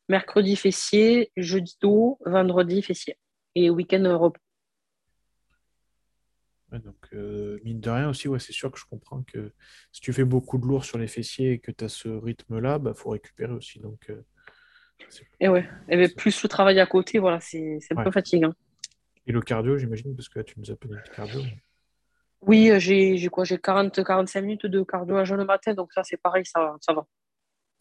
mercredi, 0.07 0.55
fessier, 0.55 1.31
jeudi, 1.35 1.75
dos, 1.81 2.19
vendredi, 2.25 2.81
fessier. 2.81 3.17
Et 3.55 3.69
week-end. 3.69 4.31
Ouais, 6.71 6.79
donc, 6.79 6.95
euh, 7.13 7.59
mine 7.63 7.79
de 7.79 7.89
rien 7.89 8.09
aussi, 8.09 8.27
ouais, 8.27 8.39
c'est 8.39 8.51
sûr 8.51 8.71
que 8.71 8.77
je 8.79 8.85
comprends 8.85 9.23
que 9.23 9.53
si 9.91 10.01
tu 10.01 10.11
fais 10.11 10.25
beaucoup 10.25 10.57
de 10.57 10.65
lourd 10.65 10.83
sur 10.83 10.97
les 10.97 11.07
fessiers 11.07 11.53
et 11.53 11.59
que 11.59 11.71
tu 11.71 11.85
as 11.85 11.89
ce 11.89 12.09
rythme-là, 12.09 12.79
bah, 12.79 12.93
faut 12.93 13.09
récupérer 13.11 13.53
aussi. 13.53 13.79
Donc, 13.79 14.09
euh, 14.09 14.21
Et 15.39 15.47
ouais, 15.47 15.69
et 15.87 15.95
ben, 15.97 16.11
plus 16.13 16.41
le 16.43 16.49
travail 16.49 16.79
à 16.79 16.85
côté, 16.85 17.19
voilà, 17.19 17.39
c'est 17.39 17.79
un 17.91 17.95
Ouais. 17.95 18.03
peu 18.03 18.11
fatigant. 18.11 18.53
Et 19.27 19.31
le 19.31 19.41
cardio, 19.41 19.77
j'imagine, 19.77 20.15
parce 20.15 20.27
que 20.27 20.39
là, 20.39 20.43
tu 20.43 20.59
nous 20.59 20.69
as 20.71 20.75
pas 20.75 20.87
dit 20.87 20.93
de 20.95 21.09
cardio. 21.15 21.43
mais- 21.43 21.63
Oui, 22.41 22.69
euh, 22.71 22.79
j'ai 22.79 23.27
quoi? 23.29 23.43
J'ai 23.43 23.57
40-45 23.57 24.41
minutes 24.41 24.65
de 24.65 24.83
cardio 24.83 25.15
à 25.17 25.23
jeun 25.23 25.37
le 25.37 25.45
matin, 25.45 25.73
donc 25.73 25.93
ça, 25.93 26.03
c'est 26.03 26.17
pareil, 26.17 26.45
ça, 26.45 26.75
ça 26.81 26.93
va. 26.93 27.07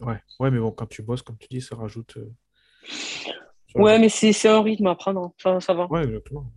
Ouais. 0.01 0.21
ouais, 0.41 0.51
mais 0.51 0.59
bon, 0.59 0.71
quand 0.73 0.87
tu 0.87 1.03
bosses, 1.03 1.23
comme 1.23 1.39
tu 1.39 1.49
dis, 1.49 1.61
ça 1.61 1.75
rajoute. 1.77 2.17
euh, 2.19 2.33
Ouais, 3.75 3.99
mais 3.99 4.09
c'est 4.09 4.33
c'est 4.33 4.49
un 4.49 4.63
rythme 4.63 4.87
à 4.87 4.95
prendre, 4.95 5.33
ça, 5.39 5.61
ça 5.61 5.75
va. 5.75 5.87
Ouais, 5.91 6.05
exactement. 6.05 6.51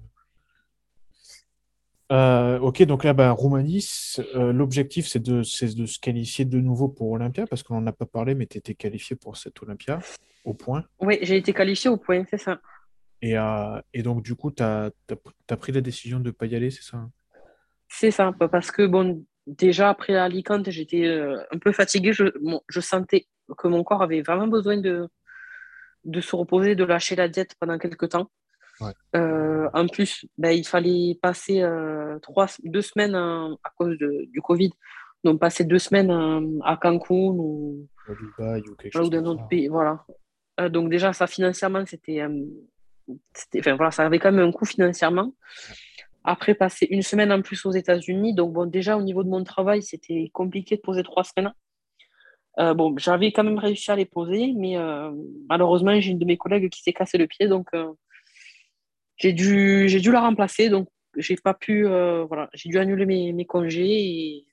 Euh, 2.11 2.57
ok, 2.59 2.83
donc 2.83 3.03
là, 3.03 3.13
bah, 3.13 3.31
Roumanie, 3.31 3.85
euh, 4.35 4.53
l'objectif, 4.53 5.07
c'est 5.07 5.19
de, 5.21 5.43
c'est 5.43 5.75
de 5.75 5.85
se 5.85 5.99
qualifier 5.99 6.45
de 6.45 6.59
nouveau 6.59 6.87
pour 6.87 7.11
Olympia, 7.11 7.45
parce 7.47 7.63
qu'on 7.63 7.81
n'en 7.81 7.87
a 7.87 7.91
pas 7.91 8.05
parlé, 8.05 8.33
mais 8.33 8.45
tu 8.45 8.57
étais 8.57 8.75
qualifié 8.75 9.17
pour 9.17 9.35
cette 9.35 9.61
Olympia, 9.61 9.99
au 10.45 10.53
point. 10.53 10.85
Oui, 11.01 11.19
j'ai 11.21 11.35
été 11.35 11.53
qualifiée 11.53 11.89
au 11.89 11.97
point, 11.97 12.23
c'est 12.29 12.37
ça. 12.37 12.61
Et, 13.21 13.37
euh, 13.37 13.81
et 13.93 14.03
donc, 14.03 14.23
du 14.23 14.35
coup, 14.35 14.51
tu 14.51 14.63
as, 14.63 14.91
pris 15.59 15.71
la 15.73 15.81
décision 15.81 16.19
de 16.19 16.25
ne 16.27 16.31
pas 16.31 16.45
y 16.45 16.55
aller, 16.55 16.71
c'est 16.71 16.83
ça? 16.83 16.97
hein? 16.97 17.11
C'est 17.89 18.11
ça, 18.11 18.31
pa- 18.31 18.47
parce 18.47 18.71
que 18.71 18.85
bon, 18.85 19.25
déjà 19.45 19.89
après 19.89 20.15
Alicante, 20.15 20.69
j'étais 20.69 21.05
euh, 21.05 21.41
un 21.51 21.57
peu 21.57 21.71
fatiguée. 21.71 22.13
Je 22.13 22.79
sentais 22.79 23.27
que 23.57 23.67
mon 23.67 23.83
corps 23.83 24.03
avait 24.03 24.21
vraiment 24.21 24.47
besoin 24.47 24.77
de, 24.77 25.09
de 26.07 26.21
se 26.21 26.35
reposer, 26.35 26.75
de 26.75 26.83
lâcher 26.83 27.15
la 27.15 27.27
diète 27.27 27.53
pendant 27.59 27.77
quelques 27.77 28.09
temps. 28.09 28.29
Ouais. 28.79 28.93
Euh, 29.15 29.69
en 29.73 29.87
plus, 29.87 30.25
ben, 30.37 30.51
il 30.51 30.65
fallait 30.65 31.17
passer 31.21 31.61
euh, 31.61 32.17
trois, 32.19 32.47
deux 32.63 32.81
semaines 32.81 33.15
euh, 33.15 33.53
à 33.63 33.69
cause 33.77 33.97
de- 33.97 34.25
du 34.31 34.41
Covid. 34.41 34.71
Donc, 35.23 35.39
passer 35.39 35.65
deux 35.65 35.79
semaines 35.79 36.11
à 36.63 36.77
Cancun 36.77 37.15
ou, 37.37 37.87
à 38.07 38.13
Dubaï 38.13 38.61
ou 38.69 38.75
quelque 38.75 38.93
chose 38.93 39.09
dans 39.09 39.17
un 39.17 39.25
autre 39.25 39.47
pays. 39.47 39.67
Voilà. 39.67 40.05
Euh, 40.59 40.69
donc, 40.69 40.89
déjà, 40.89 41.11
ça 41.11 41.27
financièrement, 41.27 41.83
c'était, 41.85 42.23
c'était, 43.33 43.59
enfin, 43.59 43.75
voilà, 43.75 43.91
ça 43.91 44.05
avait 44.05 44.19
quand 44.19 44.31
même 44.31 44.47
un 44.47 44.51
coût 44.51 44.65
financièrement. 44.65 45.33
Après, 46.23 46.53
passer 46.53 46.87
une 46.89 47.01
semaine 47.01 47.31
en 47.31 47.41
plus 47.41 47.65
aux 47.65 47.71
États-Unis. 47.71 48.35
Donc, 48.35 48.53
bon, 48.53 48.65
déjà, 48.67 48.95
au 48.95 49.01
niveau 49.01 49.23
de 49.23 49.29
mon 49.29 49.43
travail, 49.43 49.81
c'était 49.81 50.29
compliqué 50.33 50.75
de 50.77 50.81
poser 50.81 51.01
trois 51.03 51.23
semaines. 51.23 51.51
Euh, 52.59 52.73
bon, 52.73 52.97
j'avais 52.97 53.31
quand 53.31 53.43
même 53.43 53.59
réussi 53.59 53.91
à 53.91 53.95
les 53.95 54.05
poser, 54.05 54.53
mais 54.53 54.77
euh, 54.77 55.11
malheureusement, 55.47 55.99
j'ai 55.99 56.11
une 56.11 56.19
de 56.19 56.25
mes 56.25 56.37
collègues 56.37 56.69
qui 56.69 56.81
s'est 56.81 56.93
cassé 56.93 57.17
le 57.17 57.27
pied. 57.27 57.47
Donc, 57.47 57.67
euh, 57.73 57.91
j'ai 59.17 59.33
dû, 59.33 59.87
j'ai 59.87 59.99
dû 59.99 60.11
la 60.11 60.21
remplacer. 60.21 60.69
Donc, 60.69 60.89
j'ai 61.15 61.35
pas 61.35 61.53
pu, 61.53 61.83
voilà, 61.83 62.49
j'ai 62.53 62.69
dû 62.69 62.77
annuler 62.77 63.05
mes, 63.05 63.33
mes 63.33 63.45
congés 63.45 63.89
et 63.89 64.45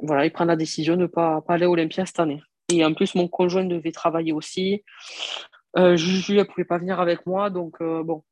voilà, 0.00 0.26
et 0.26 0.30
prendre 0.30 0.48
la 0.48 0.56
décision 0.56 0.96
de 0.96 1.02
ne 1.02 1.06
pas, 1.06 1.40
pas 1.42 1.54
aller 1.54 1.66
à 1.66 1.70
Olympia 1.70 2.04
cette 2.04 2.18
année. 2.18 2.42
Et 2.72 2.84
en 2.84 2.94
plus, 2.94 3.14
mon 3.14 3.28
conjoint 3.28 3.64
devait 3.64 3.92
travailler 3.92 4.32
aussi. 4.32 4.82
Juju, 5.76 6.38
elle 6.38 6.46
pouvait 6.46 6.64
pas 6.64 6.78
venir 6.78 6.98
avec 7.00 7.26
moi. 7.26 7.50
Donc, 7.50 7.80
bon, 7.80 8.24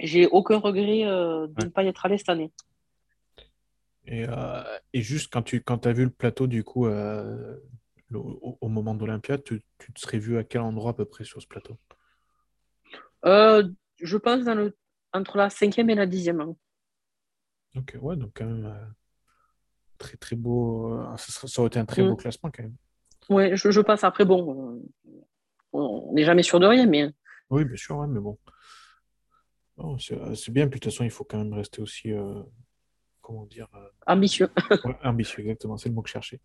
j'ai 0.00 0.26
aucun 0.26 0.58
regret 0.58 1.04
de 1.04 1.64
ne 1.64 1.68
pas 1.68 1.84
y 1.84 1.88
être 1.88 2.04
allé 2.06 2.18
cette 2.18 2.28
année. 2.28 2.50
Et, 4.06 4.26
euh, 4.28 4.62
et 4.92 5.02
juste 5.02 5.32
quand 5.32 5.42
tu 5.42 5.62
quand 5.62 5.86
as 5.86 5.92
vu 5.92 6.04
le 6.04 6.10
plateau, 6.10 6.46
du 6.46 6.62
coup, 6.64 6.86
euh, 6.86 7.56
au, 8.12 8.58
au 8.60 8.68
moment 8.68 8.94
d'Olympia, 8.94 9.38
tu, 9.38 9.62
tu 9.78 9.92
te 9.92 10.00
serais 10.00 10.18
vu 10.18 10.36
à 10.38 10.44
quel 10.44 10.60
endroit 10.60 10.90
à 10.92 10.94
peu 10.94 11.04
près 11.04 11.24
sur 11.24 11.40
ce 11.40 11.46
plateau? 11.46 11.78
Euh, 13.24 13.68
je 14.00 14.16
pense 14.16 14.44
dans 14.44 14.54
le, 14.54 14.76
entre 15.12 15.36
la 15.36 15.50
cinquième 15.50 15.90
et 15.90 15.94
la 15.94 16.06
dixième. 16.06 16.40
hein. 16.40 16.56
Ok, 17.76 17.96
ouais, 18.00 18.16
donc 18.16 18.32
quand 18.34 18.46
même, 18.46 18.94
très 19.98 20.16
très 20.16 20.36
beau. 20.36 20.96
ça, 21.16 21.60
aurait 21.60 21.68
été 21.68 21.78
un 21.78 21.84
très 21.86 22.02
beau 22.02 22.14
Mm. 22.14 22.16
classement 22.16 22.50
quand 22.50 22.62
même. 22.62 22.76
Ouais, 23.30 23.56
je, 23.56 23.70
je 23.70 23.80
pense 23.80 24.04
après, 24.04 24.24
bon, 24.24 24.82
on 25.72 26.12
n'est 26.14 26.24
jamais 26.24 26.42
sûr 26.42 26.60
de 26.60 26.66
rien, 26.66 26.86
mais 26.86 27.10
Oui, 27.50 27.64
bien 27.64 27.76
sûr, 27.76 27.96
ouais, 27.96 28.06
mais 28.06 28.20
bon. 28.20 28.38
C'est 29.98 30.34
c'est 30.36 30.52
bien, 30.52 30.68
puis 30.68 30.78
de 30.80 30.84
toute 30.84 30.92
façon, 30.92 31.04
il 31.04 31.10
faut 31.10 31.24
quand 31.24 31.38
même 31.38 31.52
rester 31.54 31.82
aussi, 31.82 32.12
euh, 32.12 32.42
comment 33.24 33.46
dire, 33.46 33.68
euh, 33.74 33.88
ambitieux. 34.06 34.50
ouais, 34.84 34.96
ambitieux, 35.02 35.40
exactement, 35.40 35.76
c'est 35.78 35.88
le 35.88 35.94
mot 35.94 36.02
que 36.02 36.08
je 36.08 36.12
cherchais. 36.12 36.40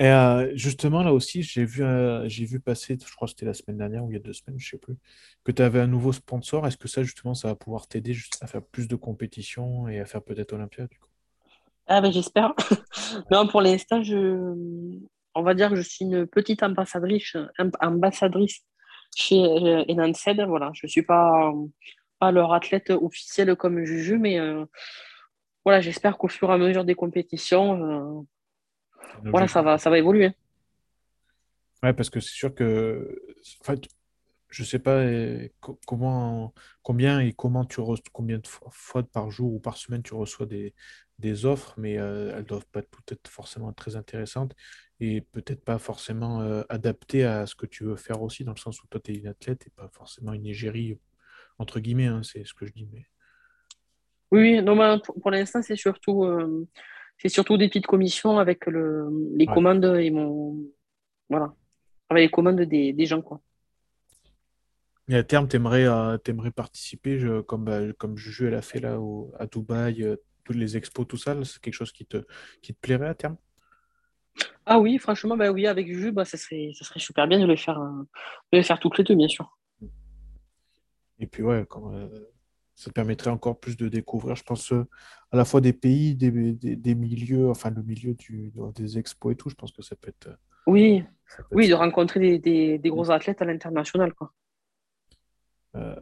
Et 0.00 0.06
euh, 0.06 0.52
justement, 0.54 1.02
là 1.02 1.12
aussi, 1.12 1.42
j'ai 1.42 1.64
vu, 1.64 1.82
euh, 1.82 2.28
j'ai 2.28 2.44
vu 2.44 2.60
passer, 2.60 2.96
je 3.04 3.14
crois 3.16 3.26
que 3.26 3.30
c'était 3.30 3.46
la 3.46 3.54
semaine 3.54 3.76
dernière 3.76 4.04
ou 4.04 4.12
il 4.12 4.14
y 4.14 4.16
a 4.16 4.22
deux 4.22 4.32
semaines, 4.32 4.58
je 4.58 4.70
sais 4.70 4.78
plus, 4.78 4.94
que 5.42 5.50
tu 5.50 5.60
avais 5.60 5.80
un 5.80 5.88
nouveau 5.88 6.12
sponsor. 6.12 6.64
Est-ce 6.66 6.76
que 6.76 6.86
ça, 6.86 7.02
justement, 7.02 7.34
ça 7.34 7.48
va 7.48 7.56
pouvoir 7.56 7.88
t'aider 7.88 8.16
à 8.40 8.46
faire 8.46 8.62
plus 8.62 8.86
de 8.86 8.94
compétitions 8.94 9.88
et 9.88 9.98
à 9.98 10.04
faire 10.04 10.22
peut-être 10.22 10.52
Olympia, 10.52 10.86
du 10.86 10.98
coup? 10.98 11.08
Ah 11.88 12.00
ben 12.00 12.12
j'espère. 12.12 12.54
Non, 13.32 13.48
pour 13.48 13.62
l'instant, 13.62 14.02
je, 14.02 14.54
on 15.34 15.42
va 15.42 15.54
dire 15.54 15.70
que 15.70 15.76
je 15.76 15.82
suis 15.82 16.04
une 16.04 16.26
petite 16.26 16.62
ambassadrice, 16.62 17.36
ambassadrice 17.80 18.60
chez 19.16 19.42
Enanced. 19.88 20.40
Voilà, 20.46 20.70
je 20.74 20.86
suis 20.86 21.02
pas, 21.02 21.50
pas 22.18 22.30
leur 22.30 22.52
athlète 22.52 22.90
officielle 22.90 23.56
comme 23.56 23.84
Juju, 23.84 24.18
mais 24.18 24.38
euh, 24.38 24.64
voilà, 25.64 25.80
j'espère 25.80 26.18
qu'au 26.18 26.28
fur 26.28 26.50
et 26.50 26.54
à 26.54 26.58
mesure 26.58 26.84
des 26.84 26.94
compétitions, 26.94 28.20
euh, 28.20 28.22
voilà, 29.30 29.48
ça 29.48 29.62
va, 29.62 29.78
ça 29.78 29.90
va 29.90 29.98
évoluer. 29.98 30.32
Ouais, 31.82 31.92
parce 31.92 32.10
que 32.10 32.20
c'est 32.20 32.34
sûr 32.34 32.54
que, 32.54 33.20
en 33.60 33.64
fait, 33.64 33.88
je 34.50 34.64
sais 34.64 34.78
pas 34.80 35.04
co- 35.60 35.80
comment, 35.86 36.54
combien 36.82 37.20
et 37.20 37.32
comment 37.32 37.64
tu 37.64 37.80
reçois, 37.80 38.04
combien 38.12 38.38
de 38.38 38.46
fois, 38.46 39.02
par 39.04 39.30
jour 39.30 39.54
ou 39.54 39.60
par 39.60 39.76
semaine 39.76 40.02
tu 40.02 40.14
reçois 40.14 40.46
des, 40.46 40.74
des 41.18 41.46
offres, 41.46 41.74
mais 41.78 41.98
euh, 41.98 42.36
elles 42.36 42.44
doivent 42.44 42.66
pas 42.66 42.82
peut-être 42.82 43.28
forcément 43.30 43.70
être 43.70 43.76
très 43.76 43.96
intéressantes 43.96 44.54
et 45.00 45.20
peut-être 45.20 45.64
pas 45.64 45.78
forcément 45.78 46.40
euh, 46.42 46.62
adaptées 46.68 47.24
à 47.24 47.46
ce 47.46 47.54
que 47.54 47.66
tu 47.66 47.84
veux 47.84 47.96
faire 47.96 48.22
aussi, 48.22 48.44
dans 48.44 48.52
le 48.54 48.58
sens 48.58 48.82
où 48.82 48.88
toi, 48.88 49.00
tu 49.04 49.12
es 49.12 49.16
une 49.16 49.28
athlète 49.28 49.66
et 49.66 49.70
pas 49.70 49.88
forcément 49.92 50.32
une 50.32 50.46
égérie, 50.46 50.98
entre 51.58 51.80
guillemets, 51.80 52.06
hein, 52.06 52.22
c'est 52.24 52.44
ce 52.46 52.54
que 52.54 52.66
je 52.66 52.72
dis. 52.72 52.88
Mais... 52.92 53.06
Oui, 54.30 54.60
non, 54.62 55.00
pour, 55.00 55.14
pour 55.20 55.30
l'instant, 55.30 55.62
c'est 55.62 55.76
surtout, 55.76 56.24
euh, 56.24 56.66
c'est 57.18 57.28
surtout 57.28 57.56
des 57.56 57.68
petites 57.68 57.86
commissions 57.86 58.38
avec 58.38 58.66
le, 58.66 59.08
les 59.36 59.46
Ouais. 59.46 59.54
commandes 59.54 59.84
et 59.98 60.10
mon, 60.10 60.56
voilà, 61.30 61.54
avec 62.10 62.24
les 62.24 62.30
commandes 62.30 62.60
des, 62.62 62.92
des 62.92 63.06
gens, 63.06 63.22
quoi. 63.22 63.40
Et 65.08 65.16
à 65.16 65.22
terme, 65.24 65.48
tu 65.48 65.56
aimerais, 65.56 66.50
participer, 66.50 67.18
je- 67.18 67.40
comme, 67.40 67.64
bah, 67.64 67.80
comme 67.98 68.16
Juju, 68.18 68.48
elle 68.48 68.54
a 68.54 68.62
fait 68.62 68.80
là 68.80 69.00
au- 69.00 69.32
à 69.38 69.46
Dubaï, 69.46 70.02
euh, 70.02 70.16
toutes 70.44 70.56
les 70.56 70.76
expos, 70.76 71.06
tout 71.08 71.16
ça, 71.16 71.34
c'est 71.44 71.60
quelque 71.60 71.74
chose 71.74 71.92
qui 71.92 72.04
te, 72.04 72.18
qui 72.60 72.74
te 72.74 72.78
plairait 72.80 73.08
à 73.08 73.14
terme? 73.14 73.36
Ah 74.66 74.78
oui, 74.78 74.98
franchement, 74.98 75.36
bah 75.36 75.50
oui, 75.50 75.66
avec 75.66 75.86
Juju, 75.86 76.12
bah, 76.12 76.24
ça 76.26 76.36
serait, 76.36 76.72
ça 76.74 76.84
serait 76.84 77.00
super 77.00 77.26
bien 77.26 77.40
de 77.40 77.46
le 77.46 77.56
faire, 77.56 77.80
euh, 77.80 78.02
de 78.52 78.58
le 78.58 78.62
faire 78.62 78.78
toutes 78.78 78.98
les 78.98 79.04
deux, 79.04 79.14
bien 79.14 79.28
sûr. 79.28 79.58
Et 81.18 81.26
puis 81.26 81.42
ouais, 81.42 81.64
quand, 81.68 81.92
euh, 81.92 82.08
ça 82.78 82.90
te 82.90 82.94
permettrait 82.94 83.30
encore 83.30 83.58
plus 83.58 83.76
de 83.76 83.88
découvrir, 83.88 84.36
je 84.36 84.44
pense, 84.44 84.72
euh, 84.72 84.86
à 85.32 85.36
la 85.36 85.44
fois 85.44 85.60
des 85.60 85.72
pays, 85.72 86.14
des, 86.14 86.30
des, 86.52 86.94
milieux, 86.94 87.50
enfin 87.50 87.70
le 87.70 87.82
milieu 87.82 88.14
du, 88.14 88.52
des 88.76 88.98
expos 88.98 89.32
et 89.32 89.36
tout. 89.36 89.50
Je 89.50 89.56
pense 89.56 89.72
que 89.72 89.82
ça 89.82 89.96
peut 89.96 90.10
être. 90.10 90.38
Oui, 90.68 91.02
oui, 91.50 91.68
de 91.68 91.74
rencontrer 91.74 92.38
des, 92.38 92.78
des, 92.78 92.88
gros 92.88 93.10
athlètes 93.10 93.42
à 93.42 93.46
l'international. 93.46 94.14
Quoi. 94.14 94.32
Euh, 95.74 95.96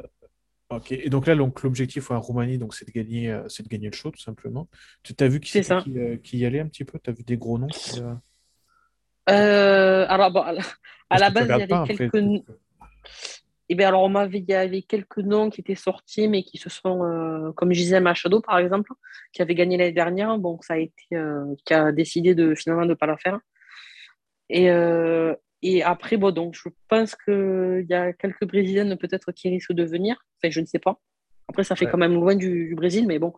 ok, 0.69 0.93
et 0.93 1.09
donc 1.09 1.27
là, 1.27 1.35
l'objectif 1.35 2.11
en 2.11 2.21
Roumanie, 2.21 2.59
donc, 2.59 2.75
c'est 2.75 2.87
de, 2.87 2.93
gagner, 2.93 3.31
euh, 3.31 3.49
c'est 3.49 3.63
de 3.63 3.69
gagner 3.69 3.89
le 3.89 3.97
show, 3.97 4.11
tout 4.11 4.21
simplement. 4.21 4.69
Tu 5.03 5.15
as 5.19 5.29
vu 5.29 5.41
qui, 5.41 5.59
qui, 5.63 6.21
qui, 6.23 6.39
y 6.39 6.45
allait 6.45 6.61
un 6.61 6.69
petit 6.69 6.85
peu? 6.85 6.99
Tu 6.99 7.09
as 7.09 7.15
vu 7.15 7.23
des 7.23 7.39
gros 7.39 7.59
noms 7.59 7.69
Alors, 9.27 10.31
bon, 10.31 10.43
à 10.43 11.19
la, 11.19 11.31
base, 11.31 11.49
il 11.49 11.59
y 11.59 11.73
avait 11.73 11.97
quelques. 11.97 12.45
Eh 13.69 13.75
bien, 13.75 13.89
alors, 13.89 14.05
on 14.05 14.09
m'avait, 14.09 14.39
il 14.39 14.49
y 14.49 14.55
avait 14.55 14.83
quelques 14.83 15.19
noms 15.19 15.51
qui 15.51 15.61
étaient 15.61 15.75
sortis, 15.75 16.29
mais 16.29 16.43
qui 16.45 16.57
se 16.57 16.71
sont, 16.71 17.03
euh, 17.05 17.53
comme 17.53 17.73
Gisèle 17.73 18.03
Machado, 18.03 18.41
par 18.41 18.59
exemple, 18.59 18.93
qui 19.33 19.43
avait 19.43 19.57
gagné 19.57 19.77
l'année 19.77 19.93
dernière, 19.93 20.39
bon, 20.39 20.61
ça 20.63 20.75
a 20.75 20.79
été, 20.79 21.05
euh, 21.15 21.55
qui 21.65 21.75
a 21.75 21.91
décidé 21.91 22.35
de 22.35 22.55
finalement 22.55 22.85
de 22.85 22.91
ne 22.91 22.95
pas 22.95 23.07
la 23.07 23.17
faire. 23.17 23.41
Et, 24.51 24.71
euh, 24.71 25.35
et 25.63 25.83
après, 25.83 26.17
bon, 26.17 26.31
donc, 26.31 26.55
je 26.55 26.69
pense 26.89 27.17
qu'il 27.17 27.87
y 27.89 27.95
a 27.95 28.13
quelques 28.13 28.47
Brésiliennes 28.47 28.97
peut-être 28.97 29.33
qui 29.33 29.49
risquent 29.49 29.73
de 29.73 29.85
venir. 29.85 30.25
Enfin, 30.37 30.51
je 30.51 30.61
ne 30.61 30.67
sais 30.67 30.79
pas. 30.79 31.01
Après, 31.49 31.65
ça 31.65 31.75
fait 31.75 31.87
quand 31.87 31.99
même 31.99 32.15
loin 32.15 32.37
du, 32.37 32.75
Brésil, 32.77 33.07
mais 33.07 33.19
bon. 33.19 33.33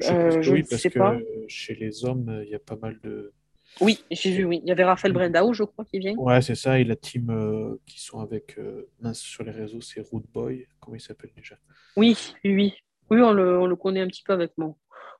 Je, 0.00 0.50
oui, 0.50 0.62
parce 0.68 0.82
que 0.82 0.98
chez 1.48 1.74
les 1.74 2.04
hommes, 2.04 2.40
il 2.44 2.50
y 2.50 2.54
a 2.54 2.58
pas 2.58 2.76
mal 2.76 2.98
de, 3.02 3.32
oui, 3.80 4.04
j'ai 4.10 4.30
vu, 4.30 4.44
oui. 4.44 4.60
Il 4.62 4.68
y 4.68 4.72
avait 4.72 4.84
Raphaël 4.84 5.12
Brendao, 5.12 5.52
je 5.52 5.64
crois, 5.64 5.84
qui 5.84 5.98
vient. 5.98 6.14
Ouais, 6.14 6.40
c'est 6.42 6.54
ça. 6.54 6.78
Et 6.78 6.84
la 6.84 6.96
team 6.96 7.30
euh, 7.30 7.76
qui 7.86 8.00
sont 8.00 8.20
avec 8.20 8.56
euh, 8.58 8.88
sur 9.12 9.42
les 9.42 9.50
réseaux, 9.50 9.80
c'est 9.80 10.00
Root 10.00 10.22
Boy. 10.32 10.66
Comment 10.80 10.96
il 10.96 11.00
s'appelle 11.00 11.30
déjà? 11.36 11.56
Oui, 11.96 12.16
oui, 12.44 12.54
oui. 12.54 12.74
Oui, 13.10 13.20
on 13.20 13.32
le, 13.32 13.76
connaît 13.76 14.00
un 14.00 14.06
petit 14.06 14.22
peu 14.22 14.32
avec 14.32 14.52
mon, 14.56 14.76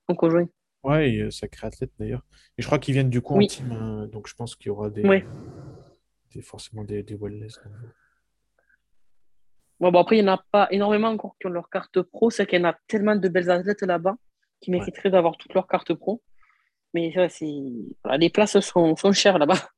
mon 0.09 0.15
conjoint. 0.15 0.47
Ouais, 0.85 1.13
et, 1.13 1.21
euh, 1.21 1.31
sacré 1.31 1.67
athlète 1.67 1.93
d'ailleurs. 1.99 2.25
Et 2.57 2.63
je 2.63 2.67
crois 2.67 2.79
qu'ils 2.79 2.95
viennent 2.95 3.11
du 3.11 3.21
coup 3.21 3.35
en 3.35 3.47
team. 3.47 3.73
Hein, 3.73 4.09
donc 4.13 4.29
je 4.29 4.35
pense 4.35 4.55
qu'il 4.55 4.69
y 4.69 4.71
aura 4.71 4.91
des, 4.91 5.25
forcément 6.43 6.85
des, 6.85 7.03
des 7.03 7.15
wellness. 7.15 7.61
Bon, 9.81 9.91
bon, 9.91 10.01
après, 10.01 10.19
il 10.19 10.23
n'y 10.23 10.31
en 10.31 10.35
a 10.35 10.45
pas 10.51 10.69
énormément 10.71 11.09
encore 11.09 11.37
qui 11.41 11.47
ont 11.47 11.51
leur 11.51 11.69
carte 11.69 12.01
pro. 12.03 12.31
C'est 12.31 12.47
qu'il 12.47 12.61
y 12.61 12.63
en 12.63 12.69
a 12.69 12.77
tellement 12.87 13.17
de 13.17 13.29
belles 13.29 13.51
athlètes 13.51 13.83
là-bas 13.83 14.17
qui 14.61 14.71
mériteraient 14.71 15.11
d'avoir 15.11 15.37
toutes 15.37 15.55
leurs 15.55 15.67
cartes 15.67 15.93
pro. 15.93 16.23
Mais 16.95 17.13
les 18.19 18.31
places 18.31 18.59
sont, 18.61 18.97
sont 18.97 19.13
chères 19.13 19.39
là-bas. 19.39 19.69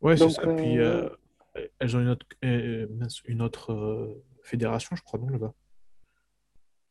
Ouais, 0.00 0.16
c'est 0.16 0.30
ça. 0.30 0.42
Puis 0.42 0.78
euh, 0.78 1.08
euh, 1.56 1.68
elles 1.78 1.96
ont 1.96 2.00
une 2.00 2.08
autre, 2.08 2.26
euh, 2.44 2.86
une 3.26 3.42
autre 3.42 4.22
fédération, 4.42 4.94
je 4.96 5.02
crois, 5.02 5.18
non, 5.18 5.28
là-bas? 5.28 5.54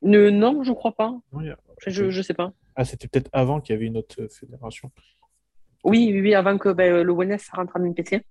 Non, 0.02 0.64
je 0.64 0.72
crois 0.72 0.96
pas. 0.96 1.18
je, 1.88 2.04
ne 2.04 2.22
sais 2.22 2.34
pas. 2.34 2.54
Ah, 2.76 2.86
c'était 2.86 3.08
peut-être 3.08 3.30
avant 3.34 3.62
qu'il 3.62 3.74
y 3.74 3.78
avait 3.78 3.88
une 3.88 3.98
autre 3.98 4.28
fédération. 4.28 4.92
Oui, 5.84 6.10
oui, 6.12 6.22
oui 6.22 6.36
avant 6.36 6.58
que 6.58 6.70
ben, 6.70 7.04
le 7.04 7.12
WNS 7.12 7.40
rentre 7.54 7.76
en 7.78 7.84
NPC. 7.84 8.24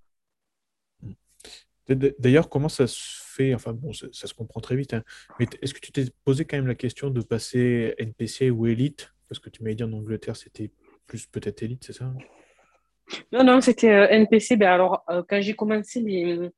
D'ailleurs, 1.87 2.49
comment 2.49 2.69
ça 2.69 2.87
se 2.87 2.99
fait 2.99 3.53
Enfin, 3.53 3.73
bon, 3.73 3.93
ça, 3.93 4.09
se 4.11 4.33
comprend 4.33 4.59
très 4.59 4.75
vite. 4.75 4.93
Hein. 4.93 5.03
Mais 5.39 5.47
est-ce 5.61 5.73
que 5.73 5.79
tu 5.79 5.91
t'es 5.91 6.05
posé 6.23 6.45
quand 6.45 6.57
même 6.57 6.67
la 6.67 6.75
question 6.75 7.09
de 7.09 7.21
passer 7.21 7.93
NPC 7.97 8.49
ou 8.49 8.65
Elite 8.67 9.13
Parce 9.29 9.39
que 9.39 9.49
tu 9.49 9.61
m'avais 9.61 9.75
dit 9.75 9.83
en 9.83 9.93
Angleterre, 9.93 10.35
c'était 10.35 10.71
plus 11.07 11.25
peut-être 11.27 11.63
élite, 11.63 11.83
c'est 11.85 11.93
ça? 11.93 12.11
Non, 13.31 13.43
non, 13.43 13.61
c'était 13.61 13.91
euh, 13.91 14.07
NPC. 14.09 14.57
Ben 14.57 14.69
alors, 14.69 15.03
euh, 15.09 15.23
quand 15.27 15.41
j'ai 15.41 15.53
commencé 15.53 15.99
les, 16.01 16.49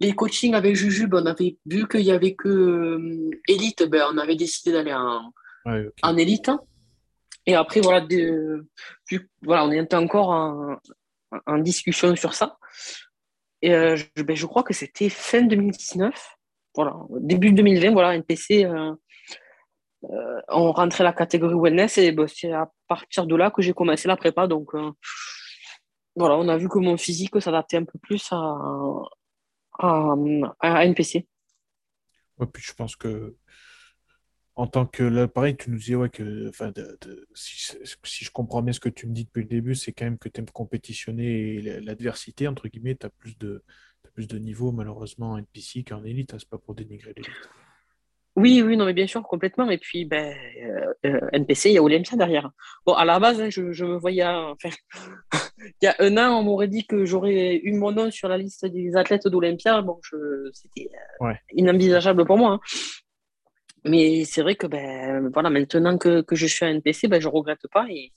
les 0.00 0.12
coachings 0.12 0.54
avec 0.54 0.74
Jujube, 0.74 1.14
on 1.14 1.26
avait 1.26 1.56
vu 1.66 1.86
qu'il 1.86 2.02
n'y 2.02 2.12
avait 2.12 2.34
que 2.34 2.48
euh, 2.48 3.30
élite. 3.48 3.84
Ben, 3.84 4.04
on 4.12 4.18
avait 4.18 4.36
décidé 4.36 4.72
d'aller 4.72 4.94
en, 4.94 5.32
en 6.02 6.16
élite. 6.16 6.50
Et 7.46 7.54
après, 7.54 7.80
voilà, 7.80 8.00
de, 8.00 8.66
voilà 9.42 9.66
on 9.66 9.70
était 9.70 9.96
encore 9.96 10.30
en, 10.30 10.78
en, 11.46 11.58
discussion 11.58 12.16
sur 12.16 12.32
ça. 12.32 12.56
Et 13.60 13.70
je, 13.70 14.22
ben, 14.22 14.34
je, 14.34 14.46
crois 14.46 14.62
que 14.62 14.72
c'était 14.72 15.10
fin 15.10 15.42
2019. 15.42 16.14
Voilà, 16.74 16.96
début 17.20 17.52
2020, 17.52 17.92
voilà, 17.92 18.14
NPC. 18.14 18.66
Euh, 20.10 20.40
on 20.48 20.72
rentrait 20.72 21.04
la 21.04 21.12
catégorie 21.12 21.54
wellness 21.54 21.98
et 21.98 22.12
bah, 22.12 22.26
c'est 22.28 22.52
à 22.52 22.70
partir 22.88 23.26
de 23.26 23.36
là 23.36 23.50
que 23.50 23.62
j'ai 23.62 23.72
commencé 23.72 24.08
la 24.08 24.16
prépa. 24.16 24.46
Donc 24.46 24.74
euh, 24.74 24.90
voilà, 26.16 26.36
on 26.36 26.48
a 26.48 26.56
vu 26.56 26.68
que 26.68 26.78
mon 26.78 26.96
physique 26.96 27.40
s'adaptait 27.40 27.78
un 27.78 27.84
peu 27.84 27.98
plus 28.00 28.26
à, 28.30 28.56
à, 29.78 30.84
NPC. 30.84 31.26
Puis 32.52 32.62
je 32.62 32.74
pense 32.74 32.96
que 32.96 33.36
en 34.56 34.66
tant 34.68 34.86
que 34.86 35.02
là, 35.02 35.26
pareil, 35.26 35.56
tu 35.56 35.70
nous 35.70 35.78
disais 35.78 36.08
que 36.10 36.52
si, 37.34 38.24
je 38.24 38.30
comprends 38.30 38.62
bien 38.62 38.72
ce 38.72 38.78
que 38.78 38.88
tu 38.88 39.08
me 39.08 39.12
dis 39.12 39.24
depuis 39.24 39.42
le 39.42 39.48
début, 39.48 39.74
c'est 39.74 39.92
quand 39.92 40.04
même 40.04 40.18
que 40.18 40.28
tu 40.28 40.40
aimes 40.40 40.50
compétitionner 40.50 41.60
l'adversité, 41.80 42.46
entre 42.46 42.68
guillemets, 42.68 42.94
tu 42.94 43.06
as 43.06 43.10
plus 43.10 43.36
de, 43.38 43.64
plus 44.14 44.28
de 44.28 44.38
niveau 44.38 44.70
malheureusement 44.70 45.32
en 45.32 45.38
NPC 45.38 45.82
qu'en 45.82 46.04
élite, 46.04 46.34
hein, 46.34 46.36
c'est 46.38 46.48
pas 46.48 46.58
pour 46.58 46.74
dénigrer 46.74 47.12
l'élite. 47.16 47.48
Oui, 48.36 48.62
oui, 48.62 48.76
non, 48.76 48.84
mais 48.84 48.92
bien 48.92 49.06
sûr, 49.06 49.22
complètement. 49.22 49.70
Et 49.70 49.78
puis, 49.78 50.04
ben, 50.04 50.34
euh, 50.60 50.92
euh, 51.06 51.20
NPC, 51.32 51.70
il 51.70 51.74
y 51.74 51.78
a 51.78 51.82
Olympia 51.82 52.16
derrière. 52.16 52.50
Bon, 52.84 52.92
à 52.94 53.04
la 53.04 53.20
base, 53.20 53.40
hein, 53.40 53.48
je, 53.48 53.84
me 53.84 53.96
voyais. 53.96 54.24
Enfin, 54.24 54.70
il 55.60 55.84
y 55.84 55.86
a 55.86 55.94
un 56.00 56.16
an, 56.16 56.40
on 56.40 56.42
m'aurait 56.42 56.66
dit 56.66 56.84
que 56.84 57.04
j'aurais 57.04 57.60
eu 57.62 57.72
mon 57.74 57.92
nom 57.92 58.10
sur 58.10 58.28
la 58.28 58.36
liste 58.36 58.66
des 58.66 58.96
athlètes 58.96 59.28
d'Olympia. 59.28 59.82
Bon, 59.82 60.00
c'était 60.52 60.90
euh, 61.22 61.32
inenvisageable 61.52 62.24
pour 62.24 62.36
moi. 62.36 62.54
Hein. 62.54 62.60
Mais 63.84 64.24
c'est 64.24 64.42
vrai 64.42 64.56
que, 64.56 64.66
ben, 64.66 65.30
voilà, 65.32 65.50
maintenant 65.50 65.96
que, 65.96 66.24
je 66.32 66.46
suis 66.46 66.64
à 66.64 66.70
NPC, 66.70 67.06
ben, 67.06 67.20
je 67.20 67.28
ne 67.28 67.32
regrette 67.32 67.68
pas. 67.72 67.86
Et 67.88 68.12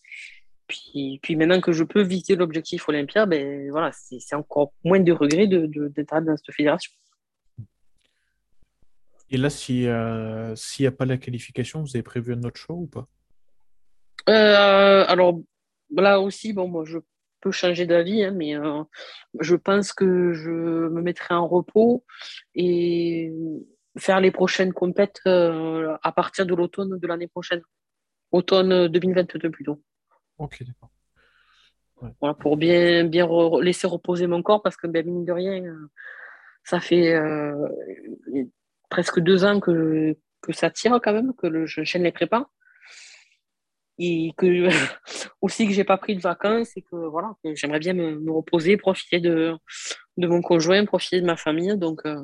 puis, 0.66 1.20
puis 1.22 1.36
maintenant 1.36 1.62
que 1.62 1.74
je 1.74 1.84
peux 1.84 2.02
visiter 2.02 2.36
l'objectif 2.36 2.90
Olympia, 2.90 3.28
ben, 3.28 3.70
voilà, 3.70 3.92
c'est 3.94 4.36
encore 4.36 4.74
moins 4.84 5.00
de 5.00 5.12
regrets 5.12 5.46
d'être 5.46 5.70
de, 5.70 6.26
dans 6.26 6.38
cette 6.38 6.56
fédération. 6.56 6.92
Et 9.30 9.38
là, 9.38 9.50
euh, 9.70 10.56
s'il 10.56 10.84
n'y 10.84 10.88
a 10.88 10.92
pas 10.92 11.06
la 11.06 11.18
qualification, 11.18 11.82
vous 11.82 11.96
avez 11.96 12.04
prévu 12.04 12.34
un 12.34 12.44
autre 12.44 12.60
show 12.60 12.76
ou 12.76 12.88
pas? 12.88 13.08
Euh, 14.30 15.06
Alors, 15.08 15.40
là 15.94 16.22
aussi, 16.22 16.54
bon, 16.54 16.68
moi, 16.68 16.86
je 16.86 17.00
peux 17.42 17.52
changer 17.52 17.86
d'avis, 17.86 18.24
hein, 18.24 18.32
mais 18.32 18.56
euh, 18.56 18.84
je 19.40 19.56
pense 19.56 19.92
que 19.92 20.34
je 20.34 20.50
me 20.50 21.02
mettrai 21.02 21.36
en 21.36 21.48
repos 21.48 22.06
et 22.56 23.34
faire 23.98 24.22
les 24.22 24.32
prochaines 24.32 24.74
compètes 24.74 25.22
à 25.26 26.12
partir 26.16 26.46
de 26.46 26.56
l'automne 26.56 26.98
de 26.98 27.08
l'année 27.08 27.28
prochaine. 27.28 27.62
Automne 28.32 28.88
2022 28.88 29.50
plutôt. 29.50 29.82
Ok, 30.38 30.64
d'accord. 30.64 30.90
Voilà, 32.22 32.36
pour 32.36 32.58
bien, 32.58 33.06
bien 33.06 33.28
laisser 33.62 33.88
reposer 33.88 34.28
mon 34.28 34.44
corps 34.44 34.62
parce 34.62 34.78
que, 34.78 34.88
ben, 34.88 35.06
mine 35.06 35.26
de 35.26 35.32
rien, 35.32 35.64
ça 36.64 36.80
fait 36.80 37.16
presque 38.90 39.20
deux 39.20 39.44
ans 39.46 39.60
que, 39.60 40.16
que 40.42 40.54
ça 40.54 40.70
tire 40.70 41.00
quand 41.04 41.14
même, 41.14 41.34
que 41.36 41.66
je 41.66 41.84
chaîne 41.84 42.04
les 42.04 42.12
prépas. 42.12 42.50
Et 44.00 44.34
que 44.38 44.68
aussi 45.42 45.68
que 45.68 45.74
j'ai 45.74 45.84
pas 45.84 45.98
pris 45.98 46.16
de 46.16 46.22
vacances 46.22 46.76
et 46.78 46.82
que 46.82 46.96
voilà, 46.96 47.34
j'aimerais 47.56 47.80
bien 47.80 47.94
me, 47.94 48.32
reposer, 48.32 48.78
profiter 48.78 49.20
de, 49.20 49.56
de 50.18 50.28
mon 50.28 50.42
conjoint, 50.42 50.86
profiter 50.86 51.20
de 51.20 51.26
ma 51.26 51.36
famille. 51.36 51.76
Donc, 51.78 52.02
euh, 52.06 52.22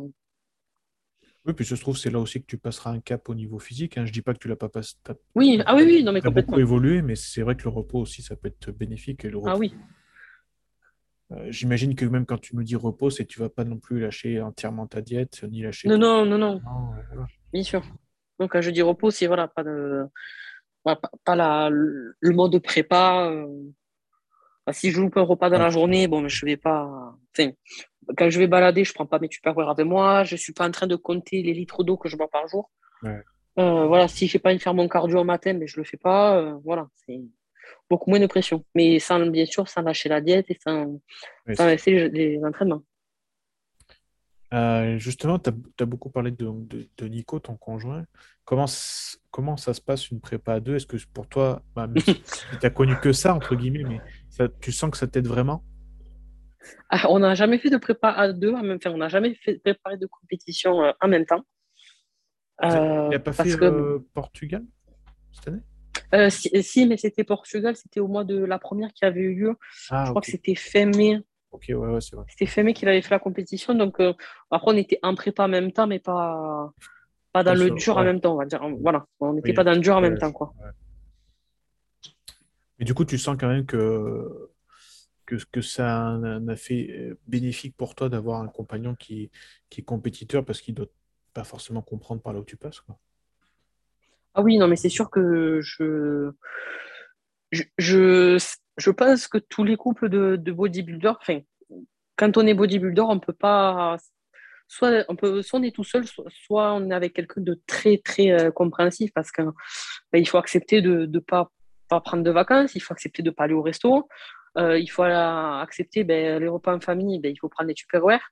Oui, 1.46 1.54
puis 1.54 1.66
je 1.66 1.76
trouve 1.76 1.98
c'est 1.98 2.12
là 2.12 2.20
aussi 2.20 2.42
que 2.42 2.46
tu 2.46 2.60
passeras 2.60 2.92
un 2.92 3.00
cap 3.00 3.28
au 3.28 3.34
niveau 3.34 3.58
physique. 3.58 3.98
Hein. 3.98 4.06
Je 4.06 4.12
dis 4.12 4.22
pas 4.22 4.34
que 4.34 4.40
tu 4.40 4.48
l'as 4.48 4.56
pas 4.56 4.70
passé. 4.70 4.96
Oui, 5.34 5.62
ah 5.66 5.76
oui, 5.76 5.84
oui, 5.86 6.04
non 6.04 6.12
mais 6.12 6.22
complètement. 6.22 6.52
beaucoup 6.52 6.60
évolué, 6.60 7.02
mais 7.02 7.16
c'est 7.16 7.42
vrai 7.42 7.56
que 7.56 7.64
le 7.64 7.70
repos 7.70 8.00
aussi, 8.00 8.22
ça 8.22 8.36
peut 8.36 8.50
être 8.50 8.72
bénéfique. 8.72 9.26
Et 9.26 9.30
le 9.30 9.40
Ah 9.46 9.58
oui. 9.58 9.74
Euh, 11.34 11.52
j'imagine 11.52 11.96
que 11.96 12.06
même 12.06 12.26
quand 12.26 12.38
tu 12.38 12.56
me 12.56 12.64
dis 12.64 12.76
repos, 12.76 13.10
c'est 13.10 13.26
tu 13.26 13.40
vas 13.40 13.50
pas 13.50 13.64
non 13.64 13.78
plus 13.78 14.00
lâcher 14.00 14.42
entièrement 14.42 14.88
ta 14.88 15.02
diète, 15.02 15.44
ni 15.44 15.62
lâcher. 15.62 15.88
Non, 15.88 15.98
non, 15.98 16.26
non, 16.26 16.38
non. 16.38 16.62
Bien 17.52 17.64
sûr. 17.64 17.84
Donc 18.40 18.52
quand 18.52 18.62
je 18.62 18.72
dis 18.72 18.82
repos, 18.82 19.12
c'est 19.12 19.28
voilà, 19.28 19.48
pas 19.48 19.64
de, 19.64 20.06
pas, 20.84 21.36
la, 21.36 21.70
le 21.72 22.32
mode 22.32 22.58
prépa. 22.60 23.30
Euh, 23.30 23.48
si 24.72 24.92
je 24.92 25.02
loupe 25.02 25.18
un 25.18 25.24
repas 25.24 25.50
dans 25.50 25.60
la 25.60 25.70
journée, 25.70 26.08
bon, 26.08 26.28
je 26.28 26.46
vais 26.46 26.58
pas. 26.58 27.16
Enfin, 27.38 27.52
quand 28.18 28.30
je 28.30 28.40
vais 28.40 28.48
balader, 28.48 28.84
je 28.84 28.94
prends 28.94 29.06
pas 29.06 29.20
mes 29.20 29.30
tupperwares 29.30 29.70
avec 29.70 29.86
moi. 29.86 30.24
Je 30.24 30.36
suis 30.36 30.54
pas 30.54 30.68
en 30.68 30.72
train 30.72 30.88
de 30.88 30.96
compter 30.96 31.42
les 31.42 31.54
litres 31.54 31.84
d'eau 31.84 31.98
que 31.98 32.10
je 32.10 32.18
bois 32.18 32.30
par 32.30 32.48
jour. 32.48 32.72
Euh, 33.60 33.86
voilà, 33.86 34.08
si 34.08 34.28
j'ai 34.28 34.40
pas 34.40 34.50
envie 34.50 34.58
de 34.58 34.64
faire 34.64 34.74
mon 34.74 34.88
cardio 34.88 35.20
au 35.20 35.24
matin, 35.24 35.54
mais 35.54 35.68
je 35.68 35.78
le 35.78 35.84
fais 35.84 35.98
pas. 35.98 36.58
voilà, 36.64 36.88
c'est 37.06 37.20
beaucoup 37.94 38.10
moins 38.10 38.20
de 38.20 38.26
pression. 38.26 38.66
Mais 38.74 38.98
sans, 38.98 39.20
bien 39.28 39.46
sûr, 39.46 39.68
sans 39.68 39.84
lâcher 39.84 40.10
la 40.10 40.20
diète 40.20 40.48
et 40.50 40.58
sans, 40.64 41.00
laisser 41.46 42.10
les, 42.10 42.44
entraînements. 42.44 42.84
Euh, 44.52 44.98
justement, 44.98 45.38
tu 45.38 45.52
as, 45.80 45.86
beaucoup 45.86 46.10
parlé 46.10 46.32
de, 46.32 46.46
de, 46.98 47.08
Nico, 47.08 47.40
ton 47.40 47.56
conjoint. 47.56 48.06
Comment, 48.46 48.66
comment 49.30 49.58
ça 49.58 49.74
se 49.74 49.82
passe 49.82 50.10
une 50.10 50.20
prépa 50.20 50.54
à 50.56 50.60
deux? 50.60 50.76
Est-ce 50.76 50.88
que 50.88 50.98
pour 51.14 51.28
toi, 51.28 51.62
bah, 51.76 51.88
tu 52.06 52.14
n'as 52.64 52.70
connu 52.72 52.96
que 53.00 53.14
ça, 53.14 53.36
entre 53.36 53.56
guillemets, 53.56 53.84
mais 53.84 54.02
ça, 54.30 54.48
tu 54.62 54.72
sens 54.72 54.90
que 54.90 54.98
ça 54.98 55.08
t'aide 55.08 55.28
vraiment? 55.28 55.64
Ah, 56.90 57.06
On 57.10 57.20
n'a 57.20 57.36
jamais 57.36 57.60
fait 57.60 57.70
de 57.70 57.78
prépa 57.78 58.10
à 58.10 58.32
deux, 58.34 58.54
en 58.54 58.64
même 58.64 58.80
temps, 58.80 58.92
on 58.92 58.98
n'a 58.98 59.10
jamais 59.10 59.36
fait 59.36 59.60
préparé 59.60 59.98
de 59.98 60.08
compétition 60.08 60.84
euh, 60.84 60.92
en 61.00 61.08
même 61.08 61.26
temps. 61.26 61.44
il 62.64 62.70
n'a 62.70 63.20
pas 63.20 63.34
fait 63.34 63.58
Portugal 64.14 64.64
cette 65.32 65.48
année? 65.48 65.62
Euh, 66.14 66.30
si, 66.30 66.86
mais 66.86 66.98
c'était 66.98 67.24
Portugal, 67.24 67.76
c'était 67.76 68.00
au 68.00 68.08
mois 68.08 68.24
de 68.24 68.38
la 68.38 68.60
première 68.60 68.94
qui 68.94 69.06
avait 69.06 69.22
eu 69.22 69.36
lieu. 69.36 69.56
Ah, 69.90 70.06
je 70.06 70.10
crois 70.12 70.22
que 70.22 70.32
c'était 70.32 70.56
fin 70.56 70.86
mai. 70.86 71.20
Ok, 71.52 71.66
ouais, 71.70 71.76
ouais 71.76 72.02
c'est 72.02 72.16
vrai. 72.16 72.26
C'était 72.30 72.46
fin 72.46 72.64
mai 72.64 72.74
qu'il 72.74 72.88
avait 72.88 73.02
fait 73.02 73.12
la 73.14 73.20
compétition. 73.20 73.74
Donc, 73.74 74.00
euh, 74.00 74.14
après, 74.52 74.72
on 74.72 74.78
était 74.78 75.00
en 75.02 75.16
prépa 75.16 75.46
en 75.46 75.48
même 75.48 75.72
temps, 75.72 75.88
mais 75.88 76.00
pas, 76.00 76.72
pas 77.32 77.44
dans 77.44 77.56
le 77.56 77.72
dur 77.72 77.98
en 77.98 78.04
même 78.04 78.22
temps, 78.22 78.34
on 78.34 78.38
va 78.38 78.46
dire. 78.46 78.62
Voilà, 78.82 79.06
on 79.20 79.34
n'était 79.34 79.54
pas 79.54 79.64
dans 79.64 79.74
le 79.74 79.80
dur 79.80 79.96
en 79.96 80.02
même 80.02 80.18
temps, 80.18 80.32
quoi. 80.32 80.54
Mais 82.80 82.86
du 82.86 82.94
coup, 82.94 83.06
tu 83.06 83.18
sens 83.18 83.38
quand 83.40 83.48
même 83.48 83.66
que, 83.66 84.52
que, 85.26 85.36
que 85.52 85.62
ça 85.62 85.96
a 85.96 86.02
un 86.02 86.48
effet 86.48 86.88
euh, 86.90 87.20
bénéfique 87.28 87.78
pour 87.78 87.96
toi 87.96 88.10
d'avoir 88.10 88.42
un 88.42 88.48
compagnon 88.48 88.96
qui, 88.96 89.32
qui 89.70 89.82
est 89.82 89.84
compétiteur 89.84 90.44
parce 90.44 90.60
qu'il 90.62 90.74
ne 90.74 90.78
doit 90.78 90.92
pas 91.34 91.44
forcément 91.44 91.82
comprendre 91.82 92.22
par 92.22 92.34
là 92.34 92.40
où 92.40 92.44
tu 92.44 92.58
passes, 92.58 92.82
quoi. 92.82 92.98
Ah 94.36 94.42
oui, 94.42 94.58
non, 94.58 94.68
mais 94.68 94.76
c'est 94.76 94.90
sûr 94.90 95.10
que 95.12 95.62
je, 95.62 96.32
pense 98.92 99.28
que 99.28 99.38
tous 99.38 99.64
les 99.64 99.78
couples 99.78 100.10
de, 100.10 100.36
de 100.36 100.52
bodybuilders, 100.52 101.20
quand 102.16 102.38
on 102.38 102.48
est 102.48 102.54
bodybuilder, 102.54 103.02
on 103.02 103.20
peut 103.20 103.34
pas. 103.34 103.98
Soit 104.68 105.06
on, 105.10 105.64
est 105.64 105.76
tout 105.76 105.84
seul, 105.84 106.06
soit, 106.08 106.74
on 106.74 106.90
est 106.90 106.94
avec 106.94 107.14
quelqu'un 107.14 107.42
de 107.42 107.62
très, 107.68 107.98
très 107.98 108.32
euh, 108.32 108.50
compréhensif 108.50 109.12
parce 109.14 109.32
qu'il 109.32 109.52
ben, 110.12 110.26
faut 110.26 110.40
accepter 110.40 110.82
de 110.82 111.06
ne 111.06 111.20
pas, 111.20 111.52
prendre 111.90 112.24
de 112.24 112.32
vacances, 112.32 112.74
il 112.74 112.80
faut 112.80 112.94
accepter 112.94 113.22
de 113.22 113.30
ne 113.30 113.36
pas 113.36 113.44
aller 113.44 113.54
au 113.54 113.62
resto, 113.62 114.08
euh, 114.58 114.80
il 114.80 114.88
faut 114.88 115.04
accepter 115.04 116.04
ben, 116.04 116.40
les 116.40 116.48
repas 116.48 116.76
en 116.76 116.80
famille, 116.80 117.20
ben, 117.20 117.32
il 117.32 117.38
faut 117.38 117.50
prendre 117.50 117.68
des 117.68 117.76
tupperware. 117.76 118.32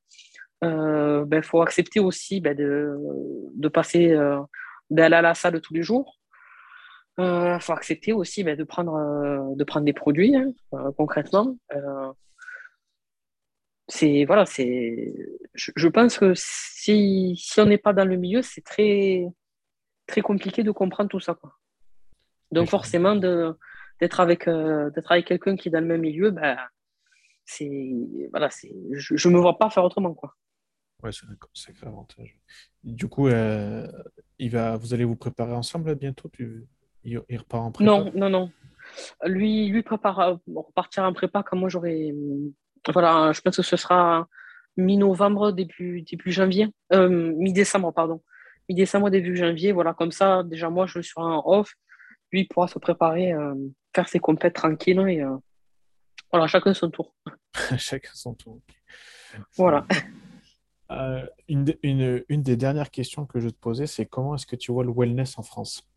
Euh, 0.63 1.25
il 1.31 1.43
faut 1.43 1.61
accepter 1.61 1.99
aussi 1.99 2.39
ben, 2.39 2.55
de 2.55 3.67
passer 3.67 4.15
d'aller 4.91 5.15
à 5.15 5.21
la 5.21 5.33
salle 5.33 5.59
tous 5.61 5.73
les 5.73 5.81
jours. 5.81 6.19
Il 7.17 7.23
euh, 7.23 7.59
faut 7.59 7.73
accepter 7.73 8.13
aussi 8.13 8.43
ben, 8.43 8.55
de, 8.55 8.63
prendre, 8.63 8.95
euh, 8.95 9.55
de 9.55 9.63
prendre 9.63 9.85
des 9.85 9.93
produits 9.93 10.35
hein, 10.35 10.51
euh, 10.73 10.91
concrètement. 10.97 11.57
c'est 13.87 14.25
voilà, 14.25 14.45
c'est. 14.45 15.13
Je, 15.53 15.87
pense 15.87 16.17
que 16.17 16.33
si, 16.35 17.35
si 17.37 17.59
on 17.59 17.65
n'est 17.65 17.77
pas 17.77 17.93
dans 17.93 18.05
le 18.05 18.15
milieu, 18.15 18.41
c'est 18.41 18.61
très 18.61 19.25
très 20.07 20.21
compliqué 20.21 20.63
de 20.63 20.71
comprendre 20.71 21.09
tout 21.09 21.19
ça. 21.19 21.33
Quoi. 21.35 21.53
Donc 22.51 22.69
forcément, 22.69 23.15
de, 23.15 23.57
d'être 23.99 24.19
avec, 24.19 24.47
d'être 24.47 25.11
avec 25.11 25.25
quelqu'un 25.27 25.55
qui 25.55 25.67
est 25.69 25.71
dans 25.71 25.81
le 25.81 25.87
même 25.87 26.01
milieu, 26.01 26.31
ben, 26.31 26.57
c'est, 27.45 27.69
voilà, 28.31 28.49
c'est, 28.49 28.73
je 28.93 29.27
ne 29.27 29.33
me 29.33 29.39
vois 29.39 29.57
pas 29.57 29.69
faire 29.69 29.83
autrement. 29.83 30.13
Quoi. 30.13 30.35
Ouais, 31.03 31.11
c'est 31.11 31.25
un 31.25 31.35
sacré 31.53 31.87
avantage. 31.87 32.37
Du 32.83 33.07
coup, 33.07 33.27
euh, 33.27 33.87
il 34.37 34.51
va, 34.51 34.77
vous 34.77 34.93
allez 34.93 35.05
vous 35.05 35.15
préparer 35.15 35.53
ensemble 35.53 35.95
bientôt? 35.95 36.29
Tu, 36.29 36.67
il, 37.03 37.17
repart 37.17 37.63
en 37.63 37.71
prépa? 37.71 37.89
Non, 37.89 38.11
non, 38.13 38.29
non. 38.29 38.51
Lui, 39.25 39.67
lui 39.69 39.81
prépare, 39.81 40.19
euh, 40.19 40.35
repartir 40.55 41.03
en 41.03 41.13
prépa 41.13 41.43
comme 41.43 41.59
moi 41.59 41.69
j'aurais. 41.69 42.13
Voilà, 42.91 43.31
je 43.31 43.41
pense 43.41 43.55
que 43.55 43.61
ce 43.61 43.77
sera 43.77 44.27
mi-novembre, 44.77 45.51
début, 45.51 46.01
début 46.01 46.31
janvier. 46.31 46.69
Euh, 46.93 47.33
mi-décembre, 47.35 47.93
pardon. 47.93 48.21
Mi-décembre, 48.69 49.09
début 49.09 49.35
janvier. 49.35 49.71
Voilà, 49.71 49.93
comme 49.93 50.11
ça, 50.11 50.43
déjà 50.43 50.69
moi 50.69 50.85
je 50.85 51.01
serai 51.01 51.23
en 51.23 51.41
off. 51.45 51.73
Lui 52.31 52.45
pourra 52.45 52.67
se 52.67 52.79
préparer, 52.79 53.33
faire 53.93 54.07
ses 54.07 54.19
compètes 54.19 54.53
tranquilles. 54.53 54.99
Et, 55.09 55.23
voilà, 56.31 56.47
chacun 56.47 56.73
son 56.73 56.89
tour. 56.89 57.13
chacun 57.77 58.11
son 58.13 58.33
tour. 58.33 58.61
Voilà. 59.57 59.85
Euh, 60.91 61.25
une, 61.47 62.43
des 62.43 62.57
dernières 62.57 62.91
questions 62.91 63.25
que 63.25 63.39
je 63.39 63.49
te 63.49 63.57
posais, 63.57 63.87
c'est 63.87 64.05
comment 64.05 64.35
est-ce 64.35 64.45
que 64.45 64.55
tu 64.55 64.71
vois 64.71 64.83
le 64.83 64.91
wellness 64.95 65.37
en 65.37 65.43
France? 65.43 65.87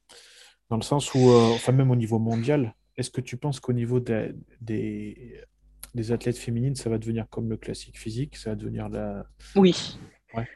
Dans 0.71 0.77
le 0.77 0.83
sens 0.83 1.15
où, 1.15 1.31
euh, 1.31 1.51
enfin 1.55 1.73
même 1.73 1.91
au 1.91 1.97
niveau 1.97 2.19
mondial, 2.19 2.75
est-ce 2.97 3.11
que 3.11 3.21
tu 3.21 3.37
penses 3.37 3.61
qu'au 3.61 3.73
niveau 3.73 4.01
des, 4.01 4.35
des, 4.61 6.13
athlètes 6.13 6.39
féminines, 6.39 6.75
ça 6.75 6.91
va 6.91 6.99
devenir 6.99 7.29
comme 7.29 7.49
le 7.51 7.57
classique 7.57 7.99
physique 7.99 8.37
Ça 8.37 8.51
va 8.51 8.57
devenir 8.57 8.89
la... 8.89 9.27
Oui. 9.57 9.99
Ouais. 10.35 10.49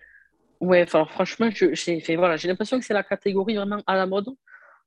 Ouais, 0.60 0.86
franchement, 0.86 1.50
j'ai 1.50 2.16
voilà, 2.16 2.36
l'impression 2.36 2.78
que 2.78 2.84
c'est 2.84 2.94
la 2.94 3.04
catégorie 3.04 3.56
vraiment 3.56 3.82
à 3.86 3.96
la 3.96 4.06
mode. 4.06 4.28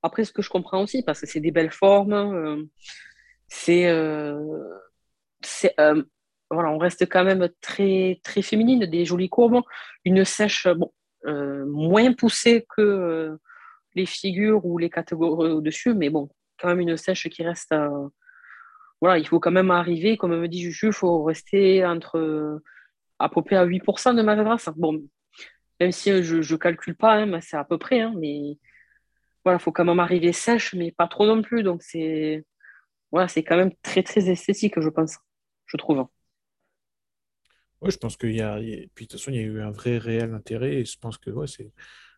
Après, 0.04 0.26
ce 0.26 0.34
que 0.34 0.42
je 0.42 0.50
comprends 0.50 0.82
aussi, 0.82 1.04
parce 1.04 1.22
que 1.22 1.28
c'est 1.28 1.40
des 1.40 1.52
belles 1.52 1.72
formes, 1.72 2.14
euh, 2.14 2.64
c'est 3.48 3.86
voilà, 6.52 6.70
on 6.70 6.78
reste 6.78 7.08
quand 7.10 7.24
même 7.24 7.50
très, 7.62 8.20
très 8.24 8.42
féminine, 8.42 8.86
des 8.86 9.06
jolies 9.06 9.30
courbes, 9.30 9.62
une 10.06 10.26
sèche 10.26 10.68
bon, 10.68 10.92
euh, 11.26 11.66
moins 11.66 12.14
poussée 12.14 12.66
que 12.76 12.82
euh, 12.82 13.38
les 13.96 14.06
figures 14.06 14.66
ou 14.66 14.78
les 14.78 14.90
catégories 14.90 15.52
au-dessus, 15.52 15.94
mais 15.94 16.10
bon, 16.10 16.30
quand 16.60 16.68
même 16.70 16.82
une 16.82 16.98
sèche 16.98 17.30
qui 17.30 17.44
reste. 17.44 17.72
Euh, 17.72 18.10
voilà, 19.02 19.18
il 19.18 19.28
faut 19.28 19.40
quand 19.40 19.52
même 19.52 19.72
arriver, 19.72 20.18
comme 20.18 20.38
me 20.40 20.48
dit 20.48 20.62
Juju, 20.62 20.88
il 20.88 20.94
faut 20.94 21.24
rester 21.24 21.86
entre 21.86 22.62
à 23.20 23.30
peu 23.30 23.42
près 23.42 23.56
à 23.56 23.66
8% 23.66 24.16
de 24.16 24.22
masse 24.22 24.40
grasse. 24.40 24.70
Bon, 24.76 25.02
même 25.80 25.92
si 25.92 26.24
je 26.24 26.38
ne 26.38 26.58
calcule 26.58 26.96
pas, 26.96 27.16
hein, 27.16 27.40
c'est 27.42 27.58
à 27.58 27.64
peu 27.64 27.78
près, 27.78 28.02
hein, 28.02 28.14
mais 28.18 28.58
voilà, 29.44 29.58
il 29.60 29.62
faut 29.62 29.72
quand 29.72 29.86
même 29.86 30.00
arriver 30.00 30.34
sèche, 30.34 30.76
mais 30.76 30.92
pas 30.92 31.08
trop 31.08 31.26
non 31.26 31.42
plus. 31.42 31.64
Donc 31.64 31.82
c'est 31.84 32.46
voilà, 33.12 33.28
c'est 33.28 33.44
quand 33.44 33.58
même 33.58 33.74
très 33.84 34.04
très 34.04 34.30
esthétique, 34.30 34.80
je 34.80 34.90
pense, 34.90 35.18
je 35.68 35.78
trouve. 35.78 36.08
Oui, 37.82 37.92
je 37.92 37.98
pense 37.98 38.18
qu'il 38.18 38.36
y 38.36 38.42
a. 38.42 38.58
Puis 38.58 39.06
de 39.06 39.12
toute 39.12 39.14
façon, 39.14 39.32
il 39.32 39.38
y 39.38 39.40
a 39.40 39.44
eu 39.44 39.62
un 39.62 39.72
vrai 39.72 39.98
réel 39.98 40.34
intérêt. 40.34 40.76
Et 40.76 40.86
je 40.86 40.98
pense 41.00 41.18
que, 41.18 41.30
ouais, 41.32 41.48
c'est. 41.48 41.72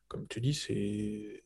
Comme 0.08 0.28
tu 0.28 0.42
dis, 0.42 0.54
c'est. 0.54 1.44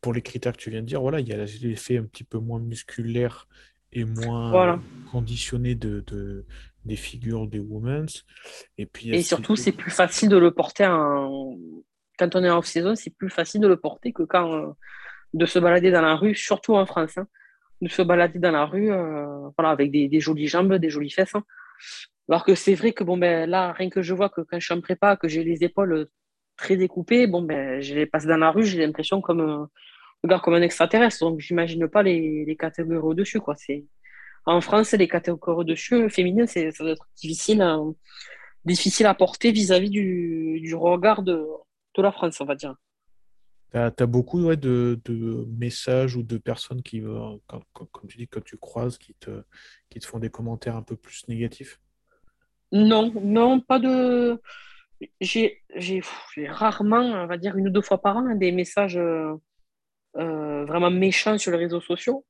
Pour 0.00 0.12
les 0.12 0.22
critères 0.22 0.52
que 0.52 0.58
tu 0.58 0.70
viens 0.70 0.82
de 0.82 0.86
dire, 0.86 1.00
voilà, 1.00 1.18
il 1.18 1.28
y 1.28 1.32
a 1.32 1.44
l'effet 1.44 1.98
un 1.98 2.04
petit 2.04 2.22
peu 2.22 2.38
moins 2.38 2.60
musculaire 2.60 3.48
et 3.92 4.04
moins 4.04 4.80
conditionné 5.10 5.74
de, 5.74 6.04
de, 6.06 6.46
des 6.84 6.94
figures 6.94 7.48
des 7.48 7.58
women's. 7.58 8.24
Et, 8.76 8.86
puis, 8.86 9.10
et 9.10 9.22
surtout, 9.22 9.56
c'est 9.56 9.72
plus 9.72 9.90
facile 9.90 10.28
de 10.28 10.36
le 10.36 10.52
porter 10.52 10.86
en... 10.86 11.56
quand 12.16 12.36
on 12.36 12.44
est 12.44 12.50
en 12.50 12.58
off-saison, 12.58 12.94
c'est 12.94 13.10
plus 13.10 13.30
facile 13.30 13.60
de 13.60 13.66
le 13.66 13.76
porter 13.76 14.12
que 14.12 14.22
quand 14.22 14.76
de 15.34 15.46
se 15.46 15.58
balader 15.58 15.90
dans 15.90 16.02
la 16.02 16.14
rue, 16.14 16.34
surtout 16.34 16.74
en 16.74 16.86
France. 16.86 17.18
Hein. 17.18 17.26
de 17.82 17.88
se 17.88 18.02
balader 18.02 18.38
dans 18.38 18.50
la 18.50 18.66
rue 18.66 18.90
euh, 18.90 19.48
voilà, 19.56 19.70
avec 19.70 19.90
des, 19.90 20.08
des, 20.08 20.20
jolies 20.20 20.48
jambes, 20.48 20.74
des 20.74 20.90
jolies 20.90 21.10
fesses. 21.10 21.34
Hein. 21.34 21.44
Alors 22.28 22.44
que 22.44 22.54
c'est 22.54 22.74
vrai 22.74 22.92
que 22.92 23.04
bon, 23.04 23.16
ben, 23.16 23.48
là, 23.48 23.72
rien 23.72 23.88
que 23.88 24.02
je 24.02 24.12
vois 24.12 24.28
que 24.28 24.42
quand 24.42 24.60
je 24.60 24.64
suis 24.66 24.74
en 24.74 24.80
prépa, 24.80 25.16
que 25.16 25.28
j'ai 25.28 25.44
les 25.44 25.64
épaules 25.64 25.92
euh, 25.92 26.10
très 26.56 26.76
découpées, 26.76 27.26
bon, 27.26 27.42
ben, 27.42 27.80
je 27.80 27.94
les 27.94 28.06
passe 28.06 28.26
dans 28.26 28.36
la 28.36 28.50
rue, 28.50 28.64
j'ai 28.66 28.84
l'impression 28.84 29.22
comme, 29.22 29.68
euh, 30.26 30.38
comme 30.38 30.54
un 30.54 30.62
extraterrestre. 30.62 31.20
Donc, 31.20 31.40
j'imagine 31.40 31.88
pas 31.88 32.02
les, 32.02 32.44
les 32.44 32.56
catégories 32.56 32.98
au-dessus. 32.98 33.40
Quoi. 33.40 33.56
En 34.44 34.60
France, 34.60 34.92
les 34.92 35.08
catégories 35.08 35.56
au-dessus, 35.56 36.10
féminines, 36.10 36.46
ça 36.46 36.60
doit 36.80 36.90
être 36.90 37.08
difficile 37.16 37.62
à, 37.62 37.78
difficile 38.64 39.06
à 39.06 39.14
porter 39.14 39.50
vis-à-vis 39.50 39.90
du, 39.90 40.60
du, 40.60 40.74
regard 40.74 41.22
de, 41.22 41.46
de, 41.96 42.02
la 42.02 42.12
France, 42.12 42.40
on 42.42 42.44
va 42.44 42.56
dire. 42.56 42.74
Tu 43.72 43.78
as, 43.78 44.06
beaucoup 44.06 44.54
de, 44.54 45.00
de, 45.02 45.46
messages 45.58 46.14
ou 46.14 46.22
de 46.22 46.36
personnes 46.36 46.82
qui, 46.82 47.00
comme, 47.46 47.62
comme 47.72 48.08
tu 48.08 48.18
dis, 48.18 48.28
quand 48.28 48.44
tu 48.44 48.58
croises, 48.58 48.98
qui 48.98 49.14
te, 49.14 49.42
qui 49.88 49.98
te 49.98 50.06
font 50.06 50.18
des 50.18 50.30
commentaires 50.30 50.76
un 50.76 50.82
peu 50.82 50.96
plus 50.96 51.26
négatifs? 51.28 51.80
Non, 52.72 53.12
non, 53.22 53.60
pas 53.60 53.78
de. 53.78 54.40
J'ai 55.20 55.62
rarement, 56.48 57.00
on 57.00 57.26
va 57.26 57.38
dire 57.38 57.56
une 57.56 57.68
ou 57.68 57.70
deux 57.70 57.82
fois 57.82 58.00
par 58.00 58.16
an, 58.16 58.34
des 58.34 58.52
messages 58.52 58.96
euh, 58.96 59.34
euh, 60.16 60.64
vraiment 60.64 60.90
méchants 60.90 61.38
sur 61.38 61.52
les 61.52 61.58
réseaux 61.58 61.80
sociaux. 61.80 62.24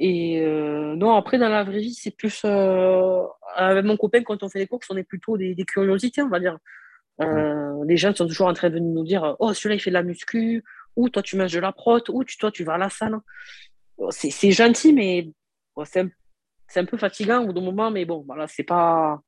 Et 0.00 0.40
euh, 0.40 0.96
non, 0.96 1.14
après, 1.14 1.38
dans 1.38 1.48
la 1.48 1.64
vraie 1.64 1.80
vie, 1.80 1.94
c'est 1.94 2.10
plus. 2.10 2.44
avec 2.44 3.84
mon 3.84 3.96
copain, 3.96 4.22
quand 4.22 4.42
on 4.42 4.48
fait 4.48 4.60
des 4.60 4.66
courses, 4.66 4.88
on 4.90 4.96
est 4.96 5.04
plutôt 5.04 5.36
des, 5.36 5.54
curiosités, 5.66 6.22
on 6.22 6.28
va 6.28 6.40
dire. 6.40 6.58
Les 7.20 7.96
gens 7.96 8.14
sont 8.14 8.26
toujours 8.26 8.48
en 8.48 8.54
train 8.54 8.70
de 8.70 8.74
venir 8.74 8.92
nous 8.92 9.04
dire 9.04 9.36
Oh, 9.38 9.52
celui-là, 9.52 9.74
il 9.76 9.80
fait 9.80 9.90
de 9.90 9.94
la 9.94 10.02
muscu, 10.02 10.64
ou 10.96 11.08
toi, 11.08 11.22
tu 11.22 11.36
manges 11.36 11.52
de 11.52 11.60
la 11.60 11.72
prot, 11.72 12.00
ou 12.10 12.24
toi, 12.24 12.50
tu 12.50 12.64
vas 12.64 12.74
à 12.74 12.78
la 12.78 12.90
salle. 12.90 13.18
C'est 14.10 14.50
gentil, 14.52 14.92
mais 14.92 15.30
c'est 15.84 16.00
un 16.00 16.08
c'est 16.68 16.80
un 16.80 16.84
peu 16.84 16.96
fatigant 16.96 17.42
au 17.42 17.46
bout 17.46 17.52
d'un 17.52 17.62
moment, 17.62 17.90
mais 17.90 18.04
bon, 18.04 18.22
voilà, 18.26 18.46
c'est 18.46 18.62
pas. 18.62 19.20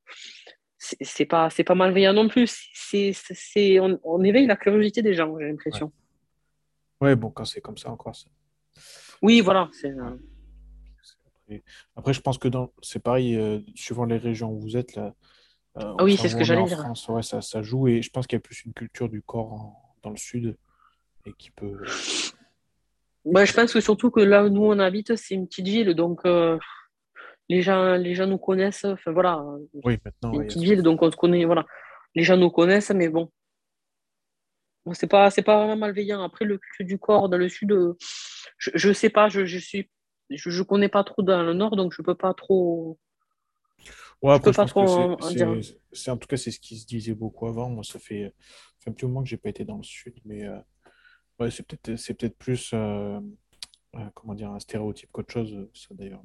C'est 0.79 1.25
pas, 1.25 1.51
c'est 1.51 1.63
pas 1.63 1.75
malveillant 1.75 2.13
non 2.13 2.27
plus. 2.27 2.69
C'est, 2.73 3.11
c'est, 3.13 3.79
on, 3.79 4.23
éveille 4.23 4.47
la 4.47 4.55
curiosité 4.55 5.03
des 5.03 5.13
gens, 5.13 5.37
j'ai 5.37 5.47
l'impression. 5.47 5.91
Ouais. 6.99 7.15
bon, 7.15 7.29
quand 7.29 7.45
c'est 7.45 7.61
comme 7.61 7.77
ça 7.77 7.91
encore. 7.91 8.15
Oui, 9.21 9.41
voilà. 9.41 9.69
Après, 11.95 12.13
je 12.13 12.21
pense 12.21 12.39
que 12.39 12.47
dans... 12.47 12.71
c'est 12.81 13.01
pareil, 13.03 13.35
euh, 13.35 13.59
suivant 13.75 14.05
les 14.05 14.17
régions 14.17 14.51
où 14.51 14.59
vous 14.59 14.75
êtes, 14.75 14.95
là. 14.95 15.13
Euh, 15.77 15.93
ah 15.99 16.03
oui, 16.03 16.17
c'est 16.17 16.29
ce 16.29 16.35
que 16.35 16.43
j'allais 16.43 16.65
dire. 16.65 16.79
France, 16.79 17.07
ouais, 17.09 17.21
ça, 17.21 17.41
ça, 17.41 17.61
joue 17.61 17.87
et 17.87 18.01
je 18.01 18.09
pense 18.09 18.27
qu'il 18.27 18.35
y 18.35 18.41
a 18.41 18.41
plus 18.41 18.65
une 18.65 18.73
culture 18.73 19.07
du 19.07 19.21
corps 19.21 19.95
dans 20.01 20.09
le 20.09 20.17
sud 20.17 20.57
et 21.25 21.33
qui 21.33 21.51
peut. 21.51 21.77
Ouais, 23.23 23.45
je 23.45 23.53
pense 23.53 23.71
que 23.71 23.79
surtout 23.79 24.09
que 24.09 24.19
là 24.19 24.43
où 24.43 24.49
nous 24.49 24.63
on 24.63 24.79
habite, 24.79 25.15
c'est 25.15 25.35
une 25.35 25.47
petite 25.47 25.67
ville, 25.67 25.93
donc 25.93 26.25
euh, 26.25 26.57
les 27.51 27.61
gens, 27.61 27.95
les 27.95 28.15
gens 28.15 28.27
nous 28.27 28.37
connaissent. 28.37 28.85
Enfin 28.85 29.11
voilà. 29.11 29.43
Oui, 29.83 29.97
maintenant. 30.03 30.33
Une 30.33 30.47
petite 30.47 30.61
ville, 30.61 30.81
donc 30.81 31.01
on 31.01 31.11
se 31.11 31.17
connaît. 31.17 31.43
Voilà. 31.43 31.65
Les 32.15 32.23
gens 32.23 32.37
nous 32.37 32.49
connaissent, 32.49 32.91
mais 32.91 33.09
bon. 33.09 33.29
c'est 34.93 35.07
pas, 35.07 35.29
c'est 35.29 35.41
pas 35.41 35.57
vraiment 35.57 35.77
malveillant. 35.77 36.23
Après, 36.23 36.45
le 36.45 36.57
culte 36.57 36.87
du 36.87 36.97
corps 36.97 37.27
dans 37.27 37.37
le 37.37 37.49
sud, 37.49 37.73
euh, 37.73 37.97
je, 38.57 38.93
sais 38.93 39.09
pas, 39.09 39.27
je, 39.27 39.45
je 39.45 39.57
suis, 39.57 39.89
je, 40.29 40.49
je, 40.49 40.63
connais 40.63 40.89
pas 40.89 41.03
trop 41.03 41.23
dans 41.23 41.43
le 41.43 41.53
nord, 41.53 41.75
donc 41.75 41.93
je 41.93 42.01
peux 42.01 42.15
pas 42.15 42.33
trop. 42.33 42.97
Ouais, 44.21 44.33
après, 44.33 44.51
je 44.51 44.57
peux 44.57 44.63
pas 44.63 44.65
trop 44.65 45.17
c'est, 45.91 46.11
en 46.11 46.17
tout 46.17 46.27
cas, 46.27 46.37
c'est 46.37 46.51
ce 46.51 46.59
qui 46.59 46.77
se 46.77 46.85
disait 46.85 47.15
beaucoup 47.15 47.47
avant. 47.47 47.69
Moi, 47.69 47.83
ça 47.83 47.99
fait, 47.99 48.33
un 48.87 48.93
petit 48.93 49.05
moment 49.05 49.23
que 49.23 49.29
j'ai 49.29 49.37
pas 49.37 49.49
été 49.49 49.65
dans 49.65 49.77
le 49.77 49.83
sud, 49.83 50.13
mais 50.23 50.45
euh, 50.45 50.57
ouais, 51.39 51.51
c'est 51.51 51.67
peut-être, 51.67 51.97
c'est 51.97 52.13
peut-être 52.13 52.37
plus, 52.37 52.71
euh, 52.73 53.19
comment 54.13 54.35
dire, 54.35 54.51
un 54.51 54.59
stéréotype 54.59 55.11
qu'autre 55.11 55.33
chose, 55.33 55.67
ça 55.73 55.93
d'ailleurs. 55.95 56.23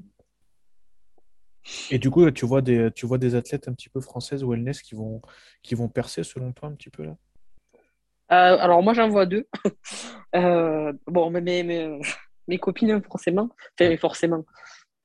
Et 1.90 1.98
du 1.98 2.10
coup, 2.10 2.30
tu 2.30 2.46
vois 2.46 2.62
des, 2.62 2.90
tu 2.92 3.06
vois 3.06 3.18
des 3.18 3.34
athlètes 3.34 3.68
un 3.68 3.72
petit 3.72 3.88
peu 3.88 4.00
françaises 4.00 4.44
wellness 4.44 4.82
qui 4.82 4.94
vont, 4.94 5.20
qui 5.62 5.74
vont 5.74 5.88
percer 5.88 6.22
selon 6.22 6.52
toi 6.52 6.68
un 6.68 6.72
petit 6.72 6.90
peu 6.90 7.04
là? 7.04 7.16
Euh, 8.32 8.58
Alors 8.58 8.82
moi 8.82 8.92
j'en 8.92 9.08
vois 9.08 9.26
deux. 9.26 9.46
euh, 10.34 10.92
bon, 11.06 11.30
mais 11.30 11.40
mes, 11.40 11.62
mes, 11.62 12.00
mes, 12.48 12.58
copines 12.58 13.00
forcément, 13.02 13.50
enfin 13.78 13.96
forcément. 13.96 14.44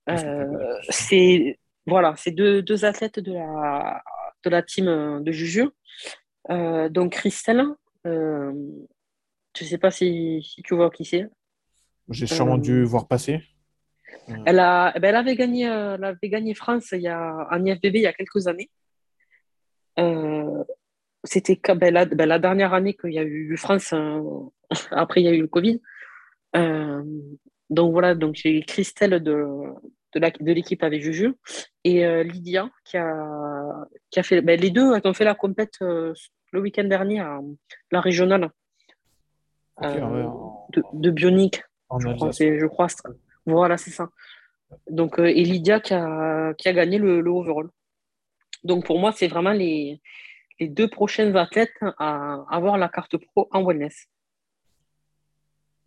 Euh, 0.10 0.76
c'est 0.90 1.60
voilà, 1.86 2.16
c'est 2.18 2.32
deux, 2.32 2.62
deux, 2.64 2.84
athlètes 2.86 3.20
de 3.20 3.34
la, 3.34 4.02
de 4.44 4.50
la 4.50 4.64
team 4.64 5.24
de 5.24 5.32
Juju. 5.32 5.70
Donc 6.50 7.14
Christelle, 7.14 7.64
je 8.06 8.50
ne 9.62 9.68
sais 9.68 9.78
pas 9.78 9.92
si, 9.92 10.42
si, 10.44 10.64
tu 10.64 10.76
vois 10.76 10.90
qui 10.90 11.06
c'est. 11.06 11.28
J'ai 12.10 12.28
sûrement 12.28 12.58
dû 12.58 12.84
voir 12.84 13.08
passer. 13.08 13.42
Elle, 14.46 14.60
a, 14.60 14.94
eh 14.96 15.00
ben, 15.00 15.10
elle, 15.10 15.16
avait 15.16 15.36
gagné, 15.36 15.68
euh, 15.68 15.96
elle 15.96 16.04
avait 16.04 16.30
gagné 16.30 16.54
France 16.54 16.92
il 16.92 17.02
y 17.02 17.08
a, 17.08 17.48
en 17.52 17.66
IFBB 17.66 17.96
il 17.96 18.02
y 18.02 18.08
a 18.08 18.14
quelques 18.14 18.48
années. 18.48 18.70
Euh, 20.00 20.64
C'était 21.24 21.60
ben, 21.76 21.94
la, 21.94 22.06
ben, 22.06 22.28
la, 22.28 22.40
dernière 22.40 22.74
année 22.74 22.94
qu'il 22.94 23.14
y 23.14 23.20
a 23.20 23.24
eu 23.24 23.56
France, 23.58 23.94
euh, 23.94 24.22
après 24.92 25.22
il 25.22 25.26
y 25.26 25.28
a 25.28 25.34
eu 25.34 25.42
le 25.42 25.48
Covid. 25.48 25.82
Euh, 26.56 27.04
donc 27.70 27.92
voilà, 27.94 28.16
donc 28.16 28.36
j'ai 28.36 28.62
Christelle 28.64 29.22
de, 29.22 29.46
de 30.16 30.52
l'équipe 30.52 30.84
avec 30.84 31.02
Juju 31.02 31.34
et 31.86 32.24
Lydia 32.24 32.70
qui 32.84 32.98
a, 32.98 33.88
qui 34.10 34.20
a 34.20 34.24
fait. 34.24 34.42
Ben, 34.42 34.60
les 34.60 34.72
deux 34.72 34.92
ont 35.04 35.14
fait 35.14 35.24
la 35.24 35.36
compète 35.36 35.78
le 35.80 36.60
week-end 36.60 36.84
dernier 36.84 37.22
à 37.22 37.40
la 37.92 38.02
régionale 38.02 38.50
de, 39.82 40.82
de 40.94 41.12
Bionic. 41.12 41.64
je, 41.98 42.14
crois, 42.14 42.32
je 42.32 42.66
crois, 42.66 42.88
voilà, 43.46 43.78
c'est 43.78 43.92
ça. 43.92 44.10
Donc, 44.90 45.20
euh, 45.20 45.26
et 45.26 45.44
Lydia 45.44 45.80
qui 45.80 45.94
a, 45.94 46.54
gagné 46.66 46.98
le, 46.98 47.28
overall. 47.28 47.70
Donc, 48.64 48.86
pour 48.86 49.00
moi, 49.00 49.12
c'est 49.12 49.28
vraiment 49.28 49.52
les, 49.52 50.02
deux 50.60 50.90
prochaines 50.90 51.36
athlètes 51.36 51.74
à 51.98 52.46
avoir 52.50 52.78
la 52.78 52.88
carte 52.90 53.18
pro 53.18 53.48
en 53.52 53.64
wellness. 53.64 54.06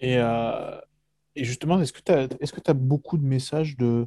Et, 0.01 0.19
euh, 0.19 0.81
et 1.37 1.45
justement, 1.45 1.81
est-ce 1.81 1.93
que 1.93 2.01
tu 2.01 2.71
as, 2.71 2.75
beaucoup 2.75 3.17
de 3.17 3.25
messages 3.25 3.77
de. 3.77 4.07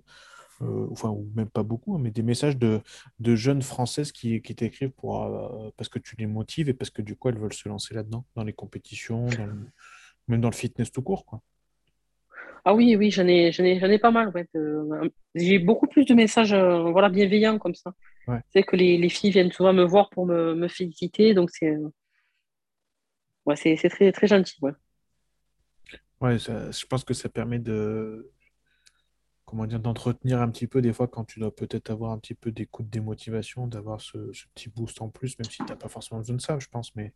Euh, 0.64 0.88
enfin, 0.90 1.10
ou 1.10 1.32
même 1.36 1.50
pas 1.50 1.62
beaucoup, 1.62 1.96
hein, 1.96 2.00
mais 2.02 2.10
des 2.10 2.24
messages 2.24 2.58
de, 2.58 2.82
jeunes 3.20 3.62
françaises 3.62 4.12
qui, 4.12 4.42
qui 4.42 4.56
t'écrivent 4.56 4.92
pour, 4.92 5.72
parce 5.78 5.88
que 5.88 6.00
tu 6.00 6.16
les 6.18 6.26
motives 6.26 6.68
et 6.68 6.74
parce 6.74 6.90
que 6.90 7.04
du 7.04 7.16
coup, 7.16 7.30
elles 7.30 7.38
veulent 7.38 7.54
se 7.54 7.70
lancer 7.70 7.94
là-dedans, 7.94 8.26
dans 8.36 8.44
les 8.44 8.54
compétitions, 8.54 9.28
même 10.28 10.42
dans 10.42 10.50
le 10.50 10.56
fitness 10.56 10.92
tout 10.92 11.04
court. 11.04 11.26
Ah 12.70 12.74
oui, 12.74 12.98
oui, 12.98 13.12
j'en 13.12 13.26
ai, 13.28 13.54
j'en 13.54 13.64
ai, 13.64 13.80
j'en 13.80 13.88
ai 13.88 13.98
pas 13.98 14.12
mal. 14.12 14.30
Euh, 14.58 15.10
j'ai 15.34 15.58
beaucoup 15.58 15.88
plus 15.88 16.04
de 16.04 16.14
messages 16.14 16.52
euh, 16.52 16.92
voilà, 16.92 17.08
bienveillants 17.08 17.60
comme 17.60 17.76
ça. 17.76 17.94
C'est 18.50 18.64
que 18.64 18.76
les, 18.76 18.98
les, 18.98 19.08
filles 19.08 19.32
viennent 19.32 19.54
souvent 19.54 19.72
me 19.72 19.86
voir 19.86 20.10
pour 20.10 20.26
me, 20.26 20.54
me 20.54 20.68
féliciter, 20.68 21.34
donc 21.34 21.50
c'est 21.50 21.70
euh, 21.72 21.88
ouais, 23.46 23.56
c'est, 23.56 23.78
c'est 23.78 23.88
très, 23.88 24.12
très 24.12 24.28
gentil. 24.28 24.58
Ouais. 24.62 24.74
Ouais, 26.20 26.38
je 26.38 26.86
pense 26.88 27.06
que 27.06 27.14
ça 27.14 27.30
permet 27.30 27.60
de 27.60 28.34
comment 29.46 29.66
dire 29.66 29.80
d'entretenir 29.80 30.42
un 30.42 30.50
petit 30.50 30.68
peu 30.68 30.82
des 30.82 30.92
fois 30.92 31.08
quand 31.08 31.24
tu 31.24 31.40
dois 31.40 31.56
peut-être 31.56 31.90
avoir 31.90 32.12
un 32.12 32.20
petit 32.20 32.34
peu 32.34 32.52
des 32.52 32.66
coups 32.66 32.90
de 32.90 32.92
démotivation, 32.92 33.68
d'avoir 33.68 34.02
ce, 34.02 34.34
ce 34.34 34.44
petit 34.54 34.68
boost 34.68 35.02
en 35.02 35.08
plus, 35.08 35.40
même 35.40 35.50
si 35.50 35.60
tu 35.60 35.64
n'as 35.64 35.78
pas 35.78 35.88
forcément 35.88 36.20
besoin 36.20 36.36
de 36.36 36.42
ça, 36.42 36.60
je 36.60 36.68
pense, 36.68 36.94
mais 36.98 37.14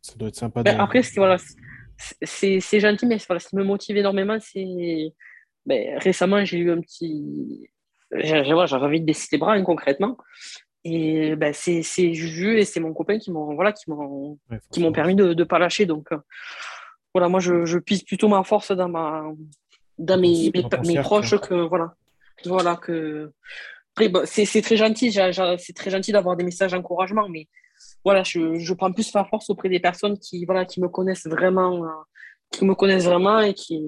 ça 0.00 0.14
doit 0.16 0.28
être 0.28 0.36
sympa. 0.36 0.62
Ben, 0.62 0.80
après, 0.80 1.02
c'est, 1.02 1.16
voilà, 1.16 1.36
c'est 1.98 2.80
gentil, 2.80 3.06
mais 3.06 3.18
ce 3.18 3.48
qui 3.48 3.56
me 3.56 3.64
motive 3.64 3.96
énormément, 3.96 4.38
c'est. 4.40 5.12
Ben, 5.66 5.98
récemment, 5.98 6.44
j'ai 6.44 6.58
eu 6.58 6.70
un 6.70 6.80
petit. 6.80 7.68
J'avais 8.12 8.52
envie 8.52 9.00
de 9.00 9.06
baisser 9.06 9.28
les 9.32 9.38
bras, 9.38 9.54
hein, 9.54 9.62
concrètement. 9.64 10.16
Et 10.84 11.34
ben, 11.36 11.54
c'est 11.54 11.82
Juju 11.82 12.58
et 12.58 12.64
c'est 12.64 12.80
mon 12.80 12.92
copain 12.92 13.18
qui 13.18 13.30
m'ont 13.32 13.54
voilà, 13.54 13.72
qui 13.72 13.88
m'ont 13.88 14.38
m'ont 14.76 14.92
permis 14.92 15.14
de 15.14 15.32
ne 15.32 15.44
pas 15.44 15.58
lâcher. 15.58 15.86
Donc, 15.86 16.12
euh, 16.12 16.18
voilà, 17.14 17.28
moi, 17.28 17.40
je, 17.40 17.64
je 17.64 17.78
plutôt 17.78 18.28
ma 18.28 18.44
force 18.44 18.72
dans, 18.72 18.88
ma, 18.88 19.24
dans 19.98 20.20
mes, 20.20 20.52
mes, 20.84 21.00
proches 21.00 21.38
que. 21.40 21.54
Voilà. 21.54 21.94
Voilà, 22.44 22.76
que. 22.76 23.32
c'est 24.24 24.62
très 24.62 24.76
gentil, 24.76 25.12
c'est 25.12 25.72
très 25.74 25.90
gentil 25.90 26.12
d'avoir 26.12 26.36
des 26.36 26.44
messages 26.44 26.72
d'encouragement, 26.72 27.28
mais 27.28 27.48
voilà, 28.04 28.22
je, 28.22 28.58
je, 28.58 28.74
prends 28.74 28.92
plus 28.92 29.12
ma 29.14 29.24
force 29.24 29.50
auprès 29.50 29.68
des 29.68 29.80
personnes 29.80 30.18
qui, 30.18 30.44
voilà, 30.44 30.64
qui 30.64 30.80
me 30.80 30.88
connaissent 30.88 31.26
vraiment, 31.26 31.84
euh, 31.84 31.88
qui 32.50 32.64
me 32.64 32.74
connaissent 32.74 33.06
vraiment 33.06 33.40
et 33.40 33.54
qui, 33.54 33.82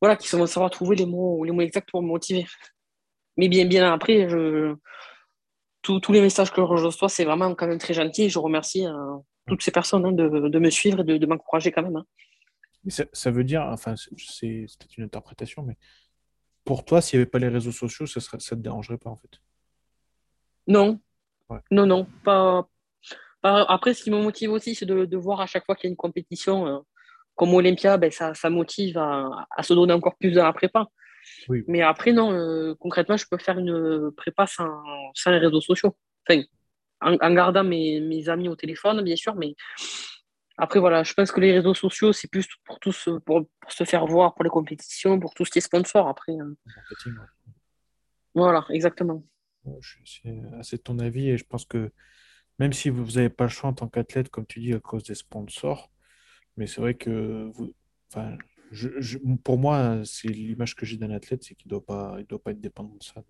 voilà, 0.00 0.16
qui 0.16 0.34
vont 0.36 0.46
savoir 0.46 0.70
trouver 0.70 0.96
les 0.96 1.06
mots, 1.06 1.44
les 1.44 1.52
mots 1.52 1.62
exacts 1.62 1.90
pour 1.90 2.02
me 2.02 2.08
motiver. 2.08 2.46
Mais 3.36 3.48
bien, 3.48 3.66
bien 3.66 3.92
après, 3.92 4.28
je, 4.28 4.74
tous 5.82 6.12
les 6.12 6.20
messages 6.20 6.50
que 6.50 6.60
je 6.60 6.84
reçois, 6.84 7.08
c'est 7.08 7.24
vraiment 7.24 7.54
quand 7.54 7.66
même 7.66 7.78
très 7.78 7.94
gentil. 7.94 8.28
Je 8.28 8.38
remercie 8.38 8.86
euh, 8.86 9.16
toutes 9.46 9.62
ces 9.62 9.70
personnes 9.70 10.06
hein, 10.06 10.12
de, 10.12 10.48
de, 10.48 10.58
me 10.58 10.70
suivre 10.70 11.00
et 11.00 11.04
de, 11.04 11.16
de 11.16 11.26
m'encourager 11.26 11.70
quand 11.72 11.82
même. 11.82 11.96
Hein. 11.96 12.06
Ça, 12.88 13.04
ça, 13.12 13.30
veut 13.30 13.44
dire, 13.44 13.62
enfin, 13.62 13.94
c'est 13.96 14.46
peut-être 14.46 14.96
une 14.96 15.04
interprétation, 15.04 15.62
mais 15.62 15.76
pour 16.64 16.84
toi, 16.84 17.00
s'il 17.00 17.18
n'y 17.18 17.22
avait 17.22 17.30
pas 17.30 17.38
les 17.38 17.48
réseaux 17.48 17.72
sociaux, 17.72 18.06
ça 18.06 18.20
ne 18.20 18.38
ça 18.40 18.56
te 18.56 18.60
dérangerait 18.60 18.98
pas 18.98 19.10
en 19.10 19.16
fait? 19.16 19.40
Non. 20.66 21.00
Non, 21.70 21.86
non, 21.86 22.06
pas, 22.24 22.68
après, 23.42 23.94
ce 23.94 24.02
qui 24.02 24.10
me 24.10 24.20
motive 24.20 24.50
aussi, 24.52 24.74
c'est 24.74 24.86
de, 24.86 25.16
voir 25.16 25.40
à 25.40 25.46
chaque 25.46 25.64
fois 25.64 25.76
qu'il 25.76 25.88
y 25.88 25.90
a 25.90 25.92
une 25.92 25.96
compétition, 25.96 26.66
euh, 26.66 26.78
comme 27.34 27.54
Olympia, 27.54 27.96
ben, 27.96 28.10
ça, 28.10 28.34
ça, 28.34 28.50
motive 28.50 28.98
à, 28.98 29.62
se 29.62 29.74
donner 29.74 29.92
encore 29.92 30.16
plus 30.16 30.32
dans 30.32 30.44
la 30.44 30.52
prépa. 30.52 30.86
Mais 31.68 31.82
après, 31.82 32.12
non, 32.12 32.32
euh, 32.32 32.74
concrètement, 32.78 33.16
je 33.16 33.26
peux 33.28 33.38
faire 33.38 33.58
une 33.58 34.10
prépa 34.16 34.46
sans, 34.46 34.82
les 35.26 35.38
réseaux 35.38 35.60
sociaux. 35.60 35.96
Enfin, 36.28 36.42
en, 37.00 37.34
gardant 37.34 37.64
mes, 37.64 38.00
mes, 38.00 38.28
amis 38.28 38.48
au 38.48 38.56
téléphone, 38.56 39.02
bien 39.02 39.16
sûr, 39.16 39.34
mais 39.34 39.54
après, 40.58 40.80
voilà, 40.80 41.02
je 41.02 41.12
pense 41.12 41.30
que 41.32 41.40
les 41.40 41.52
réseaux 41.52 41.74
sociaux, 41.74 42.12
c'est 42.12 42.28
plus 42.28 42.46
pour 42.64 42.80
tous, 42.80 43.10
pour, 43.26 43.46
se 43.68 43.84
faire 43.84 44.06
voir 44.06 44.34
pour 44.34 44.44
les 44.44 44.50
compétitions, 44.50 45.20
pour 45.20 45.34
tout 45.34 45.44
ce 45.44 45.50
qui 45.50 45.58
est 45.58 45.62
sponsor. 45.62 46.08
Après, 46.08 46.32
hein. 46.32 46.54
voilà, 48.34 48.64
exactement. 48.70 49.22
C'est 50.04 50.40
assez 50.58 50.78
ton 50.78 50.98
avis 50.98 51.30
et 51.30 51.36
je 51.36 51.44
pense 51.44 51.64
que 51.64 51.90
même 52.58 52.72
si 52.72 52.90
vous 52.90 53.12
n'avez 53.12 53.28
pas 53.28 53.44
le 53.44 53.50
choix 53.50 53.70
en 53.70 53.74
tant 53.74 53.88
qu'athlète, 53.88 54.28
comme 54.30 54.46
tu 54.46 54.60
dis, 54.60 54.72
à 54.72 54.80
cause 54.80 55.04
des 55.04 55.14
sponsors, 55.14 55.90
mais 56.56 56.66
c'est 56.66 56.80
vrai 56.80 56.94
que 56.94 57.50
vous, 57.54 57.72
enfin, 58.10 58.36
je, 58.72 59.18
pour 59.44 59.58
moi, 59.58 60.00
c'est 60.04 60.28
l'image 60.28 60.74
que 60.74 60.86
j'ai 60.86 60.96
d'un 60.96 61.10
athlète, 61.10 61.44
c'est 61.44 61.54
qu'il 61.54 61.68
ne 61.68 61.78
doit, 61.78 61.84
pas, 61.84 62.18
doit 62.28 62.42
pas 62.42 62.50
être 62.52 62.60
dépendant 62.60 62.94
de 62.94 63.02
ça. 63.02 63.22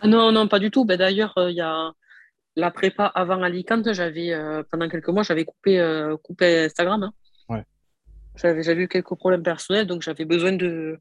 Ah 0.00 0.06
non, 0.06 0.32
non, 0.32 0.48
pas 0.48 0.58
du 0.58 0.70
tout. 0.70 0.84
Ben, 0.84 0.96
D'ailleurs, 0.96 1.36
euh, 1.38 1.50
il 1.50 1.56
y 1.56 1.60
a 1.60 1.92
la 2.56 2.70
prépa 2.70 3.04
avant 3.06 3.42
Alicante, 3.42 3.92
j'avais 3.92 4.32
euh, 4.32 4.62
pendant 4.70 4.88
quelques 4.88 5.08
mois, 5.08 5.22
j'avais 5.22 5.44
coupé, 5.44 5.78
euh, 5.78 6.16
coupé 6.16 6.64
Instagram. 6.64 7.02
Hein. 7.02 7.12
Ouais. 7.48 7.64
J'avais 8.36 8.82
eu 8.82 8.88
quelques 8.88 9.14
problèmes 9.14 9.42
personnels, 9.42 9.86
donc 9.86 10.02
j'avais 10.02 10.24
besoin 10.24 10.52
de, 10.52 10.98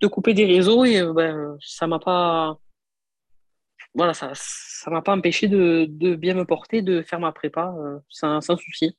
de, 0.00 0.06
couper 0.06 0.32
des 0.32 0.46
réseaux 0.46 0.84
et 0.84 1.02
ben, 1.12 1.56
ça 1.60 1.86
m'a 1.86 1.98
pas 1.98 2.58
voilà, 3.94 4.12
ça 4.12 4.32
ne 4.86 4.90
m'a 4.90 5.02
pas 5.02 5.14
empêché 5.14 5.46
de, 5.48 5.86
de, 5.88 6.16
bien 6.16 6.34
me 6.34 6.44
porter, 6.44 6.82
de 6.82 7.02
faire 7.02 7.20
ma 7.20 7.32
prépa 7.32 7.74
euh, 7.78 7.98
sans, 8.08 8.40
sans, 8.40 8.56
souci. 8.56 8.96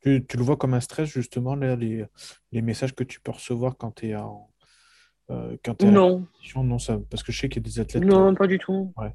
Tu, 0.00 0.24
tu, 0.26 0.36
le 0.36 0.42
vois 0.42 0.56
comme 0.56 0.74
un 0.74 0.80
stress, 0.80 1.08
justement, 1.08 1.54
là, 1.54 1.76
les, 1.76 2.04
les 2.52 2.62
messages 2.62 2.94
que 2.94 3.04
tu 3.04 3.20
peux 3.20 3.32
recevoir 3.32 3.76
quand 3.76 3.92
tu 3.92 4.08
es 4.08 4.16
en. 4.16 4.48
Euh, 5.30 5.56
quand 5.62 5.82
es 5.82 5.90
non. 5.90 6.26
non 6.56 6.78
ça, 6.78 6.98
parce 7.10 7.22
que 7.22 7.30
je 7.30 7.40
sais 7.40 7.48
qu'il 7.50 7.62
y 7.62 7.66
a 7.66 7.68
des 7.68 7.80
athlètes. 7.80 8.04
Non, 8.04 8.34
pas 8.34 8.46
du 8.46 8.58
tout. 8.58 8.92
Ouais. 8.96 9.12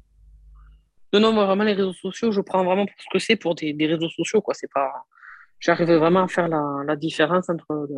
Non, 1.12 1.20
non, 1.20 1.32
moi, 1.32 1.46
vraiment, 1.46 1.64
les 1.64 1.72
réseaux 1.72 1.92
sociaux, 1.92 2.30
je 2.30 2.40
prends 2.40 2.64
vraiment 2.64 2.86
pour 2.86 2.94
ce 2.98 3.06
que 3.12 3.18
c'est 3.18 3.36
pour 3.36 3.56
des, 3.56 3.72
des, 3.72 3.86
réseaux 3.86 4.10
sociaux. 4.10 4.40
Quoi. 4.40 4.54
C'est 4.54 4.70
pas... 4.72 4.92
J'arrive 5.58 5.90
vraiment 5.90 6.24
à 6.24 6.28
faire 6.28 6.46
la, 6.46 6.82
la 6.86 6.94
différence 6.94 7.48
entre 7.48 7.88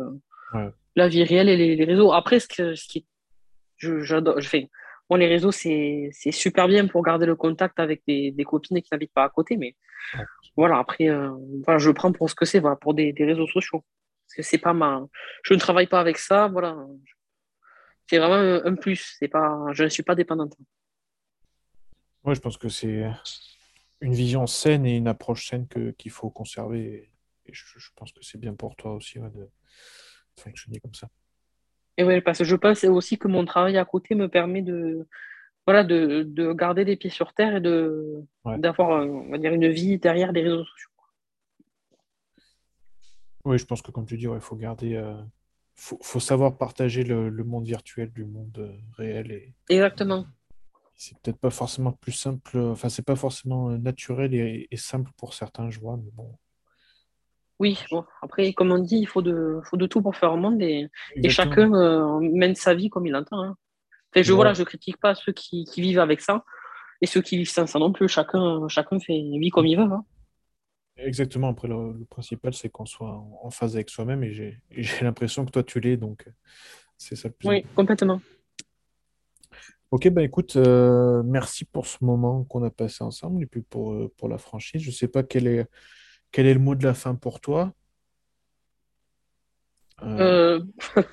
la 0.95 1.07
vie 1.07 1.23
réelle 1.23 1.49
et 1.49 1.57
les, 1.57 1.75
les, 1.75 1.85
réseaux. 1.85 2.13
Après, 2.13 2.39
ce, 2.39 2.47
que, 2.47 2.73
ce 2.73 2.87
qui. 2.87 3.05
J'adore. 3.77 4.39
Je 4.39 4.47
fais 4.47 4.69
Bon, 5.09 5.15
les 5.15 5.27
réseaux, 5.27 5.51
c'est 5.51 6.11
super 6.31 6.67
bien 6.67 6.87
pour 6.87 7.01
garder 7.01 7.25
le 7.25 7.35
contact 7.35 7.79
avec 7.79 8.01
des, 8.07 8.31
des 8.31 8.43
copines 8.43 8.81
qui 8.81 8.89
n'habitent 8.91 9.13
pas 9.13 9.23
à 9.23 9.29
côté, 9.29 9.55
mais 9.55 9.75
voilà, 10.55 10.79
après, 10.79 11.09
euh, 11.09 11.31
je 11.77 11.87
le 11.87 11.93
prends 11.93 12.11
pour 12.11 12.29
ce 12.29 12.35
que 12.35 12.45
c'est, 12.45 12.59
voilà, 12.59 12.75
pour 12.75 12.93
des, 12.93 13.13
réseaux 13.17 13.47
sociaux. 13.47 13.83
Parce 14.25 14.35
que 14.35 14.41
c'est 14.41 14.57
pas 14.57 14.73
ma... 14.73 15.05
Je 15.43 15.53
ne 15.53 15.59
travaille 15.59 15.87
pas 15.87 15.99
avec 15.99 16.17
ça, 16.17 16.47
voilà. 16.47 16.77
C'est 18.09 18.17
vraiment 18.17 18.61
un 18.65 18.75
plus, 18.75 19.17
pas... 19.31 19.67
je 19.71 19.83
ne 19.83 19.89
suis 19.89 20.03
pas 20.03 20.15
dépendante. 20.15 20.55
Oui, 22.23 22.35
je 22.35 22.41
pense 22.41 22.57
que 22.57 22.69
c'est 22.69 23.09
une 24.01 24.13
vision 24.13 24.47
saine 24.47 24.85
et 24.85 24.97
une 24.97 25.07
approche 25.07 25.47
saine 25.47 25.67
qu'il 25.97 26.11
faut 26.11 26.29
conserver. 26.29 27.11
Et, 27.45 27.53
je, 27.53 27.89
pense 27.95 28.11
que 28.11 28.21
c'est 28.21 28.37
bien 28.37 28.53
pour 28.53 28.75
toi 28.75 28.93
aussi 28.93 29.19
de 29.19 29.49
fonctionner 30.35 30.79
comme 30.79 30.93
ça. 30.93 31.07
Et 31.97 32.03
ouais, 32.03 32.21
parce 32.21 32.39
que 32.39 32.43
je 32.43 32.55
pense 32.55 32.83
aussi 32.83 33.17
que 33.17 33.27
mon 33.27 33.45
travail 33.45 33.77
à 33.77 33.85
côté 33.85 34.13
me 34.15 34.27
permet 34.29 34.61
de, 34.61 35.07
voilà, 35.65 35.83
de, 35.83 36.23
de 36.23 36.53
garder 36.53 36.83
les 36.85 36.95
pieds 36.95 37.09
sur 37.09 37.33
terre 37.33 37.57
et 37.57 37.61
de, 37.61 38.23
Ouais. 38.45 38.57
d'avoir, 38.59 38.91
euh, 38.91 39.05
on 39.05 39.29
va 39.31 39.37
dire, 39.37 39.53
une 39.53 39.67
vie 39.69 39.97
derrière 39.97 40.31
les 40.31 40.41
réseaux 40.43 40.63
sociaux. 40.63 40.89
Oui, 43.45 43.57
je 43.57 43.65
pense 43.65 43.81
que 43.81 43.91
comme 43.91 44.05
tu 44.05 44.17
dis, 44.17 44.25
il 44.25 44.39
faut 44.39 44.55
garder, 44.55 44.95
euh, 44.95 45.15
faut, 45.75 45.97
faut 46.01 46.19
savoir 46.19 46.57
partager 46.57 47.03
le, 47.03 47.29
le 47.29 47.43
monde 47.43 47.65
virtuel 47.65 48.11
du 48.11 48.25
monde 48.25 48.57
euh, 48.59 48.71
réel 48.97 49.31
et 49.31 49.53
Exactement. 49.69 50.25
c'est 50.95 51.17
peut-être 51.19 51.39
pas 51.39 51.49
forcément 51.49 51.91
plus 51.91 52.11
simple, 52.11 52.57
enfin 52.57 52.89
c'est 52.89 53.05
pas 53.05 53.15
forcément 53.15 53.69
naturel 53.71 54.33
et, 54.33 54.67
et 54.69 54.77
simple 54.77 55.11
pour 55.17 55.33
certains, 55.33 55.69
je 55.69 55.79
vois, 55.79 55.97
mais 55.97 56.11
bon. 56.13 56.35
Oui, 57.59 57.79
bon, 57.91 58.05
après, 58.21 58.53
comme 58.53 58.71
on 58.71 58.77
dit, 58.77 58.97
il 58.97 59.07
faut 59.07 59.21
de, 59.23 59.59
faut 59.63 59.77
de 59.77 59.87
tout 59.87 60.01
pour 60.01 60.15
faire 60.15 60.31
un 60.31 60.37
monde 60.37 60.61
et, 60.61 60.87
et 61.15 61.29
chacun 61.29 61.73
euh, 61.73 62.19
mène 62.19 62.53
sa 62.55 62.75
vie 62.75 62.89
comme 62.89 63.07
il 63.07 63.11
l'entend. 63.11 63.41
hein. 63.41 63.55
Enfin, 64.13 64.21
je, 64.21 64.31
Ouais, 64.33 64.53
je 64.53 64.63
critique 64.63 64.97
pas 64.97 65.15
ceux 65.15 65.31
qui, 65.33 65.65
qui 65.65 65.81
vivent 65.81 65.99
avec 65.99 66.21
ça 66.21 66.45
et 67.01 67.07
ceux 67.07 67.21
qui 67.21 67.37
vivent 67.37 67.49
sans 67.49 67.65
ça 67.65 67.79
non 67.79 67.91
plus. 67.91 68.07
Chacun, 68.07 68.67
chacun 68.67 68.99
fait 68.99 69.19
vie 69.39 69.49
comme 69.49 69.65
il 69.65 69.75
veut. 69.77 69.83
hein. 69.83 70.05
exactement. 70.97 71.49
Après, 71.49 71.67
le, 71.67 71.93
le 71.93 72.05
principal, 72.05 72.53
c'est 72.53 72.69
qu'on 72.69 72.85
soit 72.85 73.11
en, 73.11 73.49
phase 73.49 73.75
avec 73.75 73.89
soi-même 73.89 74.23
et 74.23 74.31
j'ai 74.33 75.03
l'impression 75.03 75.45
que 75.45 75.51
toi, 75.51 75.63
tu 75.63 75.79
l'es, 75.79 75.97
donc 75.97 76.25
euh, 76.27 76.31
c'est 76.97 77.15
ça 77.15 77.27
le 77.27 77.33
plus 77.33 77.49
Oui, 77.49 77.57
important. 77.57 77.75
complètement. 77.75 78.21
Ok, 79.89 80.09
bah 80.09 80.21
écoute, 80.21 80.57
euh, 80.57 81.23
merci 81.23 81.63
pour 81.63 81.87
ce 81.87 82.03
moment 82.03 82.43
qu'on 82.43 82.61
a 82.63 82.69
passé 82.69 83.03
ensemble 83.03 83.43
et 83.43 83.45
puis 83.45 83.61
pour, 83.61 83.95
pour 84.17 84.27
la 84.27 84.37
franchise. 84.37 84.81
Je 84.81 84.91
sais 84.91 85.07
pas 85.07 85.23
quel 85.23 85.47
est, 85.47 85.65
quel 86.37 86.45
est 86.45 86.53
le 86.53 86.59
mot 86.59 86.75
de 86.75 86.83
la 86.83 86.93
fin 86.93 87.15
pour 87.15 87.41
toi? 87.41 87.73
Euh, 90.03 90.59
Euh, 90.59 90.63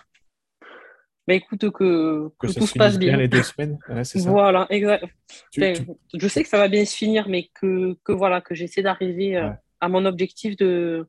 bah, 1.26 1.32
écoute, 1.32 1.60
que, 1.70 2.28
que 2.28 2.30
que 2.40 2.48
ça 2.48 2.60
tout 2.60 2.66
se 2.66 2.72
se 2.74 2.78
passe 2.78 2.98
bien 2.98 3.12
bien. 3.12 3.20
les 3.20 3.28
deux 3.28 3.42
semaines, 3.42 3.78
ouais, 3.88 4.04
c'est 4.04 4.18
ça. 4.18 4.28
Voilà, 4.30 4.66
exact. 4.68 5.06
Tu, 5.50 5.62
Enfin, 5.64 5.72
tu- 6.10 6.20
je 6.20 6.28
sais 6.28 6.42
que 6.42 6.48
ça 6.50 6.58
va 6.58 6.68
bien 6.68 6.84
se 6.84 6.94
finir, 6.94 7.26
mais 7.30 7.48
que, 7.54 7.94
que 8.04 8.12
voilà, 8.12 8.42
que 8.42 8.54
j'essaie 8.54 8.82
d'arriver 8.82 9.38
euh, 9.38 9.48
ouais. 9.48 9.56
à 9.80 9.88
mon 9.88 10.04
objectif 10.04 10.56
de, 10.58 11.08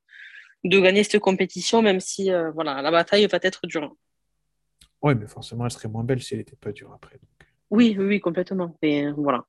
de 0.64 0.80
gagner 0.80 1.04
cette 1.04 1.20
compétition, 1.20 1.82
même 1.82 2.00
si 2.00 2.32
euh, 2.32 2.52
voilà, 2.52 2.82
la 2.82 2.92
bataille 2.92 3.28
va 3.28 3.38
être 3.42 3.68
dure. 3.68 3.98
Ouais, 5.02 5.14
mais 5.14 5.28
forcément, 5.28 5.66
elle 5.66 5.72
serait 5.72 5.90
moins 5.90 6.06
belle 6.06 6.24
si 6.24 6.36
elle 6.36 6.40
n'était 6.40 6.56
pas 6.56 6.72
dure 6.72 6.94
après. 6.94 7.16
donc. 7.18 7.50
Oui, 7.70 7.98
oui, 8.00 8.06
oui, 8.06 8.20
complètement. 8.22 8.78
Mais 8.82 9.12
voilà. 9.12 9.44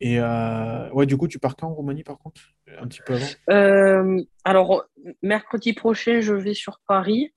Et 0.00 0.20
euh, 0.20 0.90
ouais, 0.90 1.06
du 1.06 1.16
coup, 1.16 1.26
tu 1.28 1.38
pars 1.38 1.56
quand 1.56 1.68
en 1.68 1.74
Roumanie 1.74 2.04
par 2.04 2.18
contre? 2.18 2.40
Un 2.78 2.86
petit 2.86 3.00
peu 3.04 3.14
avant? 3.14 3.26
Euh, 3.50 4.22
alors, 4.44 4.84
mercredi 5.22 5.72
prochain, 5.72 6.20
je 6.20 6.32
vais 6.34 6.54
sur 6.54 6.80
Paris 6.86 7.34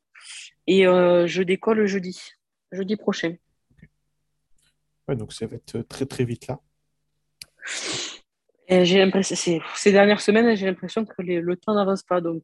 et 0.68 0.86
euh, 0.88 1.26
je 1.26 1.42
décolle 1.42 1.86
jeudi, 1.88 2.20
jeudi 2.72 2.96
prochain. 2.98 3.36
Ouais, 5.08 5.16
donc 5.16 5.34
ça 5.34 5.48
va 5.48 5.56
être 5.56 5.82
très 5.82 6.06
très 6.06 6.24
vite 6.24 6.48
là. 6.48 6.60
J'ai 8.70 9.00
l'impression, 9.00 9.36
ces 9.76 9.92
dernières 9.92 10.22
semaines, 10.22 10.56
j'ai 10.56 10.66
l'impression 10.66 11.04
que 11.04 11.22
les- 11.22 11.42
le 11.42 11.58
temps 11.58 11.74
n'avance 11.74 12.04
pas. 12.04 12.22
Donc, 12.22 12.44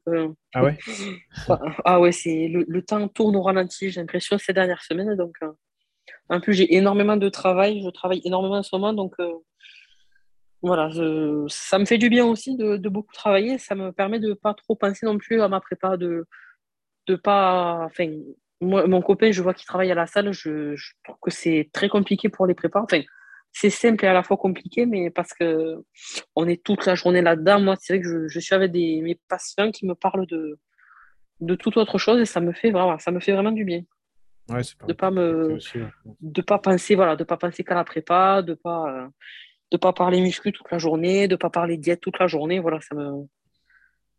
Ah 0.53 0.63
ouais? 0.63 0.77
ah 1.85 2.01
ouais, 2.01 2.11
c'est 2.11 2.49
le, 2.49 2.65
le 2.67 2.81
temps 2.81 3.07
tourne 3.07 3.35
au 3.37 3.41
ralenti, 3.43 3.91
j'ai 3.91 4.01
l'impression 4.01 4.37
ces 4.37 4.51
dernières 4.51 4.83
semaines. 4.83 5.15
Donc, 5.15 5.37
en 6.27 6.41
plus, 6.41 6.53
j'ai 6.55 6.75
énormément 6.75 7.15
de 7.15 7.29
travail, 7.29 7.81
je 7.81 7.89
travaille 7.91 8.21
énormément 8.25 8.57
en 8.57 8.63
ce 8.63 8.75
moment, 8.75 8.91
donc 8.91 9.13
voilà, 10.61 10.89
je- 10.89 11.45
ça 11.47 11.77
me 11.79 11.85
fait 11.85 11.97
du 11.97 12.09
bien 12.09 12.25
aussi 12.25 12.55
de, 12.55 12.77
de 12.77 12.89
beaucoup 12.89 13.13
travailler. 13.13 13.57
Ça 13.57 13.75
me 13.75 13.91
permet 13.91 14.19
de 14.19 14.33
pas 14.33 14.53
trop 14.53 14.75
penser 14.75 15.05
non 15.05 15.17
plus 15.17 15.41
à 15.41 15.47
ma 15.47 15.59
prépa, 15.61 15.97
de 15.97 16.25
de 17.07 17.15
pas. 17.15 17.83
Enfin, 17.85 18.09
moi, 18.59 18.85
mon 18.87 19.01
copain, 19.01 19.31
je 19.31 19.41
vois 19.41 19.53
qu'il 19.53 19.65
travaille 19.65 19.91
à 19.91 19.95
la 19.95 20.07
salle, 20.07 20.33
je, 20.33 20.75
je 20.75 20.91
trouve 21.03 21.17
que 21.21 21.31
c'est 21.31 21.69
très 21.71 21.89
compliqué 21.89 22.27
pour 22.29 22.45
les 22.47 22.53
prépas. 22.55 22.81
Enfin, 22.81 23.01
c'est 23.53 23.69
simple 23.69 24.03
et 24.05 24.07
à 24.09 24.13
la 24.13 24.23
fois 24.23 24.35
compliqué, 24.37 24.85
mais 24.85 25.09
parce 25.09 25.33
que 25.33 25.75
on 26.35 26.47
est 26.47 26.61
toute 26.63 26.85
la 26.85 26.95
journée 26.95 27.21
là-dedans. 27.21 27.61
Moi, 27.61 27.75
c'est 27.79 27.93
vrai 27.93 28.01
que 28.03 28.07
je, 28.09 28.27
je 28.27 28.39
suis 28.39 28.55
avec 28.55 28.71
des, 28.71 29.01
mes 29.01 29.15
patients 29.29 29.71
qui 29.71 29.85
me 29.85 29.95
parlent 29.95 30.25
de, 30.27 30.59
de 31.39 31.55
toute 31.55 31.77
autre 31.77 31.97
chose 31.97 32.19
et 32.19 32.25
ça 32.25 32.41
me 32.41 32.51
fait 32.51 32.71
vraiment, 32.71 32.97
ça 32.99 33.11
me 33.11 33.19
fait 33.19 33.31
vraiment 33.31 33.51
du 33.53 33.63
bien. 33.63 33.81
Ouais, 34.49 34.63
c'est 34.63 34.77
pas 34.77 34.87
De 34.87 34.93
pas 34.93 35.09
compliqué 35.09 35.29
me, 35.31 35.53
aussi. 35.55 35.77
ouais. 35.77 35.87
de 36.21 36.41
pas 36.41 36.59
penser, 36.59 36.95
voilà, 36.95 37.15
de 37.15 37.23
pas 37.23 37.37
penser 37.37 37.63
qu'à 37.63 37.75
la 37.75 37.83
prépa, 37.83 38.41
de 38.41 38.53
pas, 38.55 38.85
euh, 38.91 39.07
de 39.71 39.77
pas 39.77 39.93
parler 39.93 40.21
muscu 40.21 40.51
toute 40.51 40.69
la 40.71 40.77
journée, 40.77 41.27
de 41.27 41.35
pas 41.35 41.49
parler 41.49 41.77
diète 41.77 42.01
toute 42.01 42.19
la 42.19 42.27
journée. 42.27 42.59
Voilà, 42.59 42.79
ça 42.81 42.95
me, 42.95 43.27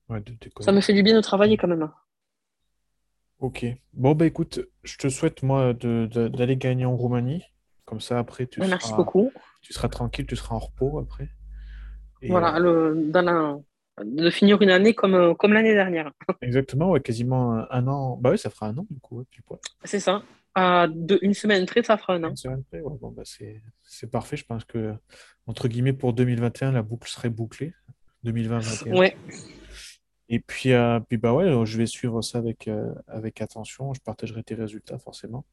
Ouais, 0.08 0.22
ça 0.60 0.72
me 0.72 0.80
fait 0.80 0.94
du 0.94 1.02
bien 1.02 1.14
de 1.16 1.20
travailler 1.20 1.56
quand 1.56 1.68
même. 1.68 1.90
Ok. 3.38 3.64
Bon, 3.92 4.14
bah 4.14 4.26
écoute, 4.26 4.60
je 4.82 4.96
te 4.96 5.08
souhaite 5.08 5.42
moi 5.42 5.72
d'aller 5.74 6.56
gagner 6.56 6.84
en 6.86 6.96
Roumanie. 6.96 7.44
Comme 7.84 8.00
ça, 8.00 8.18
après, 8.18 8.46
tu 8.46 8.60
Merci 8.60 8.88
seras, 8.88 8.96
beaucoup. 8.96 9.32
tu 9.62 9.72
seras 9.72 9.88
tranquille, 9.88 10.26
tu 10.26 10.36
seras 10.36 10.56
en 10.56 10.58
repos 10.58 10.98
après. 10.98 11.28
Et 12.22 12.30
euh, 12.30 12.32
Voilà, 12.32 12.58
le, 12.58 13.10
dans 13.10 13.22
la- 13.22 13.56
de 14.04 14.30
finir 14.30 14.60
une 14.62 14.70
année 14.70 14.94
comme, 14.94 15.34
comme 15.36 15.52
l'année 15.52 15.74
dernière. 15.74 16.10
exactement, 16.42 16.90
ouais, 16.90 17.00
quasiment 17.00 17.64
un, 17.70 17.86
an. 17.86 18.16
Bah 18.16 18.30
oui, 18.30 18.38
ça 18.38 18.50
fera 18.50 18.66
un 18.66 18.76
an 18.78 18.86
du 18.90 19.00
coup, 19.00 19.18
ouais. 19.18 19.24
C'est 19.84 20.00
ça. 20.00 20.22
À 20.54 20.88
deux- 20.88 21.18
une 21.22 21.34
semaine 21.34 21.66
près, 21.66 21.82
ça 21.82 21.96
fera 21.98 22.14
un 22.14 22.18
Une 22.18 22.24
an. 22.26 22.36
semaine 22.36 22.64
près, 22.64 22.80
ouais, 22.80 22.96
bon, 23.00 23.10
bah 23.10 23.22
c'est, 23.24 23.62
parfait. 24.10 24.36
Je 24.36 24.44
pense 24.44 24.64
que, 24.64 24.94
entre 25.46 25.68
guillemets, 25.68 25.92
pour 25.92 26.12
2021, 26.12 26.72
la 26.72 26.82
boucle 26.82 27.08
serait 27.08 27.30
bouclée. 27.30 27.72
2020-21. 28.24 28.96
Ouais, 28.98 29.16
Et 30.28 30.40
puis, 30.40 30.72
euh, 30.72 30.98
puis 31.00 31.16
bah 31.18 31.32
ouais, 31.32 31.64
je 31.64 31.78
vais 31.78 31.86
suivre 31.86 32.20
ça 32.22 32.38
avec, 32.38 32.66
euh, 32.66 32.92
avec 33.06 33.40
attention. 33.40 33.94
Je 33.94 34.00
partagerai 34.00 34.42
tes 34.42 34.54
résultats 34.56 34.98
forcément. 34.98 35.46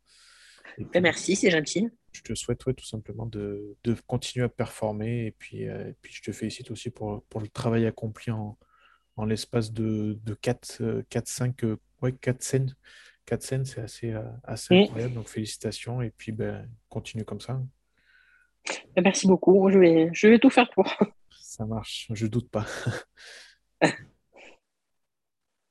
Ben, 0.79 0.87
puis, 0.91 1.01
merci, 1.01 1.35
c'est 1.35 1.51
gentil. 1.51 1.87
je 2.11 2.21
te 2.21 2.33
souhaite 2.33 2.65
ouais, 2.65 2.73
tout 2.73 2.85
simplement 2.85 3.27
de, 3.27 3.77
de 3.83 3.95
continuer 4.07 4.45
à 4.45 4.49
performer. 4.49 5.27
Et 5.27 5.31
puis, 5.31 5.69
euh, 5.69 5.89
et 5.89 5.93
puis, 6.01 6.11
je 6.11 6.23
te 6.23 6.31
félicite 6.31 6.71
aussi 6.71 6.89
pour, 6.89 7.23
pour 7.29 7.39
le 7.39 7.47
travail 7.47 7.85
accompli 7.85 8.31
en, 8.31 8.57
en 9.15 9.25
l'espace 9.25 9.71
de, 9.71 10.17
de 10.23 10.33
4, 10.33 11.03
4, 11.09 11.27
5, 11.27 11.63
euh, 11.63 11.77
ouais, 12.01 12.13
4 12.13 12.41
scènes. 12.41 12.75
4 13.25 13.41
scènes, 13.43 13.65
c'est 13.65 13.81
assez, 13.81 14.11
euh, 14.13 14.23
assez 14.43 14.73
Mm. 14.75 14.83
incroyable. 14.83 15.13
Donc, 15.15 15.27
félicitations. 15.29 16.01
Et 16.01 16.11
puis, 16.11 16.31
ben, 16.31 16.69
continue 16.89 17.25
comme 17.25 17.41
ça. 17.41 17.61
Ben, 18.95 19.01
merci 19.03 19.27
beaucoup. 19.27 19.69
Je 19.69 19.77
vais, 19.79 20.09
je 20.13 20.27
vais 20.27 20.39
tout 20.39 20.49
faire 20.49 20.69
pour. 20.71 20.91
Ça 21.39 21.65
marche, 21.65 22.07
je 22.13 22.27
doute 22.27 22.49
pas. 22.49 22.65